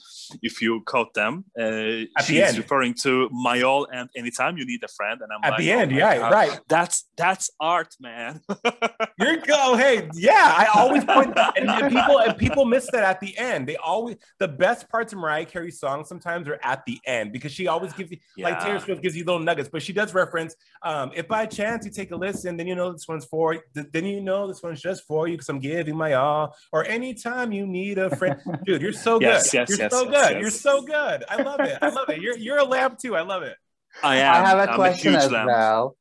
If 0.42 0.62
you 0.62 0.82
quote 0.86 1.14
them, 1.14 1.44
uh, 1.58 2.06
she's 2.24 2.56
referring 2.56 2.94
to 3.02 3.28
My 3.30 3.62
All 3.62 3.86
and 3.92 4.08
Anytime 4.16 4.56
You 4.56 4.66
Need 4.66 4.82
a 4.84 4.88
Friend. 4.88 5.20
And 5.20 5.30
I'm 5.32 5.40
at 5.44 5.50
like, 5.52 5.60
the 5.60 5.72
end, 5.72 5.92
oh 5.92 5.96
yeah, 5.96 6.18
God. 6.18 6.32
right. 6.32 6.60
That's 6.68 7.04
that's 7.16 7.50
art, 7.60 7.94
man. 8.00 8.40
You're 9.18 9.38
go. 9.38 9.76
Hey, 9.76 10.08
yeah. 10.14 10.54
I 10.56 10.66
always 10.74 11.04
point 11.04 11.36
and, 11.56 11.68
and, 11.68 11.92
people 11.92 12.18
and 12.18 12.36
people 12.38 12.64
miss 12.64 12.90
that 12.92 13.04
at 13.04 13.20
the 13.20 13.36
end. 13.38 13.66
They 13.66 13.76
always 13.76 14.16
the 14.38 14.48
best 14.48 14.88
parts 14.88 15.12
of 15.12 15.18
Mariah 15.18 15.46
Carey's 15.46 15.78
songs 15.78 16.08
sometimes 16.08 16.48
are 16.48 16.58
at 16.62 16.84
the 16.86 16.98
end 17.06 17.32
because 17.32 17.52
she 17.52 17.66
always 17.66 17.92
gives 17.92 18.10
you 18.10 18.18
yeah. 18.36 18.48
like 18.48 18.60
Taylor 18.60 18.80
Swift 18.80 19.02
gives 19.02 19.16
you 19.16 19.24
little 19.24 19.40
nuggets, 19.40 19.68
but 19.68 19.82
she 19.82 19.92
does 19.92 20.14
reference. 20.14 20.54
Um, 20.82 21.12
if 21.14 21.28
by 21.28 21.46
chance 21.46 21.84
you 21.84 21.90
take 21.90 22.10
a 22.12 22.16
listen, 22.16 22.56
then 22.56 22.66
you 22.66 22.74
know 22.74 22.92
this 22.92 23.06
one's 23.08 23.24
for. 23.24 23.58
Then 23.74 24.04
you 24.04 24.20
know 24.20 24.31
this 24.46 24.62
one's 24.62 24.80
just 24.80 25.04
for 25.06 25.28
you 25.28 25.34
because 25.34 25.48
I'm 25.48 25.58
giving 25.58 25.96
my 25.96 26.14
all. 26.14 26.54
Or 26.72 26.84
anytime 26.84 27.52
you 27.52 27.66
need 27.66 27.98
a 27.98 28.14
friend, 28.16 28.40
dude, 28.64 28.82
you're 28.82 28.92
so 28.92 29.18
good. 29.18 29.26
yes, 29.26 29.54
yes, 29.54 29.68
you're 29.68 29.78
yes, 29.78 29.92
so 29.92 30.10
yes, 30.10 30.10
good. 30.10 30.32
Yes. 30.34 30.40
You're 30.40 30.50
so 30.50 30.82
good. 30.82 31.24
I 31.28 31.42
love 31.42 31.60
it. 31.60 31.78
I 31.80 31.88
love 31.90 32.08
it. 32.08 32.20
You're 32.20 32.36
you're 32.36 32.58
a 32.58 32.64
lamb 32.64 32.96
too. 33.00 33.14
I 33.16 33.22
love 33.22 33.42
it. 33.42 33.56
I 34.02 34.16
am. 34.16 34.34
I 34.34 34.48
have 34.48 34.58
a 34.58 34.70
I'm 34.70 34.76
question 34.76 35.14
a 35.14 35.18
as 35.18 35.30
lamb. 35.30 35.46
well. 35.46 35.96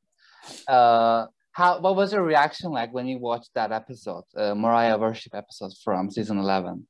Uh, 0.68 1.26
how 1.52 1.80
what 1.80 1.96
was 1.96 2.14
your 2.14 2.24
reaction 2.24 2.72
like 2.72 2.94
when 2.94 3.08
you 3.08 3.20
watched 3.20 3.52
that 3.56 3.72
episode, 3.72 4.24
uh, 4.36 4.56
Mariah 4.56 4.98
worship 4.98 5.36
episode 5.36 5.72
from 5.84 6.10
season 6.10 6.38
eleven? 6.38 6.88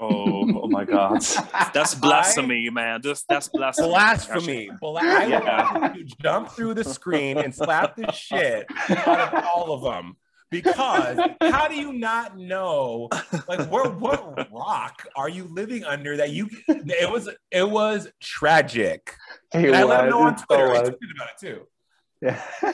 Oh, 0.00 0.62
oh 0.62 0.68
my 0.68 0.84
God. 0.84 1.20
That's 1.74 1.94
blasphemy, 1.94 2.68
I, 2.68 2.72
man. 2.72 3.00
That's, 3.02 3.24
that's 3.28 3.48
blasphemy. 3.48 3.88
Blasphemy. 3.88 4.70
Bla- 4.80 5.00
I 5.02 5.78
want 5.78 5.96
you 5.96 6.04
to 6.04 6.16
jump 6.22 6.50
through 6.50 6.74
the 6.74 6.84
screen 6.84 7.36
and 7.38 7.52
slap 7.52 7.96
the 7.96 8.12
shit 8.12 8.66
out 8.88 9.34
of 9.34 9.44
all 9.44 9.72
of 9.72 9.82
them. 9.82 10.16
Because 10.50 11.18
how 11.40 11.68
do 11.68 11.74
you 11.74 11.92
not 11.92 12.38
know 12.38 13.08
like 13.48 13.70
what 13.70 14.00
what 14.00 14.48
rock 14.52 15.06
are 15.16 15.28
you 15.28 15.44
living 15.44 15.84
under 15.84 16.16
that 16.16 16.30
you 16.30 16.48
it 16.68 17.10
was 17.10 17.28
it 17.50 17.68
was 17.68 18.08
tragic. 18.20 19.14
It 19.52 19.74
I 19.74 19.84
was, 19.84 19.90
let 19.90 20.04
him 20.04 20.10
know 20.10 20.22
on 20.22 20.36
Twitter. 20.36 20.66
so 20.66 20.74
I 20.74 20.80
was. 20.80 20.90
tweeted 20.90 21.14
about 21.16 21.28
it 21.30 21.38
too. 21.40 21.66
Yeah. 22.20 22.42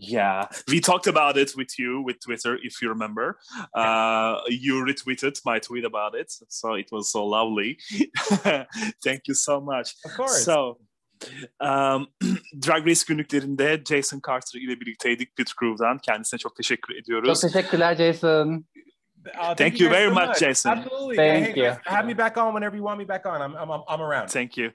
Yeah, 0.00 0.46
we 0.68 0.78
talked 0.78 1.08
about 1.08 1.36
it 1.36 1.56
with 1.56 1.76
you 1.76 2.02
with 2.02 2.20
Twitter, 2.20 2.56
if 2.62 2.80
you 2.80 2.88
remember. 2.90 3.38
Uh, 3.74 4.40
you 4.48 4.74
retweeted 4.84 5.40
my 5.44 5.58
tweet 5.58 5.84
about 5.84 6.14
it, 6.14 6.32
so 6.48 6.74
it 6.74 6.88
was 6.92 7.10
so 7.10 7.26
lovely. 7.26 7.78
Thank 9.02 9.22
you 9.26 9.34
so 9.34 9.60
much. 9.60 9.96
Of 10.04 10.12
course. 10.12 10.44
So, 10.44 10.78
um, 11.60 12.06
Drag 12.66 12.86
Race 12.86 13.02
günlüklerinde 13.08 13.82
Jason 13.88 14.20
Carter 14.26 14.60
ile 14.60 14.80
birlikteydik 14.80 15.36
Pit 15.36 15.50
Crew'dan. 15.60 15.98
Kendisine 15.98 16.38
çok 16.38 16.56
teşekkür 16.56 16.94
ediyoruz. 16.96 17.40
Çok 17.40 17.52
teşekkürler 17.52 17.94
Jason. 17.94 18.64
Uh, 19.26 19.54
Thank 19.56 19.80
you 19.80 19.90
guys 19.90 20.00
very 20.00 20.08
so 20.08 20.14
much, 20.14 20.38
Jason. 20.38 20.70
Absolutely. 20.70 21.16
Thank 21.16 21.56
Hey, 21.56 21.64
you. 21.64 21.72
Have 21.84 22.06
me 22.06 22.18
back 22.18 22.36
on 22.36 22.52
whenever 22.52 22.76
you 22.76 22.86
want 22.86 22.98
me 22.98 23.08
back 23.08 23.26
on. 23.26 23.40
I'm 23.40 23.56
I'm, 23.56 23.82
I'm 23.88 24.00
around. 24.00 24.28
Thank 24.28 24.56
you. 24.56 24.70